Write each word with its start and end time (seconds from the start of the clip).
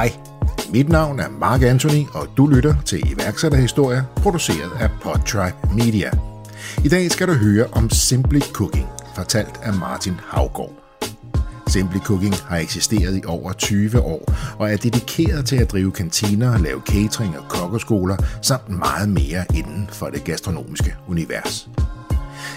Hej, 0.00 0.12
mit 0.72 0.88
navn 0.88 1.20
er 1.20 1.28
Mark 1.28 1.62
Anthony, 1.62 2.04
og 2.12 2.28
du 2.36 2.46
lytter 2.46 2.74
til 2.86 3.12
iværksætterhistorier, 3.12 4.02
produceret 4.16 4.70
af 4.80 4.90
Podtribe 5.02 5.56
Media. 5.76 6.10
I 6.84 6.88
dag 6.88 7.10
skal 7.10 7.28
du 7.28 7.32
høre 7.32 7.66
om 7.72 7.90
Simply 7.90 8.40
Cooking, 8.40 8.86
fortalt 9.14 9.60
af 9.62 9.74
Martin 9.74 10.14
Havgård. 10.28 10.72
Simply 11.66 11.98
Cooking 11.98 12.34
har 12.34 12.56
eksisteret 12.56 13.16
i 13.16 13.22
over 13.26 13.52
20 13.52 14.00
år 14.00 14.34
og 14.58 14.72
er 14.72 14.76
dedikeret 14.76 15.46
til 15.46 15.56
at 15.56 15.72
drive 15.72 15.92
kantiner, 15.92 16.58
lave 16.58 16.80
catering 16.80 17.38
og 17.38 17.48
kokkeskoler 17.48 18.16
samt 18.42 18.68
meget 18.68 19.08
mere 19.08 19.44
inden 19.54 19.88
for 19.92 20.06
det 20.06 20.24
gastronomiske 20.24 20.94
univers. 21.08 21.68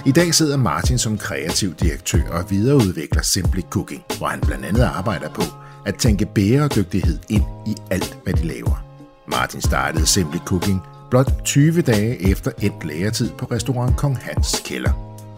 I 0.06 0.12
dag 0.12 0.34
sidder 0.34 0.58
Martin 0.58 0.98
som 0.98 1.18
kreativ 1.18 1.74
direktør 1.74 2.24
og 2.32 2.52
videreudvikler 2.52 3.22
Simply 3.22 3.62
Cooking, 3.70 4.04
hvor 4.18 4.28
han 4.28 4.40
blandt 4.40 4.66
andet 4.66 4.84
arbejder 4.84 5.30
på 5.30 5.44
at 5.86 5.96
tænke 5.96 6.26
bæredygtighed 6.26 7.20
ind 7.30 7.44
i 7.68 7.76
alt, 7.92 8.18
hvad 8.24 8.34
de 8.34 8.48
laver. 8.48 8.84
Martin 9.28 9.62
startede 9.62 10.06
Simply 10.06 10.38
Cooking 10.38 10.82
blot 11.10 11.32
20 11.46 11.82
dage 11.82 12.30
efter 12.32 12.52
endt 12.62 12.86
læretid 12.86 13.30
på 13.38 13.46
restaurant 13.46 13.98
Kong 13.98 14.18
Hans 14.22 14.62
Kælder, 14.66 14.92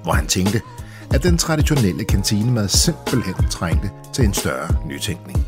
hvor 0.03 0.11
han 0.11 0.27
tænkte, 0.27 0.61
at 1.13 1.23
den 1.23 1.37
traditionelle 1.37 2.03
kantinemad 2.03 2.67
simpelthen 2.67 3.49
trængte 3.49 3.91
til 4.13 4.25
en 4.25 4.33
større 4.33 4.87
nytænkning. 4.87 5.47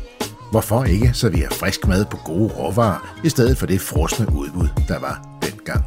Hvorfor 0.50 0.84
ikke 0.84 1.10
servere 1.14 1.50
frisk 1.50 1.86
mad 1.86 2.04
på 2.04 2.16
gode 2.16 2.52
råvarer, 2.52 3.16
i 3.24 3.28
stedet 3.28 3.58
for 3.58 3.66
det 3.66 3.80
frosne 3.80 4.26
udbud, 4.36 4.68
der 4.88 4.98
var 4.98 5.28
dengang? 5.42 5.84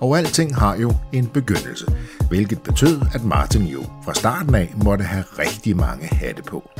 Og 0.00 0.18
alting 0.18 0.56
har 0.56 0.76
jo 0.76 0.92
en 1.12 1.26
begyndelse, 1.26 1.86
hvilket 2.28 2.62
betød, 2.62 3.00
at 3.14 3.24
Martin 3.24 3.62
jo 3.62 3.84
fra 4.04 4.14
starten 4.14 4.54
af 4.54 4.74
måtte 4.84 5.04
have 5.04 5.24
rigtig 5.38 5.76
mange 5.76 6.06
hatte 6.06 6.42
på. 6.42 6.70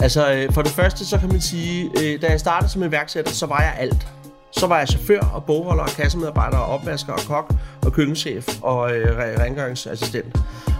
Altså, 0.00 0.32
øh, 0.32 0.52
for 0.52 0.62
det 0.62 0.70
første, 0.70 1.06
så 1.06 1.18
kan 1.18 1.28
man 1.28 1.40
sige, 1.40 1.90
øh, 2.02 2.22
da 2.22 2.26
jeg 2.26 2.40
startede 2.40 2.70
som 2.70 2.82
iværksætter, 2.82 3.32
så 3.32 3.46
var 3.46 3.60
jeg 3.60 3.74
alt. 3.78 4.06
Så 4.52 4.66
var 4.66 4.78
jeg 4.78 4.88
chauffør 4.88 5.20
og 5.20 5.44
bogholder 5.44 5.82
og 5.82 5.88
kassemedarbejder 5.88 6.56
og 6.56 6.74
opvasker 6.74 7.12
og 7.12 7.18
kok 7.18 7.54
og 7.82 7.92
køkkenchef 7.92 8.48
og 8.62 8.96
øh, 8.96 9.18
rengøringsassistent. 9.18 10.36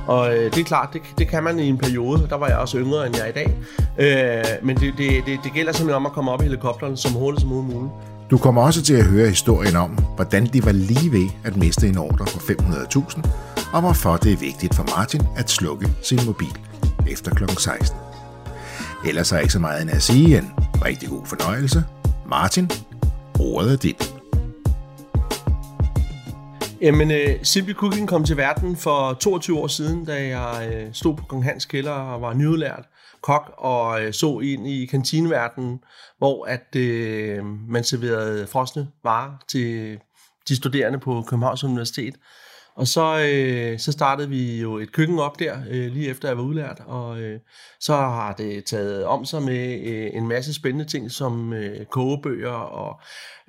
Og 0.06 0.36
øh, 0.36 0.44
det 0.54 0.60
er 0.60 0.64
klart, 0.64 0.88
det, 0.92 1.00
det 1.18 1.28
kan 1.28 1.42
man 1.42 1.58
i 1.58 1.68
en 1.68 1.78
periode. 1.78 2.26
Der 2.30 2.36
var 2.36 2.48
jeg 2.48 2.56
også 2.56 2.78
yngre, 2.78 3.06
end 3.06 3.16
jeg 3.16 3.24
er 3.24 3.28
i 3.28 3.32
dag. 3.32 3.56
Øh, 3.98 4.66
men 4.66 4.76
det, 4.76 4.94
det, 4.98 5.26
det, 5.26 5.38
det 5.44 5.52
gælder 5.52 5.72
simpelthen 5.72 5.96
om 5.96 6.06
at 6.06 6.12
komme 6.12 6.30
op 6.30 6.40
i 6.40 6.44
helikopteren 6.44 6.96
som 6.96 7.12
hurtigt 7.12 7.40
som 7.40 7.50
muligt. 7.50 7.92
Du 8.30 8.38
kommer 8.38 8.62
også 8.62 8.82
til 8.82 8.94
at 8.94 9.04
høre 9.04 9.28
historien 9.28 9.76
om, 9.76 9.90
hvordan 9.90 10.46
de 10.46 10.64
var 10.64 10.72
lige 10.72 11.12
ved 11.12 11.28
at 11.44 11.56
miste 11.56 11.88
en 11.88 11.98
ordre 11.98 12.24
på 12.24 12.38
500.000, 12.38 13.28
og 13.72 13.80
hvorfor 13.80 14.16
det 14.16 14.32
er 14.32 14.36
vigtigt 14.36 14.74
for 14.74 14.96
Martin 14.96 15.22
at 15.36 15.50
slukke 15.50 15.88
sin 16.02 16.20
mobil 16.26 16.58
efter 17.06 17.30
kl. 17.30 17.44
16. 17.58 18.07
Ellers 19.06 19.32
er 19.32 19.38
ikke 19.38 19.52
så 19.52 19.58
meget 19.58 19.82
end 19.82 19.90
at 19.90 20.02
sige 20.02 20.38
en 20.38 20.50
rigtig 20.84 21.08
god 21.08 21.26
fornøjelse. 21.26 21.84
Martin, 22.26 22.70
ordet 23.40 23.72
er 23.72 23.76
dit. 23.76 24.14
Jamen, 26.80 27.10
uh, 27.10 27.74
Cooking 27.74 28.08
kom 28.08 28.24
til 28.24 28.36
verden 28.36 28.76
for 28.76 29.12
22 29.12 29.58
år 29.58 29.66
siden, 29.66 30.04
da 30.04 30.38
jeg 30.38 30.84
uh, 30.86 30.92
stod 30.92 31.16
på 31.16 31.24
Kong 31.24 31.44
Hans 31.44 31.64
kælder 31.64 31.92
og 31.92 32.22
var 32.22 32.34
nyudlært 32.34 32.84
kok 33.22 33.54
og 33.58 34.00
uh, 34.06 34.12
så 34.12 34.40
ind 34.40 34.68
i 34.68 34.86
kantineverdenen, 34.86 35.78
hvor 36.18 36.44
at 36.44 36.76
uh, 36.76 37.46
man 37.68 37.84
serverede 37.84 38.46
frosne 38.46 38.88
varer 39.04 39.32
til 39.48 39.98
de 40.48 40.56
studerende 40.56 40.98
på 40.98 41.22
Københavns 41.28 41.64
Universitet. 41.64 42.14
Og 42.78 42.86
så, 42.86 43.28
øh, 43.32 43.78
så 43.78 43.92
startede 43.92 44.28
vi 44.28 44.60
jo 44.60 44.78
et 44.78 44.92
køkken 44.92 45.18
op 45.18 45.38
der, 45.38 45.56
øh, 45.70 45.92
lige 45.92 46.10
efter 46.10 46.28
jeg 46.28 46.36
var 46.36 46.42
udlært, 46.42 46.82
og 46.86 47.20
øh, 47.20 47.40
så 47.80 47.96
har 47.96 48.32
det 48.32 48.64
taget 48.64 49.04
om 49.04 49.24
sig 49.24 49.42
med 49.42 49.80
øh, 49.84 50.10
en 50.12 50.28
masse 50.28 50.54
spændende 50.54 50.84
ting, 50.84 51.10
som 51.10 51.52
øh, 51.52 51.86
kogebøger 51.86 52.52
og 52.52 53.00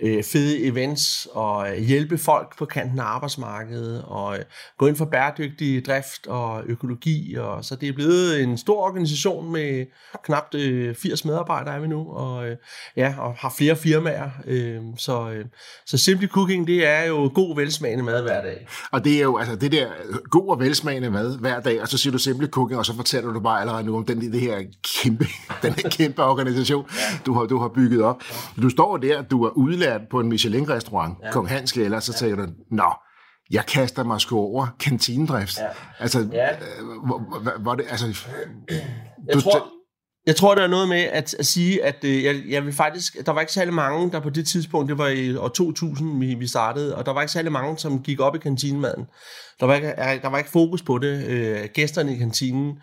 øh, 0.01 0.23
fede 0.23 0.63
events, 0.63 1.27
og 1.31 1.71
øh, 1.71 1.83
hjælpe 1.83 2.17
folk 2.17 2.57
på 2.57 2.65
kanten 2.65 2.99
af 2.99 3.03
arbejdsmarkedet, 3.03 4.03
og 4.07 4.37
øh, 4.37 4.43
gå 4.77 4.87
ind 4.87 4.95
for 4.95 5.05
bæredygtig 5.05 5.85
drift 5.85 6.27
og 6.27 6.63
økologi, 6.65 7.35
og 7.35 7.65
så 7.65 7.75
det 7.75 7.89
er 7.89 7.93
blevet 7.93 8.41
en 8.43 8.57
stor 8.57 8.81
organisation 8.81 9.51
med 9.51 9.85
knap 10.23 10.55
øh, 10.55 10.95
80 10.95 11.25
medarbejdere 11.25 11.75
er 11.75 11.79
vi 11.79 11.87
nu, 11.87 12.11
og 12.11 12.49
øh, 12.49 12.57
ja, 12.97 13.15
og 13.17 13.33
har 13.37 13.53
flere 13.57 13.75
firmaer, 13.75 14.29
øh, 14.47 14.77
så, 14.97 15.29
øh, 15.29 15.45
så 15.85 15.97
Simply 15.97 16.27
Cooking, 16.27 16.67
det 16.67 16.87
er 16.87 17.05
jo 17.05 17.31
god 17.33 17.55
velsmagende 17.55 18.03
mad 18.03 18.21
hver 18.21 18.41
dag. 18.41 18.67
Og 18.91 19.03
det 19.05 19.15
er 19.17 19.21
jo 19.21 19.37
altså 19.37 19.55
det 19.55 19.71
der 19.71 19.87
god 20.29 20.49
og 20.49 20.59
velsmagende 20.59 21.09
mad 21.09 21.39
hver 21.39 21.59
dag, 21.59 21.81
og 21.81 21.87
så 21.87 21.97
siger 21.97 22.11
du 22.11 22.17
Simply 22.17 22.47
Cooking, 22.47 22.79
og 22.79 22.85
så 22.85 22.95
fortæller 22.95 23.33
du 23.33 23.39
bare 23.39 23.61
allerede 23.61 23.83
nu 23.83 23.97
om 23.97 24.05
den, 24.05 24.31
det 24.31 24.41
her 24.41 24.57
kæmpe, 25.03 25.25
den 25.63 25.73
her 25.73 25.89
kæmpe 25.89 26.23
organisation, 26.23 26.85
du 27.25 27.33
har, 27.33 27.45
du 27.45 27.59
har 27.59 27.67
bygget 27.67 28.03
op. 28.03 28.23
Du 28.61 28.69
står 28.69 28.97
der, 28.97 29.21
du 29.21 29.43
er 29.43 29.49
udlært 29.49 29.88
på 30.11 30.19
en 30.19 30.29
Michelin-restaurant, 30.29 31.17
ja. 31.23 31.31
Kong 31.31 31.49
Hans 31.49 31.73
eller 31.73 31.99
så 31.99 32.13
tænker 32.13 32.45
du, 32.45 32.51
nå, 32.71 32.93
jeg 33.51 33.65
kaster 33.65 34.03
mig 34.03 34.21
sgu 34.21 34.37
over 34.37 34.67
kantinedrift. 34.79 35.57
Ja. 35.57 35.67
Altså, 35.99 36.27
ja. 36.31 36.51
Øh, 36.51 36.57
hvor, 37.05 37.59
hvor 37.59 37.75
det, 37.75 37.85
altså... 37.89 38.27
Jeg 39.27 39.35
du, 39.35 39.41
tror, 39.41 39.67
jeg 40.25 40.35
tror, 40.35 40.55
der 40.55 40.63
er 40.63 40.67
noget 40.67 40.89
med 40.89 41.01
at, 41.01 41.33
at 41.33 41.45
sige, 41.45 41.83
at 41.83 42.03
øh, 42.03 42.23
jeg, 42.23 42.43
jeg 42.49 42.65
vil 42.65 42.73
faktisk, 42.73 43.25
der 43.25 43.31
var 43.31 43.41
ikke 43.41 43.53
særlig 43.53 43.73
mange, 43.73 44.11
der 44.11 44.19
på 44.19 44.29
det 44.29 44.47
tidspunkt, 44.47 44.89
det 44.89 44.97
var 44.97 45.07
i 45.07 45.35
år 45.35 45.47
2000, 45.47 46.19
vi, 46.19 46.33
vi 46.33 46.47
startede, 46.47 46.95
og 46.95 47.05
der 47.05 47.13
var 47.13 47.21
ikke 47.21 47.31
særlig 47.31 47.51
mange, 47.51 47.77
som 47.77 48.03
gik 48.03 48.19
op 48.19 48.35
i 48.35 48.39
kantinemaden. 48.39 49.07
Der 49.59 49.65
var 49.65 49.75
ikke, 49.75 49.87
der 49.97 50.29
var 50.29 50.37
ikke 50.37 50.49
fokus 50.49 50.81
på 50.81 50.97
det. 50.97 51.25
Øh, 51.27 51.69
gæsterne 51.73 52.13
i 52.13 52.17
kantinen, 52.17 52.81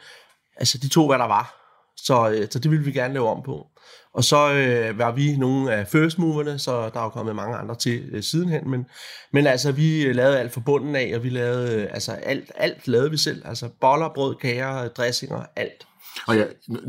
altså 0.56 0.78
de 0.78 0.88
to, 0.88 1.06
hvad 1.06 1.18
der 1.18 1.26
var. 1.26 1.65
Så, 1.96 2.30
øh, 2.30 2.46
så 2.50 2.58
det 2.58 2.70
ville 2.70 2.84
vi 2.84 2.92
gerne 2.92 3.14
lave 3.14 3.28
om 3.28 3.42
på. 3.42 3.66
Og 4.14 4.24
så 4.24 4.52
øh, 4.52 4.98
var 4.98 5.12
vi 5.12 5.36
nogle 5.36 5.72
af 5.72 5.88
first 5.88 6.18
moverne, 6.18 6.58
så 6.58 6.72
der 6.72 7.00
er 7.00 7.04
jo 7.04 7.08
kommet 7.08 7.36
mange 7.36 7.56
andre 7.56 7.74
til 7.74 8.08
øh, 8.12 8.22
sidenhen. 8.22 8.70
Men, 8.70 8.86
men 9.32 9.46
altså, 9.46 9.72
vi 9.72 10.12
lavede 10.12 10.38
alt 10.38 10.52
fra 10.52 10.60
bunden 10.60 10.96
af, 10.96 11.12
og 11.16 11.22
vi 11.22 11.28
lavede, 11.28 11.82
øh, 11.82 11.88
altså 11.90 12.12
alt, 12.12 12.52
alt 12.54 12.88
lavede 12.88 13.10
vi 13.10 13.16
selv. 13.16 13.42
Altså 13.44 13.68
boller, 13.80 14.08
brød, 14.14 14.34
kager, 14.34 14.88
dressinger, 14.88 15.42
alt. 15.56 15.86
Og 16.26 16.36
ja, 16.36 16.44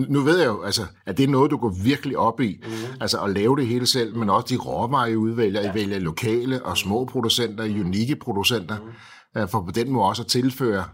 nu 0.10 0.22
ved 0.22 0.38
jeg 0.38 0.48
jo, 0.48 0.64
altså, 0.64 0.86
at 1.06 1.18
det 1.18 1.24
er 1.24 1.28
noget, 1.28 1.52
du 1.52 1.58
går 1.58 1.76
virkelig 1.84 2.18
op 2.18 2.42
i, 2.42 2.64
mm. 2.64 2.72
altså 3.02 3.22
at 3.24 3.30
lave 3.30 3.58
det 3.58 3.68
hele 3.68 3.88
selv, 3.88 4.16
men 4.16 4.30
også 4.30 4.48
de 4.50 4.58
råvarer, 4.58 5.08
I 5.08 5.16
udvælger. 5.16 5.62
Ja. 5.62 5.72
I 5.72 5.74
vælger 5.74 6.00
lokale 6.00 6.66
og 6.66 6.78
små 6.78 7.06
producenter, 7.06 7.64
unikke 7.64 8.16
producenter, 8.16 8.78
mm. 9.36 9.48
for 9.48 9.62
på 9.62 9.72
den 9.72 9.90
måde 9.92 10.06
også 10.06 10.22
at 10.24 10.28
tilføre 10.28 10.86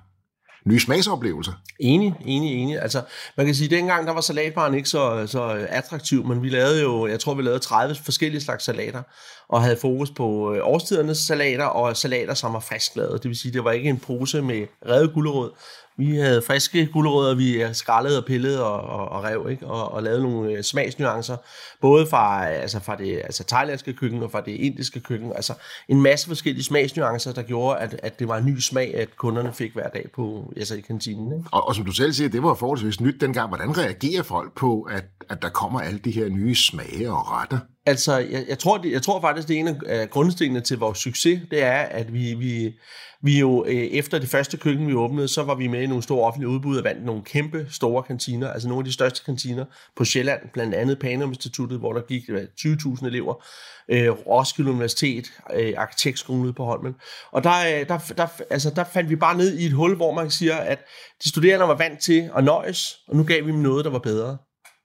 nye 0.65 0.79
smagsoplevelser. 0.79 1.51
Enig, 1.79 2.13
enig, 2.25 2.61
enig. 2.61 2.81
Altså, 2.81 3.01
man 3.37 3.45
kan 3.45 3.55
sige, 3.55 3.65
at 3.65 3.71
dengang 3.71 4.07
der 4.07 4.13
var 4.13 4.21
salatbaren 4.21 4.73
ikke 4.73 4.89
så, 4.89 5.27
så 5.27 5.65
attraktiv, 5.69 6.25
men 6.25 6.43
vi 6.43 6.49
lavede 6.49 6.81
jo, 6.81 7.07
jeg 7.07 7.19
tror 7.19 7.33
vi 7.33 7.41
lavede 7.41 7.59
30 7.59 7.95
forskellige 7.95 8.41
slags 8.41 8.63
salater, 8.63 9.03
og 9.49 9.63
havde 9.63 9.77
fokus 9.81 10.11
på 10.11 10.53
øh, 10.53 10.59
årstidernes 10.63 11.17
salater, 11.17 11.65
og 11.65 11.97
salater, 11.97 12.33
som 12.33 12.53
var 12.53 12.59
frisklavet. 12.59 13.23
Det 13.23 13.29
vil 13.29 13.37
sige, 13.37 13.53
det 13.53 13.63
var 13.63 13.71
ikke 13.71 13.89
en 13.89 13.99
pose 13.99 14.41
med 14.41 14.67
revet 14.89 15.13
gulerod, 15.13 15.51
vi 15.97 16.15
havde 16.15 16.41
friske 16.41 16.85
gulerødder, 16.85 17.35
vi 17.35 17.73
skrællede 17.73 18.17
og 18.17 18.25
pillede 18.25 18.65
og, 18.65 18.81
og, 18.81 19.09
og 19.09 19.23
rev, 19.23 19.47
ikke? 19.51 19.67
Og, 19.67 19.91
og 19.91 20.03
lavede 20.03 20.23
nogle 20.23 20.51
øh, 20.51 20.63
smagsnuancer, 20.63 21.37
både 21.81 22.07
fra, 22.07 22.47
altså 22.47 22.79
fra 22.79 22.95
det 22.95 23.21
altså 23.23 23.43
thailandske 23.43 23.93
køkken 23.93 24.23
og 24.23 24.31
fra 24.31 24.41
det 24.41 24.51
indiske 24.51 24.99
køkken. 24.99 25.31
Altså 25.35 25.53
en 25.87 26.01
masse 26.01 26.27
forskellige 26.27 26.63
smagsnuancer, 26.63 27.33
der 27.33 27.41
gjorde, 27.41 27.79
at, 27.79 27.99
at 28.03 28.19
det 28.19 28.27
var 28.27 28.37
en 28.37 28.45
ny 28.45 28.59
smag, 28.59 28.95
at 28.95 29.17
kunderne 29.17 29.53
fik 29.53 29.73
hver 29.73 29.89
dag 29.89 30.09
på, 30.15 30.53
altså 30.57 30.75
i 30.75 30.81
kantinen. 30.81 31.37
Ikke? 31.37 31.49
Og, 31.51 31.67
og 31.67 31.75
som 31.75 31.85
du 31.85 31.91
selv 31.91 32.13
siger, 32.13 32.29
det 32.29 32.43
var 32.43 32.53
forholdsvis 32.53 33.01
nyt 33.01 33.21
dengang. 33.21 33.47
Hvordan 33.47 33.77
reagerer 33.77 34.23
folk 34.23 34.55
på, 34.55 34.81
at, 34.81 35.05
at 35.29 35.41
der 35.41 35.49
kommer 35.49 35.79
alle 35.81 35.99
de 35.99 36.11
her 36.11 36.29
nye 36.29 36.55
smage 36.55 37.11
og 37.11 37.31
retter? 37.31 37.59
Altså, 37.85 38.17
jeg, 38.17 38.45
jeg, 38.49 38.59
tror, 38.59 38.77
det, 38.77 38.91
jeg 38.91 39.01
tror 39.01 39.21
faktisk, 39.21 39.47
det 39.47 39.55
er 39.55 39.59
en 39.59 39.77
af 39.85 40.09
grundstenene 40.09 40.61
til 40.61 40.77
vores 40.77 40.97
succes, 40.99 41.41
det 41.51 41.63
er, 41.63 41.79
at 41.79 42.13
vi, 42.13 42.33
vi, 42.33 42.73
vi 43.21 43.39
jo 43.39 43.65
øh, 43.65 43.73
efter 43.73 44.19
det 44.19 44.29
første 44.29 44.57
køkken, 44.57 44.87
vi 44.87 44.93
åbnede, 44.93 45.27
så 45.27 45.43
var 45.43 45.55
vi 45.55 45.67
med 45.67 45.81
i 45.81 45.87
nogle 45.87 46.03
store 46.03 46.27
offentlige 46.27 46.49
udbud 46.49 46.77
og 46.77 46.83
vandt 46.83 47.05
nogle 47.05 47.23
kæmpe 47.23 47.67
store 47.69 48.03
kantiner, 48.03 48.51
altså 48.51 48.67
nogle 48.67 48.81
af 48.81 48.85
de 48.85 48.93
største 48.93 49.23
kantiner 49.25 49.65
på 49.95 50.05
Sjælland, 50.05 50.41
blandt 50.53 50.73
andet 50.73 50.99
Panum 50.99 51.29
Instituttet, 51.29 51.79
hvor 51.79 51.93
der 51.93 52.01
gik 52.01 52.23
20.000 52.29 53.05
elever, 53.05 53.45
øh, 53.89 54.09
Roskilde 54.09 54.71
Universitet, 54.71 55.25
øh, 55.53 55.73
Arkitektskolen 55.77 56.43
ude 56.43 56.53
på 56.53 56.65
Holmen. 56.65 56.95
Og 57.31 57.43
der, 57.43 57.79
øh, 57.79 57.87
der, 57.87 58.13
der, 58.17 58.27
altså, 58.49 58.69
der 58.69 58.83
fandt 58.83 59.09
vi 59.09 59.15
bare 59.15 59.37
ned 59.37 59.57
i 59.57 59.65
et 59.65 59.73
hul, 59.73 59.95
hvor 59.95 60.13
man 60.13 60.31
siger, 60.31 60.55
at 60.55 60.79
de 61.23 61.29
studerende 61.29 61.67
var 61.67 61.77
vant 61.77 61.99
til 61.99 62.29
at 62.37 62.43
nøjes, 62.43 62.97
og 63.07 63.15
nu 63.15 63.23
gav 63.23 63.45
vi 63.45 63.51
dem 63.51 63.59
noget, 63.59 63.85
der 63.85 63.91
var 63.91 63.99
bedre. 63.99 64.37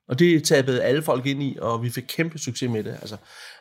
Og 0.08 0.19
det 0.19 0.44
tabede 0.44 0.82
alle 0.82 1.02
folk 1.02 1.26
ind 1.26 1.43
i, 1.43 1.56
og 1.60 1.82
vi 1.82 1.90
fik 1.90 2.05
kæmpe 2.08 2.38
succes 2.38 2.70
med 2.70 2.84
det. 2.84 2.90
Altså, 2.90 3.16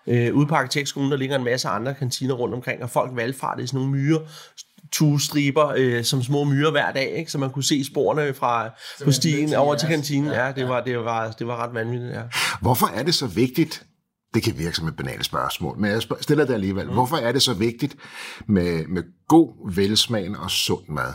øh, 0.07 0.35
ude 0.35 0.47
på 0.47 0.55
Arkitektskolen, 0.55 1.11
der 1.11 1.17
ligger 1.17 1.35
en 1.35 1.43
masse 1.43 1.67
andre 1.67 1.93
kantiner 1.93 2.33
rundt 2.33 2.55
omkring, 2.55 2.83
og 2.83 2.89
folk 2.89 3.11
valgfartede 3.15 3.63
i 3.63 3.67
sådan 3.67 3.79
nogle 3.79 3.91
myrer, 3.91 4.19
striber 5.19 5.73
øh, 5.77 6.03
som 6.03 6.23
små 6.23 6.43
myrer 6.43 6.71
hver 6.71 6.91
dag, 6.91 7.11
ikke? 7.17 7.31
så 7.31 7.37
man 7.37 7.49
kunne 7.49 7.63
se 7.63 7.85
sporene 7.85 8.33
fra 8.33 8.69
på 9.03 9.11
stien 9.11 9.53
over 9.53 9.75
til 9.75 9.87
kantinen. 9.87 10.31
Ja, 10.31 10.51
det 10.55 10.69
var, 10.69 10.83
det 10.83 10.99
var, 10.99 11.31
det 11.31 11.47
var 11.47 11.63
ret 11.63 11.73
vanvittigt. 11.73 12.13
Ja. 12.13 12.21
Hvorfor 12.61 12.87
er 12.87 13.03
det 13.03 13.15
så 13.15 13.27
vigtigt, 13.27 13.85
det 14.33 14.43
kan 14.43 14.57
virke 14.57 14.75
som 14.75 14.87
et 14.87 14.95
banalt 14.95 15.25
spørgsmål, 15.25 15.79
men 15.79 15.91
jeg 15.91 16.01
stiller 16.21 16.45
det 16.45 16.53
alligevel. 16.53 16.87
Mm. 16.87 16.93
Hvorfor 16.93 17.17
er 17.17 17.31
det 17.31 17.41
så 17.41 17.53
vigtigt 17.53 17.95
med, 18.47 18.87
med 18.87 19.03
god, 19.27 19.75
velsmagende 19.75 20.39
og 20.39 20.51
sund 20.51 20.83
mad? 20.89 21.13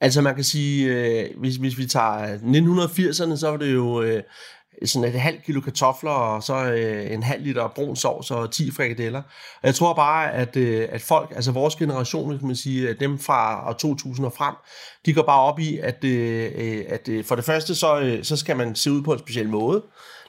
Altså 0.00 0.22
man 0.22 0.34
kan 0.34 0.44
sige, 0.44 0.94
øh, 0.94 1.38
hvis, 1.38 1.56
hvis 1.56 1.78
vi 1.78 1.86
tager 1.86 2.36
1980'erne, 2.38 3.36
så 3.36 3.50
var 3.50 3.56
det 3.56 3.74
jo 3.74 4.02
øh, 4.02 4.22
sådan 4.84 5.08
et 5.08 5.20
halvt 5.20 5.44
kilo 5.44 5.60
kartofler, 5.60 6.10
og 6.10 6.42
så 6.42 6.54
øh, 6.54 7.12
en 7.12 7.22
halv 7.22 7.42
liter 7.42 7.68
brun 7.68 7.96
sovs 7.96 8.30
og 8.30 8.50
10 8.50 8.70
frikadeller. 8.70 9.22
Og 9.62 9.66
jeg 9.66 9.74
tror 9.74 9.94
bare, 9.94 10.32
at, 10.32 10.56
øh, 10.56 10.88
at 10.92 11.02
folk, 11.02 11.32
altså 11.34 11.52
vores 11.52 11.76
generation, 11.76 12.38
kan 12.38 12.46
man 12.46 12.56
sige, 12.56 12.94
dem 12.94 13.18
fra 13.18 13.72
2000 13.72 14.26
og 14.26 14.32
frem, 14.32 14.54
de 15.06 15.14
går 15.14 15.22
bare 15.22 15.40
op 15.40 15.58
i, 15.58 15.78
at, 15.78 16.04
øh, 16.04 16.50
øh, 16.54 16.84
at 16.88 17.08
øh, 17.08 17.24
for 17.24 17.34
det 17.34 17.44
første, 17.44 17.74
så, 17.74 18.00
øh, 18.00 18.24
så 18.24 18.36
skal 18.36 18.56
man 18.56 18.74
se 18.74 18.92
ud 18.92 19.02
på 19.02 19.12
en 19.12 19.18
speciel 19.18 19.48
måde. 19.48 19.82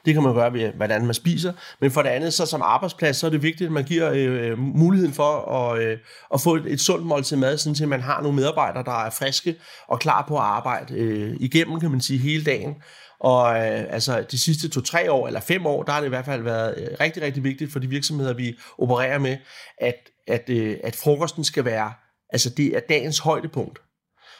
Det 0.04 0.14
kan 0.14 0.22
man 0.22 0.34
gøre 0.34 0.52
ved, 0.52 0.72
hvordan 0.72 1.06
man 1.06 1.14
spiser. 1.14 1.52
Men 1.80 1.90
for 1.90 2.02
det 2.02 2.08
andet, 2.08 2.32
så 2.34 2.46
som 2.46 2.62
arbejdsplads, 2.62 3.16
så 3.16 3.26
er 3.26 3.30
det 3.30 3.42
vigtigt, 3.42 3.66
at 3.66 3.72
man 3.72 3.84
giver 3.84 4.10
øh, 4.12 4.50
øh 4.50 4.58
muligheden 4.58 5.14
for 5.14 5.52
at, 5.52 5.82
øh, 5.82 5.98
at 6.34 6.40
få 6.40 6.54
et, 6.54 6.66
et 6.66 6.80
sundt 6.80 7.06
måltid 7.06 7.36
mad, 7.36 7.58
sådan 7.58 7.82
at 7.82 7.88
man 7.88 8.00
har 8.00 8.22
nogle 8.22 8.36
medarbejdere, 8.36 8.84
der 8.84 9.04
er 9.04 9.10
friske 9.10 9.54
og 9.88 10.00
klar 10.00 10.24
på 10.28 10.36
at 10.36 10.42
arbejde 10.42 10.94
øh, 10.94 11.36
igennem, 11.40 11.80
kan 11.80 11.90
man 11.90 12.00
sige, 12.00 12.18
hele 12.18 12.44
dagen. 12.44 12.74
Og 13.20 13.56
øh, 13.56 13.84
altså 13.94 14.22
de 14.30 14.38
sidste 14.38 14.68
to-tre 14.68 15.12
år, 15.12 15.26
eller 15.26 15.40
fem 15.40 15.66
år, 15.66 15.82
der 15.82 15.92
har 15.92 16.00
det 16.00 16.06
i 16.06 16.08
hvert 16.08 16.24
fald 16.24 16.42
været 16.42 16.74
øh, 16.78 16.96
rigtig, 17.00 17.22
rigtig 17.22 17.44
vigtigt 17.44 17.72
for 17.72 17.78
de 17.78 17.88
virksomheder, 17.88 18.34
vi 18.34 18.58
opererer 18.78 19.18
med, 19.18 19.36
at, 19.78 19.96
at, 20.26 20.50
øh, 20.50 20.76
at 20.84 20.96
frokosten 20.96 21.44
skal 21.44 21.64
være, 21.64 21.92
altså 22.32 22.50
det 22.50 22.76
er 22.76 22.80
dagens 22.88 23.18
højdepunkt. 23.18 23.78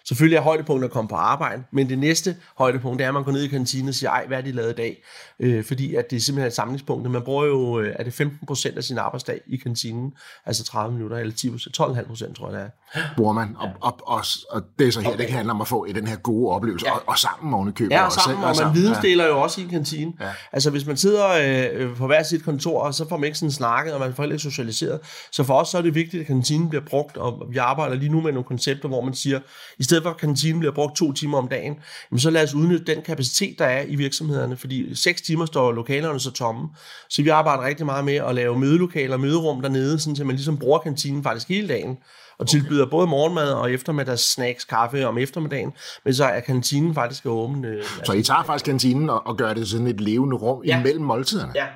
Selvfølgelig 0.09 0.37
er 0.37 0.41
højdepunktet 0.41 0.89
at 0.89 0.93
komme 0.93 1.09
på 1.09 1.15
arbejde, 1.15 1.63
men 1.73 1.89
det 1.89 1.99
næste 1.99 2.37
højdepunkt, 2.59 2.99
det 2.99 3.05
er, 3.05 3.09
at 3.09 3.15
man 3.15 3.25
går 3.25 3.33
ned 3.33 3.43
i 3.43 3.49
kantinen 3.49 3.89
og 3.89 3.95
siger, 3.95 4.11
ej, 4.11 4.25
hvad 4.27 4.39
er 4.39 4.43
de 4.43 4.53
lavet 4.53 4.71
i 4.71 4.75
dag? 4.75 5.03
Øh, 5.41 5.65
fordi 5.65 5.95
at 5.95 6.11
det 6.11 6.17
er 6.17 6.21
simpelthen 6.21 6.47
et 6.49 6.55
samlingspunkt. 6.55 7.11
Man 7.11 7.23
bruger 7.23 7.45
jo, 7.47 7.81
øh, 7.81 7.97
er 7.99 8.05
det 8.05 8.13
15 8.13 8.47
procent 8.47 8.77
af 8.77 8.85
sin 8.85 8.99
arbejdsdag 8.99 9.41
i 9.47 9.57
kantinen, 9.57 10.13
altså 10.47 10.65
30 10.65 10.95
minutter, 10.95 11.17
eller 11.17 11.35
10 11.35 11.49
12,5 11.49 12.07
procent, 12.07 12.37
tror 12.37 12.51
jeg 12.51 12.61
det 12.61 12.71
er. 12.95 13.01
Bruger 13.17 13.33
man, 13.33 13.57
og, 13.59 13.71
og, 13.81 13.99
og, 14.07 14.25
og 14.51 14.63
det 14.79 14.87
er 14.89 14.93
så 14.93 15.01
her, 15.01 15.09
okay. 15.09 15.19
det 15.19 15.31
handler 15.31 15.55
om 15.55 15.61
at 15.61 15.69
få 15.69 15.87
den 15.87 16.07
her 16.07 16.17
gode 16.17 16.55
oplevelse, 16.55 16.87
ja. 16.87 16.93
og, 16.93 17.03
og 17.07 17.19
sammen 17.19 17.55
oven 17.55 17.69
i 17.69 17.73
købet. 17.73 17.93
Ja, 17.95 18.05
og 18.05 18.13
sammen, 18.13 18.45
og, 18.45 18.51
og 18.51 18.57
man 18.65 18.75
vidensdeler 18.75 19.25
ja. 19.25 19.31
jo 19.31 19.41
også 19.41 19.61
i 19.61 19.65
en 19.65 19.71
kantine. 19.71 20.13
Ja. 20.21 20.29
Altså 20.53 20.71
hvis 20.71 20.87
man 20.87 20.97
sidder 20.97 21.27
øh, 21.73 21.97
på 21.97 22.07
hver 22.07 22.23
sit 22.23 22.45
kontor, 22.45 22.81
og 22.81 22.95
så 22.95 23.09
får 23.09 23.17
man 23.17 23.25
ikke 23.25 23.39
sådan 23.39 23.53
snakket, 23.53 23.95
og 23.95 24.01
man 24.01 24.15
får 24.15 24.25
ikke 24.25 24.39
socialiseret. 24.39 25.01
Så 25.33 25.45
for 25.45 25.55
os 25.55 25.69
så 25.69 25.79
er 25.79 25.83
det 25.83 25.95
vigtigt, 25.95 26.21
at 26.21 26.27
kantinen 26.27 26.69
bliver 26.69 26.85
brugt, 26.85 27.17
og 27.17 27.43
vi 27.51 27.57
arbejder 27.57 27.97
lige 27.97 28.13
nu 28.13 28.21
med 28.21 28.33
nogle 28.33 28.45
koncepter, 28.45 28.89
hvor 28.89 29.05
man 29.05 29.15
siger, 29.15 29.41
i 29.79 29.83
stedet 29.83 29.98
for 30.03 30.11
at 30.11 30.17
kantinen 30.17 30.59
bliver 30.61 30.75
brugt 30.75 30.97
to 30.97 31.12
timer 31.12 31.39
om 31.39 31.49
dagen, 31.49 31.77
jamen 32.11 32.21
så 32.21 32.31
lad 32.31 32.43
os 32.43 32.55
udnytte 32.55 32.95
den 32.95 33.03
kapacitet, 33.03 33.59
der 33.59 33.65
er 33.65 33.85
i 33.89 33.95
virksomhederne, 33.95 34.56
fordi 34.56 34.95
seks 34.95 35.23
timer 35.23 35.47
står 35.47 35.73
lokalerne 35.73 36.21
så 36.21 36.31
tomme. 36.31 36.69
Så 37.11 37.23
vi 37.23 37.29
arbejder 37.29 37.67
rigtig 37.67 37.87
meget 37.87 38.05
med 38.05 38.15
at 38.15 38.35
lave 38.35 38.59
mødelokaler 38.59 39.15
og 39.15 39.21
møderum 39.21 39.62
dernede, 39.62 39.99
sådan 39.99 40.21
at 40.21 40.27
man 40.27 40.37
ligesom 40.37 40.59
bruger 40.59 40.79
kantinen 40.79 41.23
faktisk 41.23 41.49
hele 41.49 41.69
dagen, 41.69 41.91
og 41.91 41.97
okay. 42.39 42.50
tilbyder 42.50 42.87
både 42.87 43.06
morgenmad 43.06 43.53
og 43.53 43.73
eftermiddags 43.73 44.33
snacks, 44.33 44.65
kaffe 44.65 45.06
om 45.06 45.19
eftermiddagen, 45.19 45.73
men 46.05 46.15
så 46.15 46.25
er 46.25 46.41
kantinen 46.41 46.95
faktisk 46.95 47.27
åben. 47.27 47.65
Øh, 47.65 47.85
så 48.05 48.12
I 48.12 48.23
tager 48.23 48.43
faktisk 48.43 48.65
kantinen 48.65 49.11
og, 49.11 49.27
og 49.27 49.37
gør 49.37 49.55
det 49.55 49.69
sådan 49.69 49.87
et 49.87 50.00
levende 50.00 50.37
rum 50.37 50.65
ja. 50.65 50.81
imellem 50.81 51.05
måltiderne? 51.05 51.53
Ja, 51.55 51.67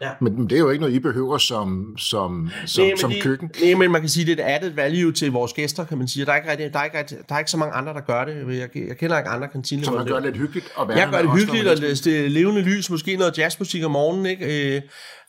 Ja. 0.00 0.10
Men, 0.20 0.36
men 0.36 0.50
det 0.50 0.56
er 0.56 0.60
jo 0.60 0.70
ikke 0.70 0.80
noget, 0.80 0.94
I 0.94 0.98
behøver 0.98 1.38
som, 1.38 1.94
som, 1.98 2.50
som, 2.66 2.84
nej, 2.84 2.96
som 2.96 3.10
det, 3.10 3.22
køkken. 3.22 3.50
Nej, 3.62 3.74
men 3.74 3.92
man 3.92 4.00
kan 4.00 4.10
sige, 4.10 4.26
det 4.26 4.40
er 4.40 4.46
et 4.46 4.50
added 4.50 4.70
value 4.70 5.12
til 5.12 5.32
vores 5.32 5.52
gæster, 5.52 5.84
kan 5.84 5.98
man 5.98 6.08
sige. 6.08 6.26
Der 6.26 6.32
er 6.32 6.36
ikke, 6.36 6.50
rigtig, 6.50 6.72
der 6.72 6.78
er 6.78 6.84
ikke, 6.84 7.16
der 7.28 7.34
er 7.34 7.38
ikke 7.38 7.50
så 7.50 7.56
mange 7.56 7.74
andre, 7.74 7.94
der 7.94 8.00
gør 8.00 8.24
det. 8.24 8.58
Jeg, 8.58 8.68
jeg 8.88 8.96
kender 8.96 9.18
ikke 9.18 9.30
andre 9.30 9.48
kantiner. 9.48 9.84
Så 9.84 9.90
man 9.90 10.06
gør 10.06 10.14
det 10.14 10.24
lidt 10.24 10.36
hyggeligt 10.36 10.72
at 10.80 10.88
være 10.88 10.98
Jeg 10.98 11.08
gør 11.10 11.22
det 11.22 11.30
hyggeligt, 11.30 11.68
og 11.68 11.76
det 11.76 12.24
er 12.24 12.28
levende 12.28 12.60
lys, 12.60 12.90
måske 12.90 13.16
noget 13.16 13.38
jazzmusik 13.38 13.84
om 13.84 13.90
morgenen, 13.90 14.26
ikke? 14.26 14.76
Øh, 14.76 14.82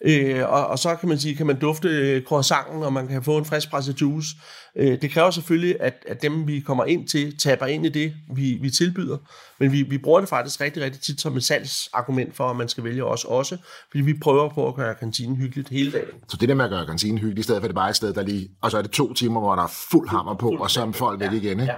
øh, 0.05 0.49
og, 0.49 0.67
og, 0.67 0.79
så 0.79 0.95
kan 0.95 1.09
man 1.09 1.19
sige, 1.19 1.35
kan 1.35 1.47
man 1.47 1.59
dufte 1.59 1.87
øh, 1.87 2.23
croissanten, 2.23 2.83
og 2.83 2.93
man 2.93 3.07
kan 3.07 3.23
få 3.23 3.37
en 3.37 3.45
frisk 3.45 3.69
presset 3.69 4.01
juice. 4.01 4.27
Øh, 4.75 5.01
det 5.01 5.11
kræver 5.11 5.31
selvfølgelig, 5.31 5.75
at, 5.79 6.05
at 6.07 6.21
dem, 6.21 6.47
vi 6.47 6.59
kommer 6.59 6.85
ind 6.85 7.07
til, 7.07 7.37
taber 7.37 7.65
ind 7.65 7.85
i 7.85 7.89
det, 7.89 8.13
vi, 8.35 8.57
vi 8.61 8.69
tilbyder. 8.69 9.17
Men 9.59 9.71
vi, 9.71 9.81
vi 9.81 9.97
bruger 9.97 10.19
det 10.19 10.29
faktisk 10.29 10.61
rigtig, 10.61 10.83
rigtig 10.83 11.01
tit 11.01 11.21
som 11.21 11.37
et 11.37 11.43
salgsargument 11.43 12.35
for, 12.35 12.49
at 12.49 12.55
man 12.55 12.69
skal 12.69 12.83
vælge 12.83 13.05
os 13.05 13.25
også. 13.25 13.57
Fordi 13.91 14.03
vi 14.03 14.13
prøver 14.13 14.49
på 14.49 14.67
at 14.67 14.75
gøre 14.75 14.95
kantinen 14.95 15.35
hyggeligt 15.35 15.69
hele 15.69 15.91
dagen. 15.91 16.13
Så 16.27 16.37
det 16.37 16.49
der 16.49 16.55
med 16.55 16.65
at 16.65 16.71
gøre 16.71 16.85
kantinen 16.85 17.17
hyggelig, 17.17 17.39
i 17.39 17.43
stedet 17.43 17.61
for 17.61 17.67
det 17.67 17.75
bare 17.75 17.89
et 17.89 17.95
sted, 17.95 18.13
der 18.13 18.23
lige... 18.23 18.49
Og 18.61 18.71
så 18.71 18.77
er 18.77 18.81
det 18.81 18.91
to 18.91 19.13
timer, 19.13 19.39
hvor 19.39 19.55
der 19.55 19.63
er 19.63 19.73
fuld 19.91 20.09
hammer 20.09 20.33
på, 20.33 20.47
fuld 20.47 20.59
og 20.59 20.71
så 20.71 20.81
er 20.81 20.91
folk 20.91 21.21
ja. 21.21 21.29
væk 21.29 21.43
igen, 21.43 21.59
ikke? 21.59 21.71
Ja. 21.71 21.77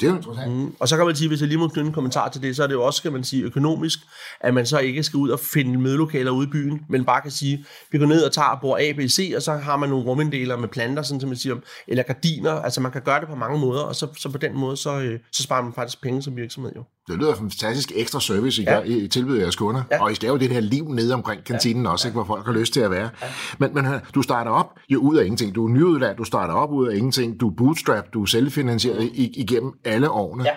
Det 0.00 0.06
er 0.06 0.10
jo 0.10 0.16
interessant. 0.16 0.52
Mm. 0.52 0.74
Og 0.80 0.88
så 0.88 0.96
kan 0.96 1.06
man 1.06 1.16
sige, 1.16 1.28
hvis 1.28 1.40
jeg 1.40 1.48
lige 1.48 1.58
må 1.58 1.68
knytte 1.68 1.88
en 1.88 1.94
kommentar 1.94 2.28
til 2.28 2.42
det, 2.42 2.56
så 2.56 2.62
er 2.62 2.66
det 2.66 2.74
jo 2.74 2.82
også, 2.82 3.02
kan 3.02 3.12
man 3.12 3.24
sige, 3.24 3.42
økonomisk, 3.42 3.98
at 4.40 4.54
man 4.54 4.66
så 4.66 4.78
ikke 4.78 5.02
skal 5.02 5.16
ud 5.16 5.28
og 5.28 5.40
finde 5.40 5.78
mødelokaler 5.78 6.30
ude 6.30 6.46
i 6.46 6.50
byen, 6.50 6.80
men 6.88 7.04
bare 7.04 7.22
kan 7.22 7.30
sige, 7.30 7.64
vi 7.90 7.98
går 7.98 8.06
ned 8.06 8.24
og 8.24 8.32
tager 8.32 8.58
bord 8.60 8.80
A, 8.80 8.92
B, 8.92 9.00
C, 9.00 9.32
og 9.36 9.42
så 9.42 9.52
har 9.52 9.76
man 9.76 9.88
nogle 9.88 10.04
ruminddeler 10.04 10.56
med 10.56 10.68
planter, 10.68 11.02
sådan 11.02 11.20
som 11.20 11.28
man 11.28 11.36
siger, 11.36 11.56
eller 11.88 12.02
gardiner, 12.02 12.52
altså 12.52 12.80
man 12.80 12.92
kan 12.92 13.02
gøre 13.02 13.20
det 13.20 13.28
på 13.28 13.34
mange 13.34 13.58
måder, 13.58 13.82
og 13.82 13.96
så, 13.96 14.08
så 14.18 14.28
på 14.28 14.38
den 14.38 14.58
måde, 14.58 14.76
så, 14.76 15.00
øh, 15.00 15.20
så 15.32 15.42
sparer 15.42 15.62
man 15.62 15.72
faktisk 15.72 16.02
penge 16.02 16.22
som 16.22 16.36
virksomhed 16.36 16.72
jo. 16.76 16.84
Det 17.08 17.18
lyder 17.18 17.34
fantastisk 17.34 17.92
ekstra 17.94 18.20
service, 18.20 18.62
I, 18.62 18.64
ja. 18.64 18.74
gør, 18.74 18.82
I 18.82 19.08
tilbyder 19.08 19.40
jeres 19.40 19.56
kunder. 19.56 19.82
Ja. 19.90 20.02
Og 20.02 20.12
I 20.12 20.14
skal 20.14 20.28
jo 20.28 20.36
det 20.36 20.50
her 20.50 20.60
liv 20.60 20.88
nede 20.88 21.14
omkring 21.14 21.44
kantinen 21.44 21.84
ja. 21.84 21.90
også, 21.90 22.08
ikke, 22.08 22.14
hvor 22.14 22.24
folk 22.24 22.46
har 22.46 22.52
lyst 22.52 22.72
til 22.72 22.80
at 22.80 22.90
være. 22.90 23.10
Ja. 23.22 23.26
Men, 23.58 23.74
men 23.74 23.86
du 24.14 24.22
starter 24.22 24.50
op 24.50 24.78
jo 24.88 24.98
ud 24.98 25.16
af 25.16 25.24
ingenting. 25.24 25.54
Du 25.54 25.66
er 25.66 25.70
nyudlært, 25.70 26.18
du 26.18 26.24
starter 26.24 26.54
op 26.54 26.72
ud 26.72 26.88
af 26.88 26.96
ingenting. 26.96 27.40
Du 27.40 27.48
er 27.48 27.54
bootstrap, 27.56 28.04
du 28.14 28.22
er 28.22 28.26
selvfinansieret 28.26 29.02
mm. 29.02 29.10
igennem 29.14 29.72
alle 29.84 30.10
årene. 30.10 30.44
Ja. 30.44 30.54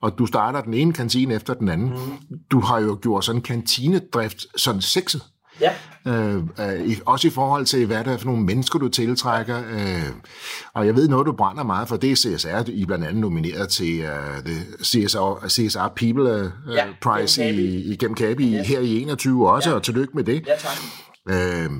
Og 0.00 0.18
du 0.18 0.26
starter 0.26 0.60
den 0.60 0.74
ene 0.74 0.92
kantine 0.92 1.34
efter 1.34 1.54
den 1.54 1.68
anden. 1.68 1.88
Mm. 1.88 2.38
Du 2.50 2.60
har 2.60 2.80
jo 2.80 2.98
gjort 3.02 3.24
sådan 3.24 3.38
en 3.38 3.42
kantinedrift 3.42 4.46
sådan 4.56 4.80
sexet. 4.80 5.22
Ja. 5.60 5.72
Øh, 6.06 6.36
øh, 6.36 6.96
også 7.06 7.28
i 7.28 7.30
forhold 7.30 7.66
til, 7.66 7.86
hvad 7.86 8.04
det 8.04 8.12
er 8.12 8.16
for 8.16 8.26
nogle 8.26 8.42
mennesker, 8.42 8.78
du 8.78 8.88
tiltrækker. 8.88 9.58
Øh, 9.58 10.12
og 10.74 10.86
jeg 10.86 10.96
ved 10.96 11.08
noget, 11.08 11.26
du 11.26 11.32
brænder 11.32 11.62
meget 11.62 11.88
for, 11.88 11.96
det 11.96 12.12
er 12.12 12.16
CSR. 12.16 12.70
I 12.70 12.82
er 12.82 12.86
blandt 12.86 13.04
andet 13.04 13.20
nomineret 13.20 13.68
til 13.68 14.00
uh, 14.00 14.44
det 14.44 14.84
CSR, 14.84 15.48
CSR 15.48 15.88
People 15.96 16.52
uh, 16.68 16.74
ja, 16.74 16.84
Prize 17.02 17.50
i, 17.50 17.92
igennem 17.92 18.14
Kabi 18.14 18.54
yes. 18.54 18.68
her 18.68 18.80
i 18.80 19.02
21 19.02 19.50
også, 19.50 19.70
ja. 19.70 19.76
og 19.76 19.82
tillykke 19.82 20.12
med 20.14 20.24
det. 20.24 20.46
Ja, 20.46 20.56
tak. 20.56 20.76
Øh, 21.30 21.70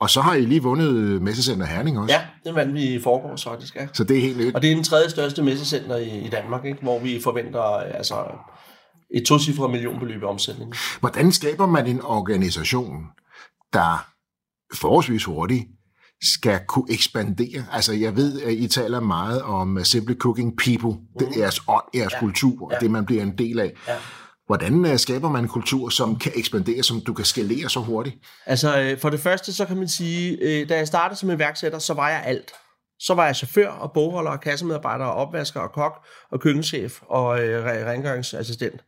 og 0.00 0.10
så 0.10 0.20
har 0.20 0.34
I 0.34 0.40
lige 0.40 0.62
vundet 0.62 1.22
Messecenter 1.22 1.66
Herning 1.66 1.98
også. 1.98 2.14
Ja, 2.14 2.20
det 2.44 2.54
vandt 2.54 2.74
vi 2.74 2.94
i 2.94 3.00
forgårs 3.00 3.44
faktisk, 3.44 3.76
ja. 3.76 3.86
Så 3.92 4.04
det 4.04 4.16
er 4.16 4.20
helt 4.20 4.38
nyt. 4.38 4.54
Og 4.54 4.62
det 4.62 4.70
er 4.70 4.74
den 4.74 4.84
tredje 4.84 5.10
største 5.10 5.42
messecenter 5.42 5.96
i, 5.96 6.18
i 6.18 6.28
Danmark, 6.28 6.64
ikke? 6.64 6.82
hvor 6.82 6.98
vi 6.98 7.20
forventer 7.24 7.62
altså, 7.62 8.14
et 9.14 9.24
tocifret 9.26 9.70
millionbeløb 9.70 10.22
i 10.22 10.24
omsætning. 10.24 10.74
Hvordan 11.00 11.32
skaber 11.32 11.66
man 11.66 11.86
en 11.86 12.00
organisation, 12.02 13.06
der 13.72 14.06
forholdsvis 14.74 15.24
hurtigt 15.24 15.66
skal 16.22 16.60
kunne 16.68 16.92
ekspandere? 16.92 17.64
Altså, 17.72 17.92
jeg 17.92 18.16
ved, 18.16 18.42
at 18.42 18.52
I 18.52 18.68
taler 18.68 19.00
meget 19.00 19.42
om 19.42 19.76
uh, 19.76 19.82
Simple 19.82 20.14
Cooking 20.14 20.56
People, 20.56 21.00
det 21.18 21.28
er 21.28 21.40
jeres 21.40 21.60
ånd, 21.68 21.84
jeres 21.94 22.12
ja. 22.12 22.20
kultur, 22.20 22.66
og 22.66 22.72
ja. 22.72 22.78
det, 22.78 22.90
man 22.90 23.06
bliver 23.06 23.22
en 23.22 23.38
del 23.38 23.60
af. 23.60 23.72
Ja. 23.88 23.96
Hvordan 24.46 24.74
uh, 24.74 24.96
skaber 24.96 25.30
man 25.30 25.44
en 25.44 25.48
kultur, 25.48 25.88
som 25.88 26.18
kan 26.18 26.32
ekspandere, 26.34 26.82
som 26.82 27.00
du 27.00 27.12
kan 27.12 27.24
skalere 27.24 27.70
så 27.70 27.80
hurtigt? 27.80 28.16
Altså, 28.46 28.80
øh, 28.80 28.98
for 28.98 29.10
det 29.10 29.20
første, 29.20 29.52
så 29.52 29.64
kan 29.64 29.76
man 29.76 29.88
sige, 29.88 30.38
øh, 30.40 30.68
da 30.68 30.76
jeg 30.76 30.86
startede 30.86 31.20
som 31.20 31.30
iværksætter, 31.30 31.78
så 31.78 31.94
var 31.94 32.08
jeg 32.08 32.22
alt. 32.24 32.52
Så 32.98 33.14
var 33.14 33.26
jeg 33.26 33.36
chauffør 33.36 33.68
og 33.68 33.92
bogholder 33.92 34.30
og 34.30 34.40
kassemedarbejder 34.40 35.04
og 35.04 35.14
opvasker 35.14 35.60
og 35.60 35.72
kok 35.72 36.06
og 36.30 36.40
køkkenchef 36.40 37.00
og 37.02 37.44
øh, 37.44 37.64
rengøringsassistent. 37.64 38.80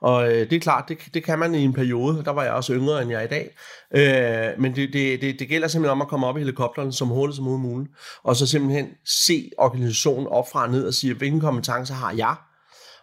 Og 0.00 0.28
øh, 0.28 0.50
det 0.50 0.52
er 0.52 0.60
klart, 0.60 0.88
det, 0.88 0.98
det 1.14 1.24
kan 1.24 1.38
man 1.38 1.54
i 1.54 1.64
en 1.64 1.72
periode. 1.72 2.24
Der 2.24 2.30
var 2.30 2.42
jeg 2.42 2.52
også 2.52 2.74
yngre, 2.74 3.02
end 3.02 3.10
jeg 3.10 3.20
er 3.20 3.24
i 3.24 3.28
dag. 3.28 3.56
Øh, 3.94 4.60
men 4.60 4.76
det, 4.76 4.92
det, 4.92 5.20
det, 5.20 5.38
det 5.38 5.48
gælder 5.48 5.68
simpelthen 5.68 5.92
om 5.92 6.02
at 6.02 6.08
komme 6.08 6.26
op 6.26 6.36
i 6.36 6.40
helikopteren 6.40 6.92
som 6.92 7.08
hurtigt 7.08 7.36
som 7.36 7.44
muligt. 7.44 7.90
Og 8.24 8.36
så 8.36 8.46
simpelthen 8.46 8.86
se 9.26 9.50
organisationen 9.58 10.26
op 10.26 10.50
fra 10.52 10.62
og 10.62 10.70
ned 10.70 10.86
og 10.86 10.94
sige, 10.94 11.14
hvilke 11.14 11.40
kompetencer 11.40 11.94
har 11.94 12.12
jeg? 12.12 12.34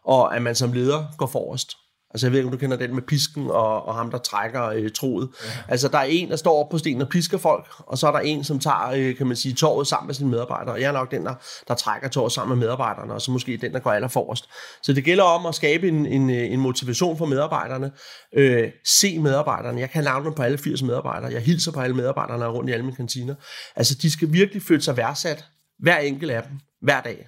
Og 0.04 0.36
at 0.36 0.42
man 0.42 0.56
som 0.56 0.74
leder 0.74 1.06
går 1.18 1.28
forrest. 1.28 1.85
Altså 2.16 2.28
jeg 2.28 2.32
ved 2.32 2.40
ikke, 2.40 2.48
om 2.48 2.52
du 2.52 2.58
kender 2.58 2.78
den 2.78 2.96
med 2.96 3.02
pisken 3.02 3.48
og, 3.50 3.86
og 3.86 3.96
ham, 3.96 4.12
der 4.12 4.18
trækker 4.18 4.64
øh, 4.66 4.92
troet. 4.92 5.30
Ja. 5.44 5.50
Altså 5.68 5.88
der 5.88 5.98
er 5.98 6.04
en, 6.04 6.30
der 6.30 6.36
står 6.36 6.64
op 6.64 6.70
på 6.70 6.78
stenen 6.78 7.02
og 7.02 7.10
pisker 7.10 7.38
folk, 7.38 7.66
og 7.80 7.98
så 7.98 8.08
er 8.08 8.12
der 8.12 8.20
en, 8.20 8.44
som 8.44 8.60
tager, 8.60 8.92
øh, 8.96 9.16
kan 9.16 9.28
man 9.28 9.36
sige, 9.36 9.56
toget 9.56 9.88
sammen 9.88 10.08
med 10.08 10.16
sine 10.16 10.30
medarbejdere. 10.30 10.74
Og 10.74 10.82
jeg 10.82 10.88
er 10.88 10.92
nok 10.92 11.12
den, 11.12 11.26
der, 11.26 11.34
der 11.68 11.74
trækker 11.74 12.10
toget 12.10 12.32
sammen 12.32 12.58
med 12.58 12.66
medarbejderne, 12.66 13.14
og 13.14 13.22
så 13.22 13.32
måske 13.32 13.58
den, 13.58 13.74
der 13.74 13.80
går 13.80 13.92
aller 13.92 14.08
forrest. 14.08 14.50
Så 14.84 14.94
det 14.94 15.04
gælder 15.04 15.24
om 15.24 15.46
at 15.46 15.56
skabe 15.56 15.88
en, 15.88 16.06
en, 16.06 16.30
øh, 16.30 16.52
en 16.52 16.60
motivation 16.60 17.18
for 17.18 17.26
medarbejderne. 17.26 17.92
Øh, 18.36 18.70
se 19.00 19.20
medarbejderne. 19.20 19.80
Jeg 19.80 19.90
kan 19.90 20.04
navne 20.04 20.36
på 20.36 20.44
alle 20.44 20.58
80 20.58 20.84
medarbejdere. 20.84 21.32
Jeg 21.32 21.42
hilser 21.42 21.72
på 21.72 21.80
alle 21.80 21.96
medarbejderne 21.96 22.46
rundt 22.46 22.70
i 22.70 22.74
alle 22.74 22.86
mine 22.86 22.96
kantiner. 22.96 23.36
Altså 23.76 23.96
de 24.02 24.12
skal 24.12 24.34
virkelig 24.34 24.62
føle 24.62 24.82
sig 24.82 24.98
værdsat. 24.98 25.46
Hver 25.80 25.98
enkelt 25.98 26.32
af 26.32 26.44
dem. 26.44 26.52
Hver 26.82 27.02
dag. 27.02 27.28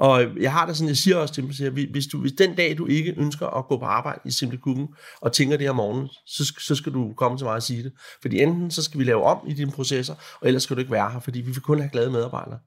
Og 0.00 0.24
jeg 0.40 0.52
har 0.52 0.66
da 0.66 0.74
sådan, 0.74 0.88
jeg 0.88 0.96
siger 0.96 1.16
også 1.16 1.34
til 1.34 1.42
dem, 1.42 1.90
hvis, 1.90 2.06
du, 2.06 2.20
hvis 2.20 2.32
den 2.32 2.54
dag, 2.54 2.78
du 2.78 2.86
ikke 2.86 3.14
ønsker 3.16 3.46
at 3.46 3.66
gå 3.66 3.78
på 3.78 3.84
arbejde 3.84 4.20
i 4.24 4.30
Simple 4.30 4.58
Cooking, 4.58 4.88
og 5.20 5.32
tænker 5.32 5.56
det 5.56 5.70
om 5.70 5.76
morgenen, 5.76 6.08
så, 6.26 6.54
så 6.58 6.74
skal 6.74 6.92
du 6.92 7.12
komme 7.16 7.38
til 7.38 7.44
mig 7.44 7.54
og 7.54 7.62
sige 7.62 7.82
det. 7.82 7.92
Fordi 8.22 8.42
enten 8.42 8.70
så 8.70 8.82
skal 8.82 9.00
vi 9.00 9.04
lave 9.04 9.22
om 9.22 9.38
i 9.48 9.52
dine 9.52 9.70
processer, 9.70 10.14
og 10.40 10.46
ellers 10.46 10.62
skal 10.62 10.76
du 10.76 10.80
ikke 10.80 10.92
være 10.92 11.10
her, 11.10 11.20
fordi 11.20 11.40
vi 11.40 11.50
vil 11.50 11.60
kun 11.60 11.78
have 11.78 11.90
glade 11.90 12.10
medarbejdere. 12.10 12.58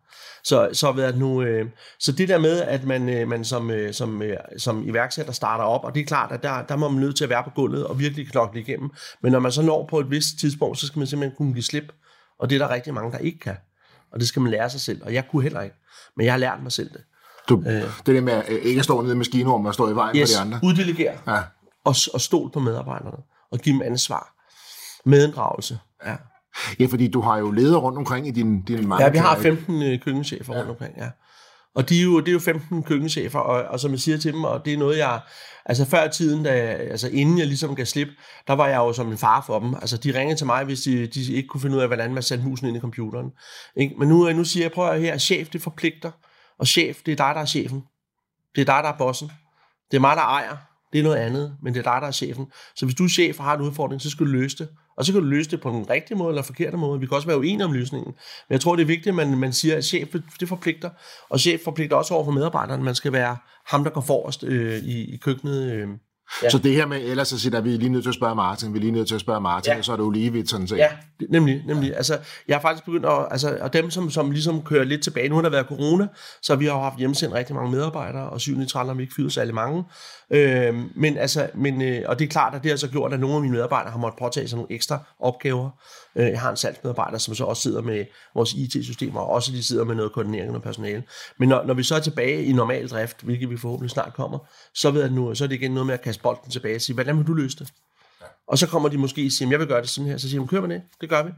Så, 0.43 0.69
så, 0.73 0.91
ved 0.91 1.03
at 1.03 1.17
nu, 1.17 1.41
øh, 1.41 1.65
så 1.99 2.11
det 2.11 2.29
der 2.29 2.37
med, 2.37 2.61
at 2.61 2.83
man, 2.83 3.09
øh, 3.09 3.27
man 3.27 3.45
som, 3.45 3.71
øh, 3.71 3.93
som, 3.93 4.21
øh, 4.21 4.37
som 4.57 4.87
iværksætter 4.87 5.33
starter 5.33 5.63
op, 5.63 5.83
og 5.83 5.95
det 5.95 6.01
er 6.01 6.05
klart, 6.05 6.31
at 6.31 6.43
der, 6.43 6.65
der 6.65 6.75
må 6.75 6.89
man 6.89 7.01
nødt 7.01 7.15
til 7.15 7.23
at 7.23 7.29
være 7.29 7.43
på 7.43 7.49
gulvet 7.49 7.87
og 7.87 7.99
virkelig 7.99 8.27
knokle 8.27 8.61
igennem. 8.61 8.89
Men 9.21 9.31
når 9.31 9.39
man 9.39 9.51
så 9.51 9.61
når 9.61 9.87
på 9.89 9.99
et 9.99 10.11
vist 10.11 10.39
tidspunkt, 10.39 10.79
så 10.79 10.87
skal 10.87 10.99
man 10.99 11.07
simpelthen 11.07 11.37
kunne 11.37 11.53
give 11.53 11.63
slip. 11.63 11.93
Og 12.39 12.49
det 12.49 12.61
er 12.61 12.67
der 12.67 12.73
rigtig 12.73 12.93
mange, 12.93 13.11
der 13.11 13.17
ikke 13.17 13.39
kan. 13.39 13.55
Og 14.11 14.19
det 14.19 14.27
skal 14.27 14.41
man 14.41 14.51
lære 14.51 14.69
sig 14.69 14.81
selv. 14.81 15.03
Og 15.03 15.13
jeg 15.13 15.27
kunne 15.31 15.43
heller 15.43 15.61
ikke. 15.61 15.75
Men 16.17 16.25
jeg 16.25 16.33
har 16.33 16.37
lært 16.37 16.63
mig 16.63 16.71
selv 16.71 16.89
det. 16.89 17.01
Du, 17.50 17.63
øh, 17.67 17.81
det 18.05 18.15
der 18.15 18.21
med 18.21 18.41
øh, 18.50 18.55
ikke 18.55 18.79
at 18.79 18.85
stå 18.85 19.01
nede 19.01 19.13
i 19.13 19.17
maskinrummet 19.17 19.67
og 19.67 19.73
stå 19.73 19.89
i 19.89 19.95
vejen 19.95 20.17
yes, 20.17 20.38
for 20.38 20.43
de 20.43 20.45
andre. 20.45 20.59
uddelegere. 20.63 21.17
Ja. 21.27 21.41
Og, 21.85 21.95
og 22.13 22.21
stol 22.21 22.51
på 22.51 22.59
medarbejderne. 22.59 23.17
Og 23.51 23.59
give 23.59 23.73
dem 23.73 23.81
ansvar. 23.81 24.33
Medinddragelse. 25.05 25.79
Ja. 26.05 26.15
Ja, 26.79 26.85
fordi 26.85 27.07
du 27.07 27.21
har 27.21 27.38
jo 27.38 27.51
ledere 27.51 27.79
rundt 27.79 27.97
omkring 27.97 28.27
i 28.27 28.31
din, 28.31 28.62
din 28.62 28.88
mange 28.88 29.03
Ja, 29.03 29.09
vi 29.09 29.17
har 29.17 29.39
15 29.39 29.83
øh, 29.83 30.00
køkkenchefer 30.00 30.53
ja. 30.53 30.59
rundt 30.59 30.71
omkring, 30.71 30.93
ja. 30.97 31.09
Og 31.75 31.89
de 31.89 32.00
er 32.00 32.03
jo, 32.03 32.19
det 32.19 32.27
er 32.27 32.31
jo 32.31 32.39
15 32.39 32.83
køkkenchefer, 32.83 33.39
og, 33.39 33.63
og 33.63 33.79
som 33.79 33.91
jeg 33.91 34.00
siger 34.00 34.17
til 34.17 34.33
dem, 34.33 34.43
og 34.43 34.65
det 34.65 34.73
er 34.73 34.77
noget, 34.77 34.97
jeg... 34.97 35.19
Altså 35.65 35.85
før 35.85 36.07
tiden, 36.07 36.43
da, 36.43 36.50
altså 36.91 37.07
inden 37.07 37.38
jeg 37.38 37.47
ligesom 37.47 37.75
gav 37.75 37.85
slip, 37.85 38.07
der 38.47 38.53
var 38.53 38.67
jeg 38.67 38.77
jo 38.77 38.93
som 38.93 39.12
en 39.12 39.17
far 39.17 39.43
for 39.47 39.59
dem. 39.59 39.75
Altså 39.75 39.97
de 39.97 40.19
ringede 40.19 40.39
til 40.39 40.45
mig, 40.45 40.63
hvis 40.63 40.81
de, 40.81 41.07
de 41.07 41.33
ikke 41.33 41.47
kunne 41.47 41.62
finde 41.62 41.75
ud 41.75 41.81
af, 41.81 41.88
hvordan 41.88 42.13
man 42.13 42.23
satte 42.23 42.43
musen 42.43 42.67
ind 42.67 42.77
i 42.77 42.79
computeren. 42.79 43.31
Ikke? 43.75 43.95
Men 44.00 44.07
nu, 44.07 44.31
nu 44.31 44.43
siger 44.43 44.63
jeg, 44.63 44.71
prøv 44.71 44.89
at 44.89 45.01
her, 45.01 45.17
chef, 45.17 45.50
det 45.50 45.62
forpligter. 45.62 46.12
Og 46.60 46.67
chef, 46.67 47.01
det 47.05 47.12
er 47.12 47.15
dig, 47.15 47.36
der 47.36 47.41
er 47.41 47.45
chefen. 47.45 47.83
Det 48.55 48.62
er 48.62 48.65
dig, 48.65 48.83
der 48.83 48.89
er 48.89 48.98
bossen. 48.98 49.31
Det 49.91 49.98
er 49.98 50.01
mig, 50.01 50.15
der 50.15 50.22
ejer. 50.22 50.57
Det 50.93 51.00
er 51.00 51.03
noget 51.03 51.17
andet, 51.17 51.57
men 51.63 51.74
det 51.74 51.79
er 51.88 51.91
dig, 51.91 52.01
der 52.01 52.07
er 52.07 52.12
chefen. 52.12 52.45
Så 52.75 52.86
hvis 52.86 52.95
du 52.95 53.03
er 53.03 53.10
chef 53.10 53.39
og 53.39 53.45
har 53.45 53.55
en 53.55 53.62
udfordring, 53.62 54.01
så 54.01 54.10
skal 54.10 54.25
du 54.25 54.31
løse 54.31 54.57
det. 54.57 54.69
Og 54.98 55.05
så 55.05 55.12
kan 55.12 55.22
du 55.22 55.27
løse 55.27 55.51
det 55.51 55.62
på 55.62 55.69
den 55.69 55.89
rigtige 55.89 56.17
måde 56.17 56.29
eller 56.29 56.41
forkerte 56.41 56.77
måde. 56.77 57.00
Vi 57.00 57.05
kan 57.05 57.15
også 57.15 57.27
være 57.27 57.38
uenige 57.38 57.65
om 57.65 57.72
løsningen. 57.72 58.13
Men 58.50 58.53
jeg 58.53 58.62
tror, 58.62 58.75
det 58.75 58.83
er 58.83 58.88
vigtigt, 58.88 59.07
at 59.07 59.15
man, 59.15 59.38
man 59.38 59.53
siger, 59.53 59.77
at 59.77 59.86
chef 59.86 60.15
det 60.39 60.48
forpligter. 60.48 60.89
Og 61.29 61.39
chef 61.39 61.62
forpligter 61.63 61.95
også 61.95 62.13
over 62.13 62.25
for 62.25 62.31
medarbejderne. 62.31 62.83
Man 62.83 62.95
skal 62.95 63.12
være 63.12 63.38
ham, 63.67 63.83
der 63.83 63.91
går 63.91 64.01
forrest 64.01 64.43
øh, 64.43 64.77
i, 64.83 65.13
i 65.13 65.17
køkkenet. 65.17 65.72
Øh, 65.72 65.88
Ja. 66.43 66.49
Så 66.49 66.57
det 66.57 66.75
her 66.75 66.85
med, 66.85 67.01
ellers 67.01 67.27
så 67.27 67.39
siger, 67.39 67.57
at 67.57 67.65
vi 67.65 67.73
er 67.73 67.77
lige 67.77 67.89
nødt 67.89 68.03
til 68.03 68.09
at 68.09 68.15
spørge 68.15 68.35
Martin, 68.35 68.73
vi 68.73 68.77
er 68.77 68.81
lige 68.81 68.91
nødt 68.91 69.07
til 69.07 69.15
at 69.15 69.21
spørge 69.21 69.41
Martin, 69.41 69.73
ja. 69.73 69.77
og 69.77 69.85
så 69.85 69.91
er 69.91 69.95
det 69.95 70.03
jo 70.03 70.09
lige 70.09 70.31
vidt 70.31 70.49
sådan 70.49 70.67
set. 70.67 70.77
Ja, 70.77 70.89
nemlig, 71.29 71.63
nemlig. 71.67 71.95
Altså, 71.95 72.17
jeg 72.47 72.55
har 72.55 72.61
faktisk 72.61 72.85
begyndt 72.85 73.05
at, 73.05 73.27
altså, 73.31 73.57
og 73.61 73.73
dem, 73.73 73.89
som, 73.91 74.09
som 74.09 74.31
ligesom 74.31 74.63
kører 74.63 74.83
lidt 74.83 75.03
tilbage, 75.03 75.29
nu 75.29 75.35
har 75.35 75.41
der 75.41 75.49
været 75.49 75.65
corona, 75.65 76.07
så 76.41 76.55
vi 76.55 76.65
har 76.65 76.79
haft 76.79 76.97
hjemmesendt 76.97 77.33
rigtig 77.35 77.55
mange 77.55 77.71
medarbejdere, 77.71 78.29
og 78.29 78.41
7. 78.41 78.67
13 78.67 78.89
har 78.89 78.95
vi 78.95 79.03
ikke 79.03 79.13
fyret 79.15 79.33
særlig 79.33 79.53
mange. 79.53 79.83
Øh, 80.31 80.75
men 80.95 81.17
altså, 81.17 81.49
men, 81.55 81.81
øh, 81.81 82.01
og 82.05 82.19
det 82.19 82.25
er 82.25 82.29
klart, 82.29 82.55
at 82.55 82.63
det 82.63 82.71
har 82.71 82.77
så 82.77 82.89
gjort, 82.89 83.13
at 83.13 83.19
nogle 83.19 83.35
af 83.35 83.41
mine 83.41 83.53
medarbejdere 83.53 83.91
har 83.91 83.99
måttet 83.99 84.19
påtage 84.19 84.47
sig 84.47 84.57
nogle 84.57 84.71
ekstra 84.71 84.99
opgaver. 85.19 85.69
Øh, 86.15 86.25
jeg 86.27 86.41
har 86.41 86.50
en 86.50 86.58
salgsmedarbejder, 86.58 87.17
som 87.17 87.36
så 87.36 87.43
også 87.43 87.62
sidder 87.62 87.82
med 87.82 88.05
vores 88.36 88.53
IT-systemer, 88.53 89.20
og 89.20 89.29
også 89.29 89.51
de 89.51 89.63
sidder 89.63 89.84
med 89.84 89.96
noget 89.96 90.12
koordinering 90.12 90.55
af 90.55 90.62
personale. 90.62 91.03
Men 91.39 91.50
når, 91.50 91.63
når 91.63 91.74
vi 91.74 91.84
så 91.84 91.96
er 91.96 92.00
tilbage 92.00 92.43
i 92.43 92.51
normal 92.51 92.88
drift, 92.88 93.22
hvilket 93.22 93.50
vi 93.50 93.58
forhåbentlig 93.58 93.91
snart 93.91 94.13
kommer, 94.13 94.39
så, 94.74 94.91
ved 94.91 95.01
jeg 95.01 95.12
nu, 95.12 95.36
så 95.36 95.43
er 95.43 95.48
det 95.48 95.55
igen 95.55 95.72
noget 95.72 95.88
med 95.88 95.93
at 95.93 96.01
kaste 96.01 96.24
bolden 96.24 96.51
tilbage 96.51 96.75
og 96.75 96.82
sige, 96.82 96.93
hvordan 96.93 97.17
vil 97.17 97.27
du 97.27 97.34
løse 97.34 97.60
det? 97.60 97.74
Og 98.48 98.58
så 98.58 98.67
kommer 98.67 98.89
de 98.89 98.98
måske 98.98 99.25
og 99.25 99.32
siger, 99.32 99.50
jeg 99.50 99.60
vil 99.60 99.67
gøre 99.67 99.82
det 99.82 99.89
sådan 99.89 100.10
her. 100.10 100.17
Så 100.17 100.29
siger 100.29 100.41
de, 100.41 100.48
kør 100.48 100.62
med 100.62 100.70
det, 100.70 100.82
det 101.01 101.10
gør 101.10 101.24
vi. 101.24 101.32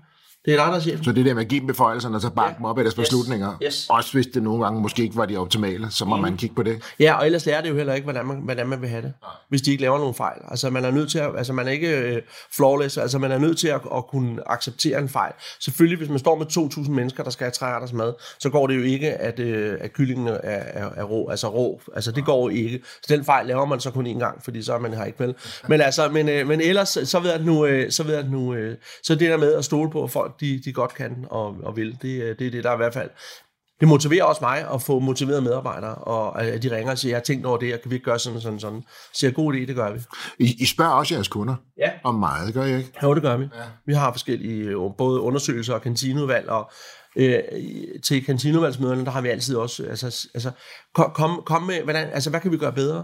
Det 0.46 0.54
er 0.54 0.66
dig, 0.66 0.74
der 0.74 0.80
siger 0.80 0.98
Så 1.04 1.12
det 1.12 1.26
der 1.26 1.34
med 1.34 1.42
at 1.42 1.48
give 1.48 1.60
dem 1.60 1.68
beføjelserne, 1.68 2.16
og 2.16 2.22
så 2.22 2.30
bakke 2.30 2.52
ja. 2.52 2.58
dem 2.58 2.66
op 2.66 2.78
af 2.78 2.84
deres 2.84 2.96
yes. 2.96 3.06
beslutninger, 3.06 3.58
yes. 3.64 3.88
også 3.90 4.14
hvis 4.14 4.28
det 4.28 4.44
nogle 4.44 4.64
gange 4.64 4.82
måske 4.82 5.04
ikke 5.04 5.16
var 5.16 5.26
de 5.26 5.38
optimale, 5.38 5.92
så 5.92 6.06
må 6.06 6.16
mm. 6.16 6.22
man 6.22 6.38
kigge 6.38 6.56
på 6.56 6.64
det. 6.64 6.82
Ja, 7.00 7.14
og 7.14 7.26
ellers 7.26 7.46
lærer 7.46 7.62
det 7.62 7.70
jo 7.70 7.76
heller 7.76 7.94
ikke, 7.94 8.06
hvordan 8.06 8.26
man, 8.26 8.38
hvordan 8.38 8.68
man 8.68 8.82
vil 8.82 8.90
have 8.90 9.02
det, 9.02 9.14
Nej. 9.22 9.32
hvis 9.50 9.62
de 9.62 9.72
ikke 9.72 9.82
laver 9.82 9.98
nogen 9.98 10.14
fejl. 10.14 10.42
Altså 10.48 10.70
man 10.70 10.86
er 10.86 10.92
nødt 10.92 11.12
til 11.12 11.20
at, 11.20 11.38
altså 11.38 11.54
man 11.54 11.68
er 11.68 11.72
ikke 11.72 12.14
uh, 12.16 12.22
flawless, 12.56 12.98
altså 12.98 13.20
man 13.20 13.32
er 13.32 13.38
nødt 13.38 13.58
til 13.58 13.68
at, 13.68 13.82
at 13.96 14.08
kunne 14.08 14.52
acceptere 14.52 15.00
en 15.00 15.10
fejl. 15.10 15.34
Selvfølgelig, 15.60 15.98
hvis 15.98 16.10
man 16.10 16.20
står 16.20 16.36
med 16.36 16.46
2.000 16.86 16.92
mennesker, 16.92 17.24
der 17.24 17.30
skal 17.30 17.46
have 17.46 17.52
træretters 17.52 17.94
mad, 17.94 18.14
så 18.40 18.50
går 18.50 18.68
det 18.68 18.76
jo 18.78 18.82
ikke, 18.82 19.12
at, 19.14 19.40
uh, 19.40 19.74
at 19.80 19.94
kyllingen 19.94 20.28
er, 20.28 20.34
er, 20.44 20.90
er 20.96 21.04
rå, 21.04 21.30
altså 21.30 21.48
rå. 21.48 21.82
Altså 21.96 22.12
det 22.12 22.26
går 22.26 22.50
jo 22.50 22.56
ikke. 22.56 22.82
Så 22.86 23.16
den 23.16 23.26
fejl 23.26 23.48
laver 23.48 23.66
man 23.66 23.80
så 23.80 23.92
kun 23.92 24.08
én 24.08 24.20
gang, 24.20 24.44
fordi 24.44 24.62
så 24.62 24.74
er 24.74 24.80
man 24.80 24.94
her 24.94 25.06
ikke 25.06 25.20
vel. 25.20 25.36
Men 25.68 25.82
altså, 25.82 26.10
men, 26.10 26.42
uh, 26.42 26.48
men 26.48 26.62
ellers, 26.62 26.98
så 27.04 27.20
ved 27.20 27.32
jeg 27.32 27.42
nu, 27.42 27.66
uh, 27.66 27.82
så 27.90 28.04
ved 28.04 28.16
jeg 28.16 28.24
nu, 28.24 28.56
så 29.04 29.16
det 29.16 29.30
der 29.30 29.38
med 29.38 29.54
at 29.54 29.66
stole 29.66 29.90
på, 29.90 30.04
at 30.04 30.12
folk 30.12 30.35
de, 30.40 30.62
de 30.66 30.74
godt 30.74 30.94
kan 30.94 31.26
og, 31.30 31.56
og 31.64 31.76
vil. 31.76 31.92
Det, 31.92 32.40
det 32.40 32.48
er 32.48 32.52
det, 32.52 32.64
der 32.64 32.70
er 32.70 32.74
i 32.74 32.78
hvert 32.78 32.94
fald 32.94 33.10
det 33.80 33.88
motiverer 33.88 34.24
også 34.24 34.42
mig 34.44 34.72
at 34.74 34.82
få 34.82 35.00
motiverede 35.00 35.42
medarbejdere, 35.42 35.96
og 35.96 36.44
at 36.44 36.64
de 36.64 36.76
ringer 36.76 36.92
og 36.92 36.98
siger, 36.98 37.12
jeg 37.12 37.18
har 37.18 37.24
tænkt 37.24 37.46
over 37.46 37.58
det, 37.58 37.74
og 37.74 37.82
kan 37.82 37.92
vi 37.92 37.96
ikke 37.96 38.06
gøre 38.06 38.20
sådan 38.20 38.42
sådan 38.42 38.60
sådan. 38.60 38.82
Så 38.82 39.20
siger 39.20 39.32
god 39.32 39.54
idé, 39.54 39.58
det 39.58 39.76
gør 39.76 39.92
vi. 39.92 40.00
I, 40.40 40.56
I 40.60 40.66
spørger 40.66 40.92
også 40.92 41.14
jeres 41.14 41.28
kunder 41.28 41.56
ja. 41.78 41.92
om 42.04 42.16
meget, 42.16 42.54
gør 42.54 42.64
I 42.64 42.78
ikke? 42.78 42.92
Jo, 43.04 43.14
det 43.14 43.22
gør 43.22 43.38
vi. 43.38 43.44
Ja. 43.44 43.64
Vi 43.86 43.94
har 43.94 44.12
forskellige 44.12 44.64
øh, 44.64 44.78
både 44.98 45.20
undersøgelser 45.20 45.74
og 45.74 45.82
kantineudvalg, 45.82 46.50
og 46.50 46.72
øh, 47.16 47.40
til 48.04 48.26
kantineudvalgsmøderne, 48.26 49.06
der 49.06 49.12
har 49.12 49.22
vi 49.22 49.30
altid 49.30 49.56
også, 49.56 49.84
altså, 49.84 50.28
altså 50.34 50.52
kom, 50.94 51.42
kom 51.46 51.64
med, 51.64 51.82
hvordan, 51.84 52.10
altså, 52.10 52.30
hvad 52.30 52.40
kan 52.40 52.52
vi 52.52 52.58
gøre 52.58 52.74
bedre? 52.74 53.04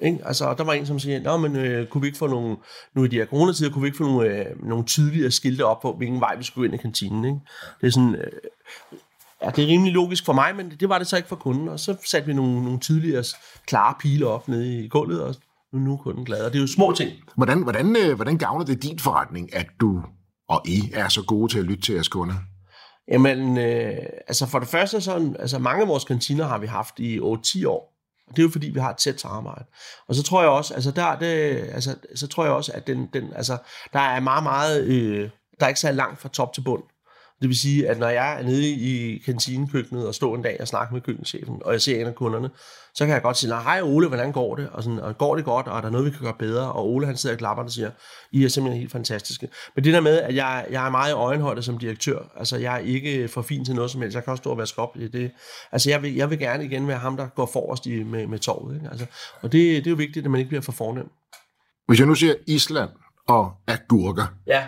Ikke? 0.00 0.18
Altså, 0.24 0.54
der 0.58 0.64
var 0.64 0.72
en, 0.72 0.86
som 0.86 0.98
siger, 0.98 1.20
Nå, 1.20 1.36
men 1.36 1.56
øh, 1.56 1.86
kunne 1.86 2.00
vi 2.00 2.06
ikke 2.06 2.18
få 2.18 2.26
nogle, 2.26 2.56
nu 2.94 3.04
i 3.04 3.08
de 3.08 3.16
her 3.16 3.26
coronatider, 3.26 3.70
kunne 3.70 3.82
vi 3.82 3.88
ikke 3.88 3.98
få 3.98 4.04
nogle, 4.04 4.28
øh, 4.28 4.68
nogle 4.68 4.84
tydeligere 4.84 5.30
skilte 5.30 5.64
op 5.66 5.80
på, 5.80 5.92
hvilken 5.92 6.20
vej 6.20 6.36
vi 6.36 6.44
skulle 6.44 6.66
ind 6.66 6.74
i 6.74 6.82
kantinen. 6.82 7.24
Ikke? 7.24 7.38
Det 7.80 7.86
er 7.86 7.90
sådan, 7.90 8.14
øh, 8.14 8.32
ja, 9.42 9.50
det 9.50 9.64
er 9.64 9.68
rimelig 9.68 9.92
logisk 9.92 10.24
for 10.24 10.32
mig, 10.32 10.56
men 10.56 10.70
det, 10.80 10.88
var 10.88 10.98
det 10.98 11.06
så 11.06 11.16
ikke 11.16 11.28
for 11.28 11.36
kunden. 11.36 11.68
Og 11.68 11.80
så 11.80 11.96
satte 12.06 12.26
vi 12.26 12.34
nogle, 12.34 12.64
nogle 12.64 12.78
tydeligere, 12.78 13.24
klare 13.66 13.94
piler 14.00 14.26
op 14.26 14.48
nede 14.48 14.84
i 14.84 14.88
gulvet, 14.88 15.22
og 15.22 15.34
nu, 15.72 15.78
nu 15.78 15.92
er 15.92 15.96
kunden 15.96 16.24
glad. 16.24 16.44
Og 16.44 16.52
det 16.52 16.58
er 16.58 16.62
jo 16.62 16.66
små 16.66 16.92
ting. 16.92 17.10
Hvordan, 17.36 17.62
hvordan, 17.62 17.96
øh, 17.96 18.14
hvordan 18.14 18.38
gavner 18.38 18.64
det 18.64 18.82
din 18.82 18.98
forretning, 18.98 19.54
at 19.54 19.66
du 19.80 20.02
og 20.48 20.62
I 20.68 20.90
er 20.94 21.08
så 21.08 21.22
gode 21.22 21.52
til 21.52 21.58
at 21.58 21.64
lytte 21.64 21.82
til 21.82 21.94
jeres 21.94 22.08
kunder? 22.08 22.34
Jamen, 23.08 23.58
øh, 23.58 23.96
altså 24.28 24.46
for 24.46 24.58
det 24.58 24.68
første, 24.68 25.00
så, 25.00 25.34
altså 25.38 25.58
mange 25.58 25.82
af 25.82 25.88
vores 25.88 26.04
kantiner 26.04 26.44
har 26.44 26.58
vi 26.58 26.66
haft 26.66 26.98
i 26.98 27.18
8-10 27.18 27.66
år. 27.68 27.93
Det 28.30 28.38
er 28.38 28.42
jo 28.42 28.50
fordi, 28.52 28.68
vi 28.68 28.80
har 28.80 28.90
et 28.90 28.96
tæt 28.96 29.20
samarbejde. 29.20 29.64
Og 30.08 30.14
så 30.14 30.22
tror 30.22 30.40
jeg 30.40 30.50
også, 30.50 30.74
altså 30.74 30.90
der, 30.90 31.18
det, 31.18 31.56
altså, 31.72 31.96
så 32.14 32.26
tror 32.26 32.44
jeg 32.44 32.52
også, 32.52 32.72
at 32.72 32.86
den, 32.86 33.08
den, 33.12 33.32
altså, 33.34 33.58
der 33.92 34.00
er 34.00 34.20
meget, 34.20 34.42
meget, 34.42 34.84
øh, 34.84 35.30
der 35.60 35.66
er 35.66 35.68
ikke 35.68 35.80
så 35.80 35.92
langt 35.92 36.20
fra 36.20 36.28
top 36.28 36.52
til 36.52 36.60
bund. 36.60 36.82
Det 37.40 37.48
vil 37.48 37.58
sige, 37.58 37.88
at 37.88 37.98
når 37.98 38.08
jeg 38.08 38.38
er 38.38 38.42
nede 38.42 38.68
i 38.68 39.18
kantinekøkkenet 39.18 40.06
og 40.06 40.14
står 40.14 40.36
en 40.36 40.42
dag 40.42 40.56
og 40.60 40.68
snakker 40.68 40.94
med 40.94 41.00
køkkenchefen, 41.00 41.62
og 41.64 41.72
jeg 41.72 41.80
ser 41.80 42.00
en 42.00 42.06
af 42.06 42.14
kunderne, 42.14 42.50
så 42.94 43.04
kan 43.04 43.14
jeg 43.14 43.22
godt 43.22 43.36
sige, 43.36 43.54
hej 43.54 43.80
Ole, 43.82 44.08
hvordan 44.08 44.32
går 44.32 44.56
det? 44.56 44.68
Og, 44.72 44.82
sådan, 44.82 44.98
og 44.98 45.18
går 45.18 45.36
det 45.36 45.44
godt, 45.44 45.66
og 45.66 45.76
er 45.76 45.80
der 45.80 45.90
noget, 45.90 46.06
vi 46.06 46.10
kan 46.10 46.20
gøre 46.20 46.34
bedre? 46.38 46.72
Og 46.72 46.88
Ole 46.88 47.06
han 47.06 47.16
sidder 47.16 47.34
og 47.34 47.38
klapper 47.38 47.64
og 47.64 47.70
siger, 47.70 47.90
I 48.32 48.44
er 48.44 48.48
simpelthen 48.48 48.80
helt 48.80 48.92
fantastiske. 48.92 49.48
Men 49.74 49.84
det 49.84 49.92
der 49.92 50.00
med, 50.00 50.20
at 50.20 50.34
jeg, 50.34 50.66
jeg 50.70 50.86
er 50.86 50.90
meget 50.90 51.10
i 51.10 51.14
øjenhøjde 51.14 51.62
som 51.62 51.78
direktør, 51.78 52.18
altså 52.36 52.56
jeg 52.56 52.74
er 52.74 52.78
ikke 52.78 53.28
for 53.28 53.42
fin 53.42 53.64
til 53.64 53.74
noget 53.74 53.90
som 53.90 54.00
helst, 54.00 54.14
jeg 54.14 54.24
kan 54.24 54.30
også 54.30 54.42
stå 54.42 54.50
og 54.50 54.58
vaske 54.58 54.78
op 54.78 54.96
i 54.96 55.08
det. 55.08 55.30
Altså 55.72 55.90
jeg 55.90 56.02
vil, 56.02 56.14
jeg 56.14 56.30
vil 56.30 56.38
gerne 56.38 56.64
igen 56.64 56.88
være 56.88 56.98
ham, 56.98 57.16
der 57.16 57.26
går 57.26 57.50
forrest 57.52 57.86
i, 57.86 58.02
med, 58.02 58.26
med 58.26 58.38
torvet. 58.38 58.74
Ikke? 58.74 58.88
Altså, 58.90 59.06
og 59.40 59.52
det, 59.52 59.76
det 59.84 59.86
er 59.86 59.90
jo 59.90 59.96
vigtigt, 59.96 60.24
at 60.24 60.30
man 60.30 60.38
ikke 60.38 60.48
bliver 60.48 60.62
for 60.62 60.72
fornem. 60.72 61.08
Hvis 61.88 61.98
jeg 61.98 62.06
nu 62.06 62.14
siger 62.14 62.34
Island 62.46 62.90
og 63.28 63.52
agurker. 63.66 64.26
Ja. 64.46 64.64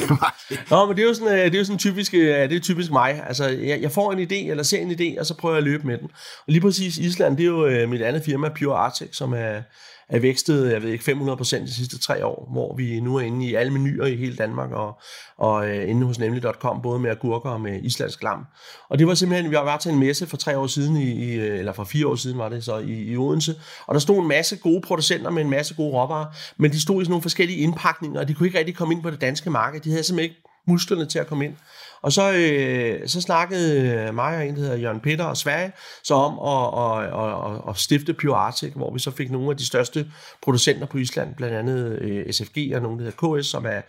Nå, 0.70 0.86
men 0.86 0.96
det 0.96 1.02
er 1.02 1.08
jo 1.08 1.14
sådan, 1.14 1.38
øh, 1.38 1.44
det 1.44 1.54
er 1.54 1.58
jo 1.58 1.64
sådan 1.64 1.78
typisk, 1.78 2.14
øh, 2.14 2.20
det 2.20 2.52
er 2.52 2.60
typisk 2.60 2.90
mig. 2.90 3.24
Altså, 3.26 3.48
jeg, 3.48 3.82
jeg 3.82 3.92
får 3.92 4.12
en 4.12 4.18
idé, 4.18 4.50
eller 4.50 4.62
ser 4.62 4.80
en 4.80 4.90
idé, 4.90 5.20
og 5.20 5.26
så 5.26 5.36
prøver 5.36 5.54
jeg 5.54 5.58
at 5.58 5.64
løbe 5.64 5.86
med 5.86 5.98
den. 5.98 6.10
Og 6.38 6.44
lige 6.46 6.60
præcis 6.60 6.98
Island, 6.98 7.36
det 7.36 7.42
er 7.42 7.48
jo 7.48 7.66
øh, 7.66 7.88
mit 7.88 8.02
andet 8.02 8.24
firma, 8.24 8.48
Pure 8.48 8.76
Arctic, 8.76 9.16
som 9.16 9.32
er, 9.32 9.62
er 10.10 10.18
vækstet, 10.18 10.72
jeg 10.72 10.82
ved 10.82 10.90
ikke, 10.90 11.04
500 11.04 11.36
procent 11.36 11.68
de 11.68 11.74
sidste 11.74 11.98
tre 11.98 12.26
år, 12.26 12.48
hvor 12.52 12.76
vi 12.76 13.00
nu 13.00 13.16
er 13.16 13.20
inde 13.20 13.46
i 13.46 13.54
alle 13.54 13.72
menuer 13.72 14.06
i 14.06 14.16
hele 14.16 14.36
Danmark, 14.36 14.70
og, 14.70 15.00
og 15.38 15.54
uh, 15.54 15.88
inde 15.88 16.06
hos 16.06 16.18
nemlig.com, 16.18 16.82
både 16.82 16.98
med 16.98 17.10
agurker 17.10 17.50
og 17.50 17.60
med 17.60 17.80
islandsk 17.82 18.22
lam. 18.22 18.44
Og 18.90 18.98
det 18.98 19.06
var 19.06 19.14
simpelthen, 19.14 19.50
vi 19.50 19.56
har 19.56 19.64
været 19.64 19.80
til 19.80 19.90
en 19.92 19.98
messe 19.98 20.26
for 20.26 20.36
tre 20.36 20.58
år 20.58 20.66
siden, 20.66 20.96
i, 20.96 21.12
i, 21.12 21.34
øh, 21.34 21.58
eller 21.58 21.72
for 21.72 21.84
fire 21.84 22.06
år 22.06 22.14
siden 22.14 22.38
var 22.38 22.48
det 22.48 22.64
så, 22.64 22.78
i, 22.78 23.12
i 23.12 23.16
Odense, 23.16 23.54
og 23.86 23.94
der 23.94 24.00
stod 24.00 24.22
en 24.22 24.28
masse 24.28 24.56
gode 24.56 24.80
producenter 24.80 25.30
med 25.30 25.42
en 25.42 25.50
masse 25.50 25.74
gode 25.74 25.92
råvarer, 25.92 26.26
men 26.56 26.70
de 26.70 26.82
stod 26.82 27.02
i 27.02 27.04
sådan 27.04 27.10
nogle 27.10 27.22
forskellige 27.22 27.58
indpakninger, 27.58 28.20
og 28.20 28.28
de 28.28 28.34
kunne 28.34 28.46
ikke 28.46 28.58
rigtig 28.58 28.76
komme 28.76 28.94
ind 28.94 29.02
på 29.02 29.10
det 29.10 29.20
danske 29.20 29.50
marked. 29.50 29.80
De 29.80 29.90
havde 29.90 30.02
simpelthen 30.02 30.30
ikke 30.30 30.42
musklerne 30.66 31.06
til 31.06 31.18
at 31.18 31.26
komme 31.26 31.44
ind. 31.44 31.54
Og 32.02 32.12
så, 32.12 32.32
øh, 32.32 33.08
så 33.08 33.20
snakkede 33.20 34.12
mig 34.12 34.36
og 34.36 34.46
en, 34.46 34.56
der 34.56 34.60
hedder 34.60 34.76
Jørgen 34.76 35.00
Peter 35.00 35.24
og 35.24 35.36
Sverige, 35.36 35.72
så 36.02 36.14
om 36.14 36.38
at, 36.38 36.84
at, 36.84 37.52
at, 37.52 37.60
at 37.68 37.76
stifte 37.76 38.14
Pure 38.14 38.36
Arctic, 38.36 38.72
hvor 38.72 38.92
vi 38.92 38.98
så 38.98 39.10
fik 39.10 39.30
nogle 39.30 39.50
af 39.50 39.56
de 39.56 39.66
største 39.66 40.06
producenter 40.42 40.86
på 40.86 40.98
Island, 40.98 41.34
blandt 41.34 41.56
andet 41.56 41.98
øh, 42.00 42.32
SFG 42.32 42.72
og 42.74 42.82
nogle, 42.82 42.98
der 42.98 43.04
hedder 43.04 43.40
KS, 43.40 43.46
som 43.46 43.66
er, 43.66 43.80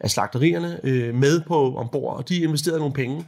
er 0.00 0.08
slagterierne, 0.08 0.80
øh, 0.84 1.14
med 1.14 1.40
på 1.40 1.76
ombord, 1.76 2.16
og 2.16 2.28
de 2.28 2.36
investerede 2.36 2.78
nogle 2.78 2.94
penge. 2.94 3.26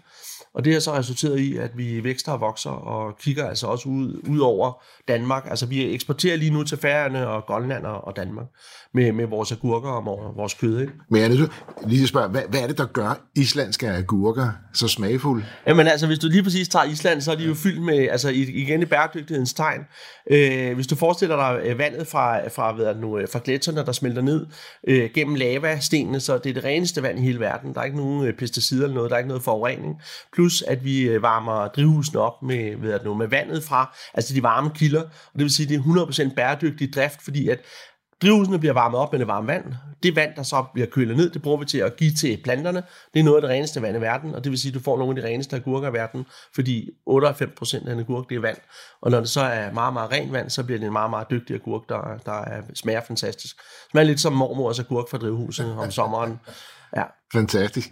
Og 0.54 0.64
det 0.64 0.73
har 0.73 0.80
så 0.80 0.92
resulteret 0.95 1.38
i, 1.38 1.57
at 1.57 1.71
vi 1.76 2.04
vækster 2.04 2.33
og 2.33 2.40
vokser 2.40 2.71
og 2.71 3.19
kigger 3.19 3.49
altså 3.49 3.66
også 3.66 3.88
ud, 3.88 4.21
ud 4.28 4.38
over 4.38 4.83
Danmark. 5.09 5.47
Altså 5.50 5.66
vi 5.66 5.95
eksporterer 5.95 6.37
lige 6.37 6.50
nu 6.50 6.62
til 6.62 6.78
Færøerne 6.78 7.28
og 7.28 7.42
Grønland 7.47 7.87
og 7.87 8.16
Danmark 8.16 8.47
med, 8.95 9.12
med 9.12 9.26
vores 9.26 9.52
agurker 9.52 9.88
og 9.90 10.37
vores 10.37 10.54
kød. 10.54 10.80
Ikke? 10.80 10.92
Men 11.11 11.21
jeg 11.21 11.30
er 11.30 11.35
nødt 11.35 11.50
lige 11.87 12.02
at 12.02 12.09
spørge, 12.09 12.28
hvad, 12.28 12.42
hvad 12.49 12.61
er 12.61 12.66
det, 12.66 12.78
der 12.78 12.87
gør 12.87 13.26
islandske 13.37 13.90
agurker 13.90 14.50
så 14.73 14.88
smagfulde? 14.88 15.45
Jamen 15.66 15.87
altså, 15.87 16.07
hvis 16.07 16.19
du 16.19 16.28
lige 16.28 16.42
præcis 16.42 16.69
tager 16.69 16.85
Island, 16.85 17.21
så 17.21 17.33
er 17.33 17.37
de 17.37 17.45
jo 17.45 17.54
fyldt 17.54 17.83
med, 17.83 18.09
altså 18.09 18.28
igen 18.30 18.83
i 18.83 18.85
bæredygtighedens 18.85 19.54
tegn. 19.54 19.80
Øh, 20.30 20.75
hvis 20.75 20.87
du 20.87 20.97
forestiller 20.97 21.37
dig 21.37 21.61
øh, 21.66 21.78
vandet 21.78 22.07
fra, 22.07 22.49
fra, 22.49 22.73
hvad 22.73 22.95
nu, 22.95 23.19
øh, 23.19 23.28
fra 23.33 23.40
gletsjerne, 23.45 23.85
der 23.87 23.92
smelter 23.92 24.23
ned 24.23 24.47
øh, 24.88 25.11
gennem 25.14 25.35
lavastenene, 25.35 26.21
så 26.21 26.38
det 26.38 26.50
er 26.50 26.54
det 26.54 26.64
reneste 26.64 27.02
vand 27.02 27.19
i 27.19 27.23
hele 27.23 27.40
verden. 27.40 27.75
Der 27.75 27.80
er 27.80 27.85
ikke 27.85 27.97
nogen 27.97 28.26
øh, 28.26 28.33
pesticider 28.33 28.83
eller 28.83 28.95
noget, 28.95 29.11
der 29.11 29.16
er 29.16 29.19
ikke 29.19 29.28
noget 29.28 29.42
forurening. 29.42 29.95
Plus 30.40 30.62
at 30.62 30.85
vi 30.85 31.02
øh, 31.02 31.23
varmer 31.23 31.68
drivhusene 31.68 32.20
op 32.20 32.42
med, 32.42 32.76
ved 32.76 32.92
at 32.92 33.04
nu, 33.04 33.14
med 33.14 33.26
vandet 33.28 33.64
fra, 33.64 33.97
altså 34.14 34.35
de 34.35 34.42
varme 34.42 34.70
kilder, 34.75 35.02
og 35.02 35.35
det 35.35 35.42
vil 35.42 35.50
sige, 35.50 35.64
at 35.64 35.70
det 35.70 35.78
er 35.78 36.28
100% 36.30 36.35
bæredygtig 36.35 36.94
drift, 36.94 37.23
fordi 37.23 37.49
at 37.49 37.59
Drivhusene 38.23 38.59
bliver 38.59 38.73
varmet 38.73 39.00
op 39.00 39.12
med 39.12 39.18
det 39.18 39.26
varme 39.28 39.47
vand. 39.47 39.64
Det 40.02 40.16
vand, 40.16 40.35
der 40.37 40.42
så 40.42 40.64
bliver 40.75 40.87
kølet 40.87 41.16
ned, 41.16 41.30
det 41.30 41.42
bruger 41.42 41.59
vi 41.59 41.64
til 41.64 41.78
at 41.78 41.97
give 41.97 42.12
til 42.12 42.40
planterne. 42.44 42.82
Det 43.14 43.20
er 43.20 43.25
noget 43.25 43.37
af 43.37 43.42
det 43.42 43.50
reneste 43.50 43.82
vand 43.82 43.97
i 43.97 44.00
verden, 44.00 44.35
og 44.35 44.44
det 44.44 44.50
vil 44.50 44.59
sige, 44.59 44.70
at 44.70 44.75
du 44.75 44.80
får 44.80 44.99
nogle 44.99 45.16
af 45.16 45.23
de 45.23 45.28
reneste 45.28 45.56
agurker 45.56 45.88
i 45.90 45.92
verden, 45.92 46.26
fordi 46.54 46.90
98% 47.11 47.88
af 47.88 47.92
en 47.92 48.00
agurk, 48.00 48.28
det 48.28 48.37
er 48.37 48.40
vand. 48.40 48.59
Og 49.02 49.11
når 49.11 49.20
det 49.20 49.28
så 49.28 49.40
er 49.40 49.73
meget, 49.73 49.92
meget 49.92 50.12
rent 50.12 50.32
vand, 50.32 50.50
så 50.50 50.64
bliver 50.64 50.78
det 50.78 50.87
en 50.87 50.92
meget, 50.92 51.11
meget 51.11 51.30
dygtig 51.30 51.54
agurk, 51.54 51.82
der, 51.88 52.18
der 52.26 52.62
smager 52.75 53.00
fantastisk. 53.06 53.56
Smager 53.90 54.06
lidt 54.06 54.20
som 54.20 54.32
mormors 54.32 54.78
agurk 54.78 55.11
fra 55.11 55.18
drivhuset 55.18 55.73
om 55.78 55.90
sommeren. 55.90 56.40
Ja. 56.97 57.02
Fantastisk. 57.32 57.88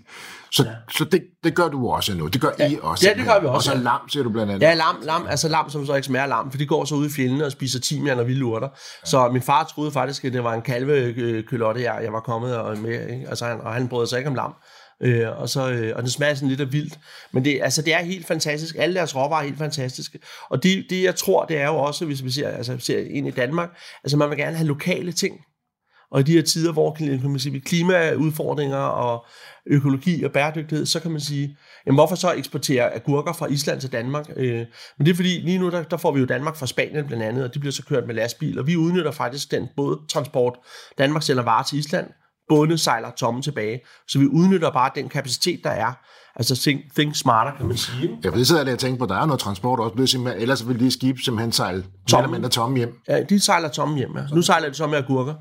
Så, 0.52 0.64
ja. 0.64 0.70
så 0.98 1.04
det, 1.04 1.22
det 1.44 1.54
gør 1.54 1.68
du 1.68 1.88
også 1.88 2.14
nu. 2.14 2.26
Det 2.26 2.40
gør 2.40 2.50
ja. 2.58 2.70
I 2.70 2.78
også. 2.82 3.08
Ja, 3.08 3.14
det 3.14 3.26
gør 3.26 3.40
vi 3.40 3.46
også. 3.46 3.70
Og 3.70 3.76
så 3.76 3.82
lam, 3.82 4.08
siger 4.08 4.22
du 4.22 4.30
blandt 4.30 4.52
andet. 4.52 4.66
Ja, 4.66 4.74
lam, 4.74 4.96
lam, 5.02 5.26
altså 5.28 5.48
lam, 5.48 5.70
som 5.70 5.86
så 5.86 5.94
ikke 5.94 6.06
smager 6.06 6.26
lam, 6.26 6.50
for 6.50 6.58
de 6.58 6.66
går 6.66 6.84
så 6.84 6.94
ud 6.94 7.06
i 7.06 7.12
fjellene 7.12 7.44
og 7.44 7.52
spiser 7.52 7.80
timian 7.80 8.18
og 8.18 8.26
vilde 8.26 8.44
urter. 8.44 8.68
Ja. 8.72 9.06
Så 9.08 9.28
min 9.28 9.42
far 9.42 9.64
troede 9.64 9.92
faktisk, 9.92 10.24
at 10.24 10.32
det 10.32 10.44
var 10.44 10.54
en 10.54 10.62
kalvekølotte, 10.62 11.82
jeg, 11.82 12.00
jeg 12.02 12.12
var 12.12 12.20
kommet 12.20 12.56
og 12.56 12.78
med, 12.78 13.08
ikke? 13.08 13.28
Altså, 13.28 13.46
han, 13.46 13.60
og 13.60 13.74
han 13.74 13.88
brød 13.88 14.06
sig 14.06 14.18
ikke 14.18 14.28
om 14.28 14.34
lam. 14.34 14.54
Øh, 15.02 15.40
og, 15.40 15.48
så, 15.48 15.70
øh, 15.70 15.92
og 15.96 16.02
den 16.02 16.10
smager 16.10 16.34
sådan 16.34 16.48
lidt 16.48 16.60
af 16.60 16.72
vildt. 16.72 16.98
Men 17.32 17.44
det, 17.44 17.60
altså, 17.62 17.82
det 17.82 17.94
er 17.94 17.98
helt 17.98 18.26
fantastisk. 18.26 18.76
Alle 18.78 18.94
deres 18.94 19.16
råvarer 19.16 19.40
er 19.40 19.44
helt 19.44 19.58
fantastiske. 19.58 20.18
Og 20.50 20.62
det, 20.62 20.86
det, 20.90 21.02
jeg 21.02 21.16
tror, 21.16 21.44
det 21.44 21.60
er 21.60 21.66
jo 21.66 21.76
også, 21.76 22.04
hvis 22.04 22.24
vi 22.24 22.30
ser, 22.30 22.48
altså, 22.48 22.76
ser 22.78 22.98
ind 23.10 23.28
i 23.28 23.30
Danmark, 23.30 23.68
altså 24.04 24.16
man 24.16 24.30
vil 24.30 24.38
gerne 24.38 24.56
have 24.56 24.66
lokale 24.66 25.12
ting. 25.12 25.40
Og 26.10 26.20
i 26.20 26.22
de 26.22 26.32
her 26.32 26.42
tider, 26.42 26.72
hvor 26.72 26.94
kan 26.94 27.30
man 27.30 27.38
sige, 27.38 27.60
klimaudfordringer 27.60 28.76
og 28.76 29.26
økologi 29.66 30.22
og 30.24 30.32
bæredygtighed, 30.32 30.86
så 30.86 31.00
kan 31.00 31.10
man 31.10 31.20
sige, 31.20 31.56
jamen 31.86 31.96
hvorfor 31.96 32.14
så 32.14 32.32
eksportere 32.32 32.94
agurker 32.94 33.32
fra 33.32 33.46
Island 33.46 33.80
til 33.80 33.92
Danmark? 33.92 34.30
Øh, 34.36 34.66
men 34.98 35.06
det 35.06 35.08
er 35.08 35.14
fordi, 35.14 35.28
lige 35.28 35.58
nu 35.58 35.70
der, 35.70 35.82
der 35.82 35.96
får 35.96 36.12
vi 36.12 36.20
jo 36.20 36.26
Danmark 36.26 36.56
fra 36.56 36.66
Spanien 36.66 37.06
blandt 37.06 37.24
andet, 37.24 37.44
og 37.44 37.54
de 37.54 37.58
bliver 37.58 37.72
så 37.72 37.84
kørt 37.84 38.06
med 38.06 38.14
lastbil, 38.14 38.58
og 38.58 38.66
vi 38.66 38.76
udnytter 38.76 39.10
faktisk 39.10 39.50
den 39.50 39.68
både 39.76 39.98
transport, 40.12 40.54
Danmark 40.98 41.22
sender 41.22 41.42
varer 41.42 41.62
til 41.62 41.78
Island, 41.78 42.06
bådene 42.48 42.78
sejler 42.78 43.10
tomme 43.10 43.42
tilbage, 43.42 43.80
så 44.08 44.18
vi 44.18 44.26
udnytter 44.26 44.70
bare 44.70 44.90
den 44.94 45.08
kapacitet, 45.08 45.60
der 45.64 45.70
er. 45.70 45.92
Altså 46.36 46.56
think, 46.56 46.80
think 46.94 47.16
smarter, 47.16 47.56
kan 47.56 47.66
man 47.66 47.76
sige. 47.76 48.18
Ja, 48.24 48.28
for 48.28 48.36
det 48.36 48.46
sidder 48.46 48.64
jeg 48.64 48.72
og 48.72 48.78
tænker 48.78 48.98
på, 48.98 49.04
at 49.04 49.10
der 49.10 49.16
er 49.16 49.26
noget 49.26 49.40
transport 49.40 49.80
også, 49.80 50.34
ellers 50.36 50.68
vil 50.68 50.80
de 50.80 50.90
skibe 50.90 51.22
simpelthen 51.22 51.52
sejle 51.52 51.84
tomme. 52.08 52.48
tomme 52.48 52.76
hjem. 52.76 52.94
Ja, 53.08 53.22
de 53.22 53.40
sejler 53.40 53.68
tomme 53.68 53.96
hjem, 53.96 54.16
ja. 54.16 54.22
Nu 54.34 54.42
sejler 54.42 54.68
de 54.68 54.74
så 54.74 54.86
med 54.86 54.98
agurker. 54.98 55.34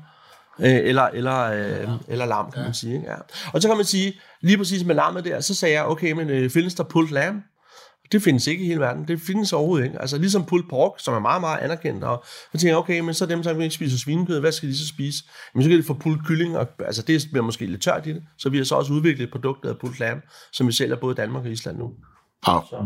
Øh, 0.60 0.76
eller, 0.88 1.02
eller, 1.02 1.42
øh, 1.42 1.88
eller 2.08 2.26
lam, 2.26 2.50
kan 2.50 2.60
ja. 2.60 2.66
man 2.66 2.74
sige. 2.74 2.94
Ikke? 2.94 3.10
Ja. 3.10 3.16
Og 3.52 3.62
så 3.62 3.68
kan 3.68 3.76
man 3.76 3.86
sige, 3.86 4.20
lige 4.40 4.58
præcis 4.58 4.84
med 4.84 4.94
lammet 4.94 5.24
der, 5.24 5.40
så 5.40 5.54
sagde 5.54 5.74
jeg, 5.74 5.84
okay, 5.84 6.12
men 6.12 6.30
øh, 6.30 6.50
findes 6.50 6.74
der 6.74 6.84
pulled 6.84 7.12
lamb? 7.12 7.42
Det 8.12 8.22
findes 8.22 8.46
ikke 8.46 8.64
i 8.64 8.66
hele 8.66 8.80
verden. 8.80 9.08
Det 9.08 9.20
findes 9.20 9.52
overhovedet 9.52 9.84
ikke. 9.84 10.00
Altså 10.00 10.18
ligesom 10.18 10.44
pulled 10.44 10.68
pork, 10.70 10.92
som 10.98 11.14
er 11.14 11.18
meget, 11.18 11.40
meget 11.40 11.58
anerkendt. 11.58 12.04
Og 12.04 12.24
så 12.24 12.58
tænker 12.58 12.68
jeg, 12.68 12.76
okay, 12.76 13.00
men 13.00 13.14
så 13.14 13.26
dem, 13.26 13.42
der 13.42 13.60
ikke 13.60 13.74
spiser 13.74 13.98
svinekød, 13.98 14.40
hvad 14.40 14.52
skal 14.52 14.68
de 14.68 14.78
så 14.78 14.86
spise? 14.88 15.24
Men 15.54 15.62
så 15.62 15.68
kan 15.68 15.78
de 15.78 15.82
få 15.82 15.94
pulled 15.94 16.20
kylling, 16.26 16.58
og 16.58 16.68
altså 16.86 17.02
det 17.02 17.26
bliver 17.32 17.44
måske 17.44 17.66
lidt 17.66 17.82
tørt 17.82 18.06
i 18.06 18.12
det. 18.12 18.22
Så 18.38 18.48
vi 18.48 18.56
har 18.56 18.64
så 18.64 18.74
også 18.74 18.92
udviklet 18.92 19.24
et 19.24 19.32
produkt, 19.32 19.62
der 19.62 19.68
hedder 19.68 19.80
pulled 19.80 19.98
lamb, 19.98 20.22
som 20.52 20.66
vi 20.66 20.72
sælger 20.72 20.96
både 20.96 21.12
i 21.12 21.16
Danmark 21.16 21.44
og 21.44 21.50
Island 21.50 21.78
nu. 21.78 21.90
Og 22.46 22.64
så. 22.70 22.76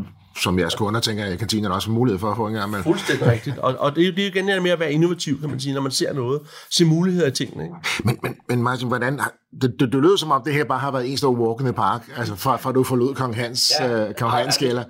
som 0.42 0.58
jeres 0.58 0.74
kunder, 0.74 1.00
tænker 1.00 1.24
jeg, 1.24 1.34
i 1.34 1.36
kantinen 1.36 1.64
er 1.70 1.74
også 1.74 1.90
mulighed 1.90 2.18
for 2.18 2.30
at 2.30 2.36
få 2.36 2.46
en 2.46 2.52
gang 2.54 2.70
med. 2.70 2.82
Fuldstændig 2.82 3.26
rigtigt. 3.26 3.58
Og, 3.58 3.76
og 3.78 3.96
det, 3.96 4.08
er, 4.08 4.12
det 4.12 4.24
er 4.24 4.28
igen 4.28 4.48
det 4.48 4.62
med 4.62 4.70
at 4.70 4.80
være 4.80 4.92
innovativ, 4.92 5.40
kan 5.40 5.50
man 5.50 5.60
sige, 5.60 5.74
når 5.74 5.80
man 5.80 5.92
ser 5.92 6.12
noget. 6.12 6.40
Se 6.70 6.84
muligheder 6.84 7.26
i 7.26 7.30
tingene. 7.30 7.64
Ikke? 7.64 7.76
Men, 8.04 8.18
men, 8.22 8.36
men 8.48 8.62
Martin, 8.62 8.88
hvordan, 8.88 9.20
det, 9.62 9.74
det, 9.80 9.92
det 9.92 10.02
lød 10.02 10.18
som 10.18 10.30
om, 10.30 10.42
det 10.44 10.54
her 10.54 10.64
bare 10.64 10.78
har 10.78 10.90
været 10.90 11.10
en 11.10 11.16
stor 11.16 11.30
walk 11.30 11.60
in 11.60 11.66
the 11.66 11.72
park, 11.72 12.02
altså 12.16 12.36
fra, 12.36 12.56
fra 12.56 12.72
du 12.72 12.84
forlod 12.84 13.14
Kong 13.14 13.36
Hans, 13.36 13.72
ja. 13.80 14.08
uh, 14.08 14.14
Kong 14.14 14.32
Hans 14.32 14.62
ja, 14.62 14.82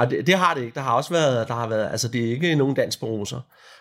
ja. 0.00 0.04
det, 0.04 0.26
det, 0.26 0.34
har 0.34 0.54
det 0.54 0.62
ikke. 0.62 0.74
Der 0.74 0.80
har 0.80 0.92
også 0.92 1.10
været, 1.10 1.48
der 1.48 1.54
har 1.54 1.68
været, 1.68 1.90
altså 1.90 2.08
det 2.08 2.24
er 2.24 2.30
ikke 2.30 2.54
nogen 2.54 2.74
dans 2.74 2.96
på 2.96 3.06
roser. 3.06 3.40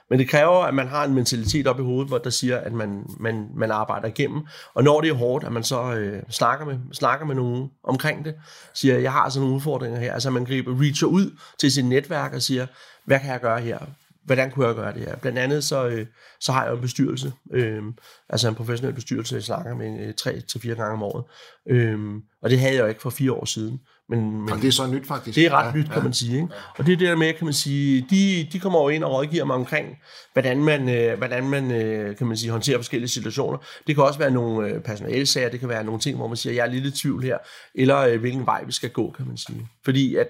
Men 0.09 0.19
det 0.19 0.29
kræver, 0.29 0.63
at 0.63 0.73
man 0.73 0.87
har 0.87 1.03
en 1.05 1.13
mentalitet 1.13 1.67
op 1.67 1.79
i 1.79 1.83
hovedet, 1.83 2.07
hvor 2.07 2.17
der 2.17 2.29
siger, 2.29 2.57
at 2.57 2.73
man, 2.73 3.05
man, 3.19 3.49
man 3.55 3.71
arbejder 3.71 4.07
igennem. 4.07 4.41
Og 4.73 4.83
når 4.83 5.01
det 5.01 5.09
er 5.09 5.13
hårdt, 5.13 5.45
at 5.45 5.51
man 5.51 5.63
så 5.63 5.93
øh, 5.93 6.23
snakker, 6.29 6.65
med, 6.65 6.79
snakker 6.93 7.25
med 7.25 7.35
nogen 7.35 7.69
omkring 7.83 8.25
det, 8.25 8.35
siger, 8.73 8.97
jeg 8.97 9.11
har 9.11 9.29
sådan 9.29 9.41
nogle 9.41 9.55
udfordringer 9.55 9.99
her. 9.99 10.13
Altså 10.13 10.29
man 10.29 10.45
griber, 10.45 10.81
reacher 10.81 11.07
ud 11.07 11.37
til 11.59 11.71
sit 11.71 11.85
netværk 11.85 12.33
og 12.33 12.41
siger, 12.41 12.67
hvad 13.05 13.19
kan 13.19 13.29
jeg 13.29 13.41
gøre 13.41 13.61
her? 13.61 13.79
Hvordan 14.25 14.51
kunne 14.51 14.67
jeg 14.67 14.75
gøre 14.75 14.93
det 14.93 15.01
her? 15.01 15.15
Blandt 15.15 15.39
andet 15.39 15.63
så, 15.63 15.87
øh, 15.87 16.05
så 16.39 16.51
har 16.51 16.65
jeg 16.65 16.73
en 16.73 16.81
bestyrelse, 16.81 17.33
øh, 17.53 17.83
altså 18.29 18.47
en 18.47 18.55
professionel 18.55 18.93
bestyrelse, 18.93 19.35
jeg 19.35 19.43
snakker 19.43 19.75
med 19.75 20.07
øh, 20.07 20.13
tre 20.13 20.41
til 20.41 20.61
fire 20.61 20.75
gange 20.75 20.93
om 20.93 21.03
året. 21.03 21.23
Øh, 21.69 21.99
og 22.41 22.49
det 22.49 22.59
havde 22.59 22.73
jeg 22.75 22.81
jo 22.81 22.87
ikke 22.87 23.01
for 23.01 23.09
fire 23.09 23.31
år 23.31 23.45
siden. 23.45 23.79
Men, 24.09 24.41
men 24.41 24.49
og 24.49 24.61
det 24.61 24.67
er 24.67 24.71
så 24.71 24.87
nyt 24.87 25.07
faktisk. 25.07 25.35
Det 25.35 25.45
er 25.45 25.51
ret 25.51 25.65
ja, 25.65 25.77
nyt, 25.77 25.85
kan 25.85 25.97
ja. 25.97 26.03
man 26.03 26.13
sige. 26.13 26.35
Ikke? 26.35 26.47
Og 26.77 26.85
det 26.85 26.93
er 26.93 26.97
det 26.97 27.07
der 27.07 27.15
med, 27.15 27.33
kan 27.33 27.45
man 27.45 27.53
sige, 27.53 28.07
de, 28.09 28.47
de 28.51 28.59
kommer 28.59 28.79
over 28.79 28.89
ind 28.89 29.03
og 29.03 29.11
rådgiver 29.11 29.45
mig 29.45 29.55
omkring, 29.55 29.87
hvordan 30.33 30.63
man, 30.63 30.89
øh, 30.89 31.17
hvordan 31.17 31.49
man 31.49 31.71
øh, 31.71 32.17
kan 32.17 32.27
man 32.27 32.37
sige, 32.37 32.51
håndterer 32.51 32.77
forskellige 32.77 33.09
situationer. 33.09 33.57
Det 33.87 33.95
kan 33.95 34.03
også 34.03 34.19
være 34.19 34.31
nogle 34.31 34.67
øh, 34.67 34.81
personalesager, 34.81 35.49
det 35.49 35.59
kan 35.59 35.69
være 35.69 35.83
nogle 35.83 35.99
ting, 35.99 36.17
hvor 36.17 36.27
man 36.27 36.37
siger, 36.37 36.53
jeg 36.53 36.67
er 36.67 36.71
lidt 36.71 36.85
i 36.85 37.01
tvivl 37.01 37.23
her, 37.23 37.37
eller 37.75 37.99
øh, 37.99 38.19
hvilken 38.19 38.45
vej 38.45 38.63
vi 38.65 38.71
skal 38.71 38.89
gå, 38.89 39.11
kan 39.17 39.27
man 39.27 39.37
sige. 39.37 39.67
Fordi 39.85 40.15
at 40.15 40.27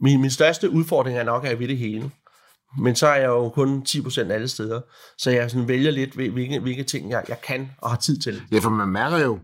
min, 0.00 0.20
min 0.20 0.30
største 0.30 0.70
udfordring 0.70 1.18
er 1.18 1.24
nok, 1.24 1.44
at 1.44 1.50
jeg 1.50 1.58
ved 1.58 1.68
det 1.68 1.78
hele. 1.78 2.10
Men 2.78 2.96
så 2.96 3.06
er 3.06 3.16
jeg 3.16 3.28
jo 3.28 3.48
kun 3.48 3.86
10% 3.88 4.32
alle 4.32 4.48
steder. 4.48 4.80
Så 5.18 5.30
jeg 5.30 5.50
sådan 5.50 5.68
vælger 5.68 5.90
lidt, 5.90 6.14
hvilke, 6.14 6.60
hvilke 6.60 6.82
ting 6.82 7.10
jeg, 7.10 7.24
jeg 7.28 7.40
kan 7.40 7.70
og 7.78 7.90
har 7.90 7.96
tid 7.96 8.18
til. 8.18 8.42
Ja, 8.52 8.58
for 8.58 8.70
man 8.70 8.88
mærker 8.88 9.18
jo, 9.18 9.38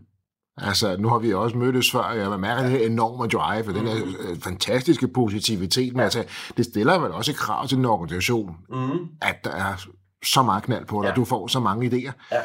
Altså, 0.61 0.97
nu 0.97 1.09
har 1.09 1.19
vi 1.19 1.35
også 1.35 1.57
mødtes 1.57 1.93
før, 1.93 2.01
og 2.01 2.19
jeg 2.19 2.41
mærker 2.41 2.63
det 2.63 2.71
her 2.71 2.87
enorme 2.87 3.27
drive, 3.27 3.69
og 3.69 3.75
den 3.75 3.87
her 3.87 3.97
øh, 4.19 4.41
fantastiske 4.41 5.09
positivitet. 5.09 5.93
Men 5.93 6.01
altså, 6.01 6.25
det 6.57 6.65
stiller 6.65 6.99
vel 6.99 7.13
også 7.13 7.31
et 7.31 7.37
krav 7.37 7.69
til 7.69 7.79
en 7.79 7.85
organisation, 7.85 8.57
mm. 8.69 9.09
at 9.23 9.45
der 9.45 9.51
er 9.51 9.87
så 10.25 10.43
meget 10.43 10.63
knald 10.63 10.87
på 10.87 11.03
dig, 11.03 11.07
ja. 11.07 11.11
og 11.11 11.17
du 11.17 11.25
får 11.25 11.47
så 11.47 11.61
mange 11.61 11.87
idéer. 11.87 12.13
Ja, 12.33 12.41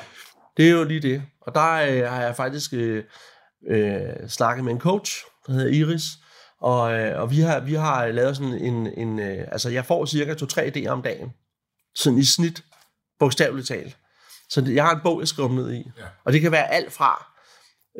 det 0.58 0.68
er 0.68 0.72
jo 0.72 0.84
lige 0.84 1.02
det. 1.02 1.24
Og 1.42 1.56
der 1.56 1.72
øh, 1.74 2.12
har 2.12 2.22
jeg 2.22 2.36
faktisk 2.36 2.74
øh, 2.74 3.04
øh, 3.70 4.00
snakket 4.30 4.66
med 4.66 4.74
en 4.74 4.80
coach, 4.80 5.26
der 5.48 5.54
hedder 5.54 5.72
Iris, 5.72 6.04
og, 6.62 6.94
øh, 6.94 7.22
og 7.22 7.32
vi, 7.32 7.40
har, 7.40 7.60
vi 7.60 7.74
har 7.74 8.08
lavet 8.08 8.38
sådan 8.38 8.54
en, 8.54 8.88
en 8.88 9.20
øh, 9.20 9.48
altså 9.52 9.70
jeg 9.70 9.86
får 9.86 10.06
cirka 10.06 10.34
to-tre 10.34 10.72
idéer 10.76 10.88
om 10.88 11.02
dagen, 11.02 11.30
sådan 11.96 12.20
i 12.20 12.24
snit, 12.24 12.64
bogstaveligt 13.20 13.68
talt. 13.68 13.98
Så 14.50 14.66
jeg 14.68 14.84
har 14.84 14.96
en 14.96 15.02
bog, 15.04 15.20
jeg 15.20 15.28
skriver 15.28 15.50
ned 15.50 15.74
i, 15.74 15.92
ja. 15.98 16.04
og 16.26 16.34
det 16.34 16.42
kan 16.42 16.52
være 16.52 16.72
alt 16.72 16.94
fra, 16.94 17.33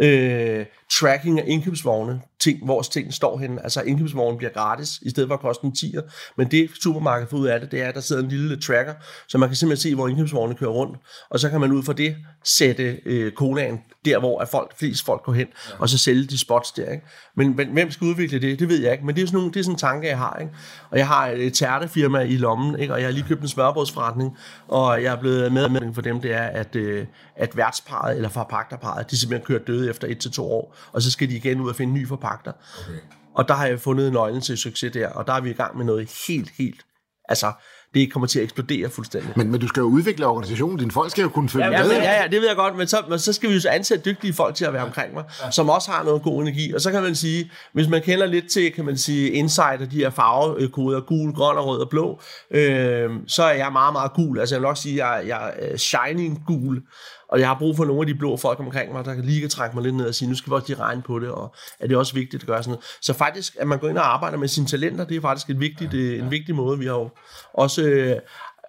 øh, 0.02 0.66
tracking 1.00 1.40
af 1.40 1.44
indkøbsvogne, 1.48 2.22
ting, 2.40 2.66
hvor 2.66 2.82
ting 2.82 3.14
står 3.14 3.38
henne. 3.38 3.64
Altså 3.64 3.82
indkøbsvognen 3.82 4.38
bliver 4.38 4.52
gratis, 4.52 5.00
i 5.02 5.10
stedet 5.10 5.30
for 5.30 5.34
at 5.34 5.42
koste 5.42 5.66
en 5.66 5.74
10'er. 5.78 6.02
Men 6.38 6.52
det 6.52 6.70
supermarkedet 6.84 7.30
får 7.30 7.38
ud 7.38 7.48
af 7.48 7.60
det, 7.60 7.72
det 7.72 7.82
er, 7.82 7.88
at 7.88 7.96
der 7.96 8.02
sidder 8.02 8.24
en 8.24 8.30
lille 8.30 8.62
tracker, 8.62 8.94
så 9.28 9.38
man 9.38 9.50
kan 9.50 9.56
simpelthen 9.56 9.92
se, 9.92 9.96
hvor 9.96 10.08
indkøbsvognene 10.08 10.58
kører 10.58 10.72
rundt. 10.72 11.00
Og 11.30 11.40
så 11.40 11.50
kan 11.50 11.62
man 11.62 11.72
ud 11.72 11.84
fra 11.84 11.94
det 11.94 12.16
sætte 12.44 13.00
øh, 13.06 13.32
colaen 13.32 13.80
der, 14.06 14.20
hvor 14.20 14.42
er 14.42 14.46
folk, 14.46 14.78
flest 14.80 15.06
folk 15.06 15.24
går 15.24 15.34
hen, 15.34 15.48
ja. 15.48 15.76
og 15.80 15.90
så 15.90 15.98
sælge 15.98 16.24
de 16.24 16.40
spots 16.40 16.72
der. 16.72 16.92
Ikke? 16.92 17.06
Men, 17.36 17.56
men 17.56 17.68
hvem 17.68 17.92
skal 17.92 18.06
udvikle 18.06 18.40
det? 18.42 18.60
Det 18.60 18.70
ved 18.70 18.82
jeg 18.82 18.92
ikke. 18.92 19.06
Men 19.06 19.16
det 19.16 19.22
er 19.22 19.28
sådan, 19.28 19.38
nogle, 19.38 19.54
det 19.54 19.60
er 19.60 19.64
sådan 19.64 19.76
en 19.76 19.80
tanke, 19.80 20.08
jeg 20.08 20.18
har. 20.18 20.38
Ikke? 20.42 20.52
Og 20.90 20.98
jeg 20.98 21.08
har 21.08 21.28
et 21.28 21.54
tærtefirma 21.54 22.20
i 22.20 22.38
lommen, 22.38 22.80
ikke? 22.80 22.94
og 22.94 23.00
jeg 23.00 23.08
har 23.08 23.14
lige 23.14 23.26
købt 23.28 23.42
en 23.42 23.48
smørbrødsforretning, 23.48 24.38
og 24.68 25.04
jeg 25.04 25.12
er 25.14 25.20
blevet 25.20 25.54
med 25.54 25.94
for 25.94 26.02
dem, 26.02 26.22
det 26.22 26.34
er, 26.34 26.44
at, 26.44 26.76
øh, 26.76 27.06
at 27.36 27.58
værtsparet 27.58 28.16
eller 28.16 28.30
forpagterparet, 28.30 29.12
de 29.12 29.18
simpelthen 29.18 29.46
kører 29.46 29.60
døde 29.60 29.90
efter 29.90 30.08
et 30.08 30.20
til 30.20 30.32
to 30.32 30.52
år, 30.52 30.76
og 30.92 31.02
så 31.02 31.12
skal 31.12 31.30
de 31.30 31.36
igen 31.36 31.62
ud 31.62 31.70
og 31.70 31.76
finde 31.76 31.94
en 31.94 32.00
ny 32.00 32.08
forpagter. 32.08 32.52
Okay. 32.52 33.00
Og 33.36 33.48
der 33.48 33.54
har 33.54 33.66
jeg 33.66 33.80
fundet 33.80 34.14
nøglen 34.14 34.42
til 34.42 34.58
succes 34.58 34.92
der, 34.92 35.10
og 35.10 35.28
der 35.28 35.34
er 35.34 35.42
vi 35.42 35.50
i 35.50 35.54
gang 35.54 35.78
med 35.78 35.86
noget 35.86 36.12
helt, 36.28 36.50
helt, 36.58 36.86
altså 37.30 37.52
det 37.94 38.12
kommer 38.12 38.28
til 38.28 38.40
at 38.40 38.44
eksplodere 38.44 38.90
fuldstændig. 38.90 39.34
Men, 39.36 39.52
men 39.52 39.62
du 39.62 39.68
skal 39.68 39.82
jo 39.82 39.88
udvikle 39.88 40.26
organisationen, 40.26 40.80
dine 40.80 40.92
folk 40.92 41.12
skal 41.12 41.22
jo 41.22 41.30
kunne 41.30 41.50
følge 41.50 41.66
ja, 41.66 41.84
med. 41.84 41.92
Ja, 41.92 42.22
ja, 42.22 42.28
det 42.28 42.42
ved 42.42 42.48
jeg 42.48 42.56
godt, 42.56 42.78
men 42.78 42.88
så, 42.88 42.98
men 43.10 43.20
så 43.20 43.34
skal 43.34 43.50
vi 43.50 43.54
jo 43.54 43.62
så 43.62 43.70
ansætte 43.70 44.06
dygtige 44.06 44.34
folk 44.34 44.56
til 44.56 44.66
at 44.66 44.74
være 44.74 44.84
omkring 44.84 45.14
mig, 45.14 45.24
ja. 45.44 45.52
som 45.52 45.70
også 45.70 45.92
har 45.92 46.04
noget 46.04 46.22
god 46.22 46.42
energi. 46.42 46.74
Og 46.74 46.82
så 46.82 46.92
kan 46.92 47.04
man 47.04 47.16
sige, 47.16 47.52
hvis 47.74 47.88
man 47.88 48.02
kender 48.02 48.26
lidt 48.26 48.52
til, 48.52 48.74
kan 48.74 48.86
man 48.86 48.98
sige, 48.98 49.30
insight 49.30 49.82
og 49.82 49.92
de 49.92 49.98
her 49.98 50.10
farvekoder, 50.10 51.02
gul, 51.02 51.34
grøn 51.34 51.58
og 51.58 51.68
rød 51.68 51.80
og 51.80 51.90
blå, 51.90 52.22
øh, 52.52 53.10
så 53.28 53.44
er 53.44 53.54
jeg 53.54 53.72
meget, 53.72 53.94
meget 53.94 54.14
gul. 54.14 54.40
Altså 54.40 54.56
jeg 54.56 54.62
vil 54.62 54.68
også 54.68 54.84
sige, 54.84 55.04
at 55.04 55.10
jeg, 55.10 55.28
jeg 55.28 55.54
er 55.58 55.78
shining 55.78 56.44
gul. 56.48 56.82
Og 57.30 57.40
jeg 57.40 57.48
har 57.48 57.58
brug 57.60 57.78
for 57.78 57.86
nogle 57.86 58.02
af 58.02 58.08
de 58.08 58.16
blå 58.16 58.38
folk 58.38 58.60
omkring 58.60 58.94
mig, 58.94 59.06
der 59.06 59.14
lige 59.14 59.42
kan 59.42 59.50
trække 59.50 59.76
mig 59.76 59.84
lidt 59.84 59.96
ned 59.96 60.08
og 60.08 60.16
sige, 60.16 60.30
nu 60.30 60.36
skal 60.36 60.52
vi 60.52 60.56
også 60.56 60.68
lige 60.68 60.80
regne 60.80 61.02
på 61.02 61.20
det, 61.20 61.30
og 61.30 61.56
er 61.80 61.88
det 61.88 61.98
også 61.98 62.14
vigtigt 62.14 62.44
at 62.44 62.48
gøre 62.48 62.64
sådan 62.64 62.72
noget. 62.72 62.86
Så 63.02 63.14
faktisk, 63.14 63.56
at 63.60 63.68
man 63.68 63.80
går 63.80 63.90
ind 63.90 63.98
og 63.98 64.14
arbejder 64.14 64.38
med 64.38 64.48
sine 64.48 64.68
talenter, 64.68 65.06
det 65.06 65.18
er 65.18 65.22
faktisk 65.22 65.50
et 65.50 65.60
vigtigt, 65.60 65.94
ja, 65.94 66.00
ja. 66.00 66.24
en 66.24 66.32
vigtig 66.32 66.56
måde. 66.56 66.80
Vi 66.80 66.86
har 66.86 66.94
jo 66.94 67.10
også 67.54 67.84
øh, 67.84 68.20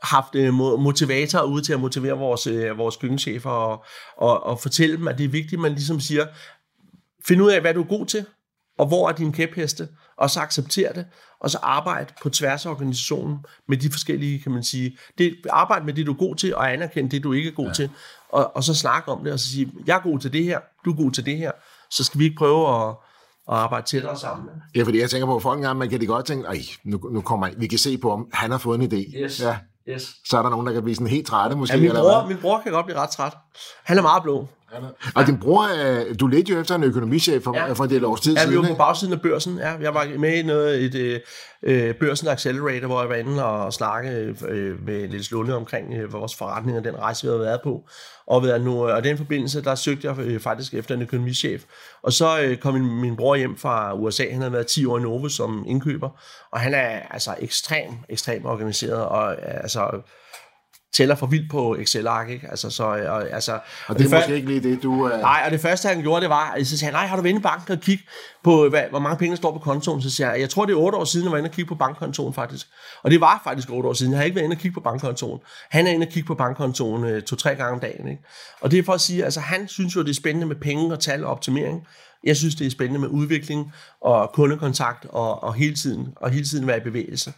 haft 0.03 0.35
øh, 0.35 0.55
motivatorer 0.55 1.43
ude 1.43 1.63
til 1.63 1.73
at 1.73 1.81
motivere 1.81 2.19
vores, 2.19 2.47
øh, 2.47 2.79
vores 2.79 2.97
køkkenchefer 2.97 3.51
og, 3.51 3.85
og, 4.17 4.43
og 4.43 4.61
fortælle 4.61 4.97
dem, 4.97 5.09
at 5.09 5.19
det 5.19 5.25
er 5.25 5.29
vigtigt, 5.29 5.53
at 5.53 5.61
man 5.61 5.73
ligesom 5.73 6.01
siger, 6.01 6.27
find 7.27 7.43
ud 7.43 7.51
af, 7.51 7.61
hvad 7.61 7.75
du 7.75 7.81
er 7.83 7.87
god 7.87 8.07
til, 8.07 8.27
og 8.79 8.87
hvor 8.87 9.09
er 9.09 9.13
din 9.13 9.33
kæpheste, 9.33 9.89
og 10.19 10.31
så 10.31 10.41
acceptere 10.41 10.93
det, 10.93 11.07
og 11.45 11.51
så 11.51 11.59
arbejde 11.63 12.13
på 12.23 12.31
tværs 12.31 12.67
af 12.67 12.71
organisationen 12.71 13.39
med 13.69 13.77
de 13.77 13.91
forskellige, 13.91 14.39
kan 14.39 14.53
man 14.53 14.65
sige, 14.65 14.99
det, 15.19 15.37
arbejde 15.51 15.85
med 15.85 15.95
det, 15.95 16.07
du 16.07 16.13
er 16.13 16.17
god 16.17 16.35
til, 16.35 16.57
og 16.57 16.73
anerkende 16.73 17.11
det, 17.11 17.25
du 17.25 17.33
ikke 17.33 17.49
er 17.49 17.55
god 17.55 17.67
ja. 17.67 17.73
til, 17.73 17.91
og, 18.29 18.57
og 18.57 18.65
så 18.65 18.75
snakke 18.75 19.13
om 19.13 19.25
det, 19.25 19.33
og 19.33 19.41
så 19.41 19.47
sige, 19.47 19.73
jeg 19.87 19.97
er 19.97 20.01
god 20.01 20.19
til 20.19 20.33
det 20.33 20.45
her, 20.45 20.61
du 20.85 20.93
er 20.93 20.97
god 20.97 21.11
til 21.11 21.27
det 21.27 21.37
her, 21.37 21.53
så 21.91 22.05
skal 22.05 22.19
vi 22.19 22.25
ikke 22.25 22.37
prøve 22.37 22.69
at, 22.69 22.89
at 23.49 23.55
arbejde 23.55 23.87
tættere 23.87 24.19
sammen. 24.19 24.49
Ja, 24.75 24.83
fordi 24.83 25.01
jeg 25.01 25.11
tænker 25.11 25.27
på, 25.27 25.37
at 25.37 25.43
folk 25.43 25.57
engang, 25.57 25.79
man 25.79 25.89
kan 25.89 26.01
det 26.01 26.09
godt 26.09 26.27
tænke, 26.27 26.79
nu, 26.85 27.01
nu 27.13 27.21
kommer 27.21 27.49
vi 27.57 27.67
kan 27.67 27.79
se 27.79 27.99
på, 27.99 28.13
om 28.13 28.29
han 28.33 28.51
har 28.51 28.59
fået 28.59 28.83
en 28.83 28.93
idé. 28.93 29.23
Yes. 29.23 29.41
Ja. 29.41 29.57
Yes. 29.89 30.15
Så 30.29 30.39
er 30.39 30.43
der 30.43 30.51
nogen, 30.51 30.67
der 30.67 30.73
kan 30.73 30.83
blive 30.83 30.95
sådan 30.95 31.07
helt 31.07 31.27
trætte 31.27 31.57
måske. 31.57 31.77
Ja, 31.77 31.83
min, 31.83 31.91
bror, 31.91 31.99
eller 31.99 32.27
min 32.27 32.37
bror 32.37 32.61
kan 32.61 32.73
godt 32.73 32.87
blive 32.87 32.99
ret 32.99 33.11
træt. 33.11 33.33
Han 33.85 33.99
er 33.99 34.03
meget 34.03 34.23
blå. 34.23 34.49
Og 35.15 35.27
din 35.27 35.39
bror, 35.41 35.67
du 36.21 36.27
ledte 36.27 36.53
jo 36.53 36.61
efter 36.61 36.75
en 36.75 36.85
økonomichef 36.85 37.43
for, 37.43 37.57
ja. 37.57 37.73
for 37.73 37.85
en 37.85 37.91
del 37.91 38.05
års 38.05 38.21
tid 38.21 38.35
ja, 38.35 38.41
siden. 38.41 38.55
Ja, 38.55 38.61
vi 38.61 38.69
var 38.69 38.75
på 38.75 38.79
bagsiden 38.79 39.13
af 39.13 39.21
børsen. 39.21 39.59
Ja, 39.59 39.73
jeg 39.81 39.95
var 39.95 40.19
med 40.19 40.35
i 40.39 40.43
noget, 40.43 40.85
et, 40.85 40.95
et 40.95 41.23
øh, 41.63 41.95
børsen 41.95 42.29
Accelerator, 42.29 42.87
hvor 42.87 43.01
jeg 43.01 43.09
var 43.09 43.15
inde 43.15 43.45
og 43.45 43.73
snakke 43.73 44.11
øh, 44.49 44.85
med 44.87 45.09
Niels 45.09 45.31
Lunde 45.31 45.57
omkring 45.57 45.95
øh, 45.95 46.13
vores 46.13 46.35
forretning 46.35 46.79
og 46.79 46.85
den 46.85 46.99
rejse, 46.99 47.23
vi 47.23 47.29
havde 47.29 47.41
været 47.41 47.61
på. 47.65 47.89
Og, 48.27 48.43
ved 48.43 48.59
nu, 48.59 48.85
og 48.85 48.99
i 48.99 49.03
den 49.03 49.17
forbindelse, 49.17 49.65
der 49.65 49.75
søgte 49.75 50.09
jeg 50.09 50.19
øh, 50.19 50.41
faktisk 50.41 50.75
efter 50.75 50.95
en 50.95 51.03
økonomichef. 51.03 51.63
Og 52.03 52.13
så 52.13 52.41
øh, 52.41 52.57
kom 52.57 52.75
min, 52.75 53.01
min 53.01 53.17
bror 53.17 53.37
hjem 53.37 53.57
fra 53.57 53.95
USA. 53.95 54.25
Han 54.31 54.41
havde 54.41 54.53
været 54.53 54.67
10 54.67 54.87
år 54.87 54.99
i 54.99 55.03
Novo 55.03 55.29
som 55.29 55.65
indkøber. 55.67 56.09
Og 56.53 56.61
han 56.61 56.75
er 56.75 57.01
altså 57.11 57.35
ekstrem, 57.39 57.91
ekstrem 58.09 58.45
organiseret. 58.45 59.05
Og 59.05 59.33
øh, 59.33 59.39
altså 59.63 60.01
tæller 60.95 61.15
for 61.15 61.27
vildt 61.27 61.51
på 61.51 61.77
Excel-ark, 61.77 62.31
ikke? 62.31 62.49
Altså, 62.51 62.71
så, 62.71 62.85
og, 62.85 63.31
altså, 63.31 63.53
og, 63.53 63.61
og 63.89 63.99
det 63.99 64.13
er 64.13 64.17
måske 64.17 64.35
ikke 64.37 64.49
lige 64.49 64.61
det, 64.61 64.83
du... 64.83 64.93
Uh... 64.93 65.11
Nej, 65.11 65.43
og 65.45 65.51
det 65.51 65.61
første, 65.61 65.89
han 65.89 66.03
gjorde, 66.03 66.21
det 66.21 66.31
var, 66.31 66.53
at 66.53 66.67
så 66.67 66.79
sagde 66.79 66.93
han, 66.93 67.01
nej, 67.01 67.07
har 67.07 67.17
du 67.17 67.23
været 67.23 67.31
inde 67.31 67.41
i 67.41 67.43
banken 67.43 67.73
og 67.73 67.81
kigge 67.81 68.05
på, 68.45 68.69
hvad, 68.69 68.83
hvor 68.91 68.99
mange 68.99 69.17
penge 69.17 69.31
der 69.31 69.37
står 69.37 69.53
på 69.53 69.59
kontoen? 69.59 70.03
Så 70.03 70.11
siger 70.11 70.31
jeg, 70.31 70.41
jeg 70.41 70.51
tror, 70.51 70.65
det 70.65 70.73
er 70.73 70.77
otte 70.77 70.99
år 70.99 71.05
siden, 71.05 71.25
jeg 71.25 71.33
var 71.33 71.39
inde 71.39 71.49
og 71.49 71.55
kigge 71.55 71.69
på 71.69 71.75
bankkontoen, 71.75 72.35
faktisk. 72.35 72.67
Og 73.03 73.11
det 73.11 73.21
var 73.21 73.41
faktisk 73.45 73.71
otte 73.71 73.89
år 73.89 73.93
siden. 73.93 74.13
Jeg 74.13 74.19
har 74.19 74.25
ikke 74.25 74.35
været 74.35 74.45
inde 74.45 74.55
og 74.55 74.61
kigge 74.61 74.75
på 74.75 74.81
bankkontoen. 74.81 75.41
Han 75.71 75.87
er 75.87 75.91
inde 75.91 76.07
og 76.07 76.13
kigge 76.13 76.27
på 76.27 76.35
bankkontoen 76.35 77.05
uh, 77.05 77.21
to-tre 77.21 77.55
gange 77.55 77.73
om 77.73 77.81
dagen, 77.81 78.09
ikke? 78.09 78.23
Og 78.61 78.71
det 78.71 78.79
er 78.79 78.83
for 78.83 78.93
at 78.93 79.01
sige, 79.01 79.25
altså, 79.25 79.41
han 79.41 79.69
synes 79.69 79.97
jo, 79.97 80.03
det 80.03 80.11
er 80.11 80.15
spændende 80.15 80.47
med 80.47 80.57
penge 80.57 80.93
og 80.93 81.01
tal 81.01 81.25
og 81.25 81.31
optimering. 81.31 81.87
Jeg 82.25 82.37
synes, 82.37 82.55
det 82.55 82.67
er 82.67 82.71
spændende 82.71 83.01
med 83.01 83.09
udvikling 83.09 83.73
og 84.01 84.31
kundekontakt 84.35 85.07
og, 85.09 85.43
og, 85.43 85.55
hele, 85.55 85.75
tiden, 85.75 86.09
og 86.17 86.31
hele 86.31 86.45
tiden 86.45 86.67
være 86.67 86.77
i 86.77 86.81
bevægelse. 86.81 87.33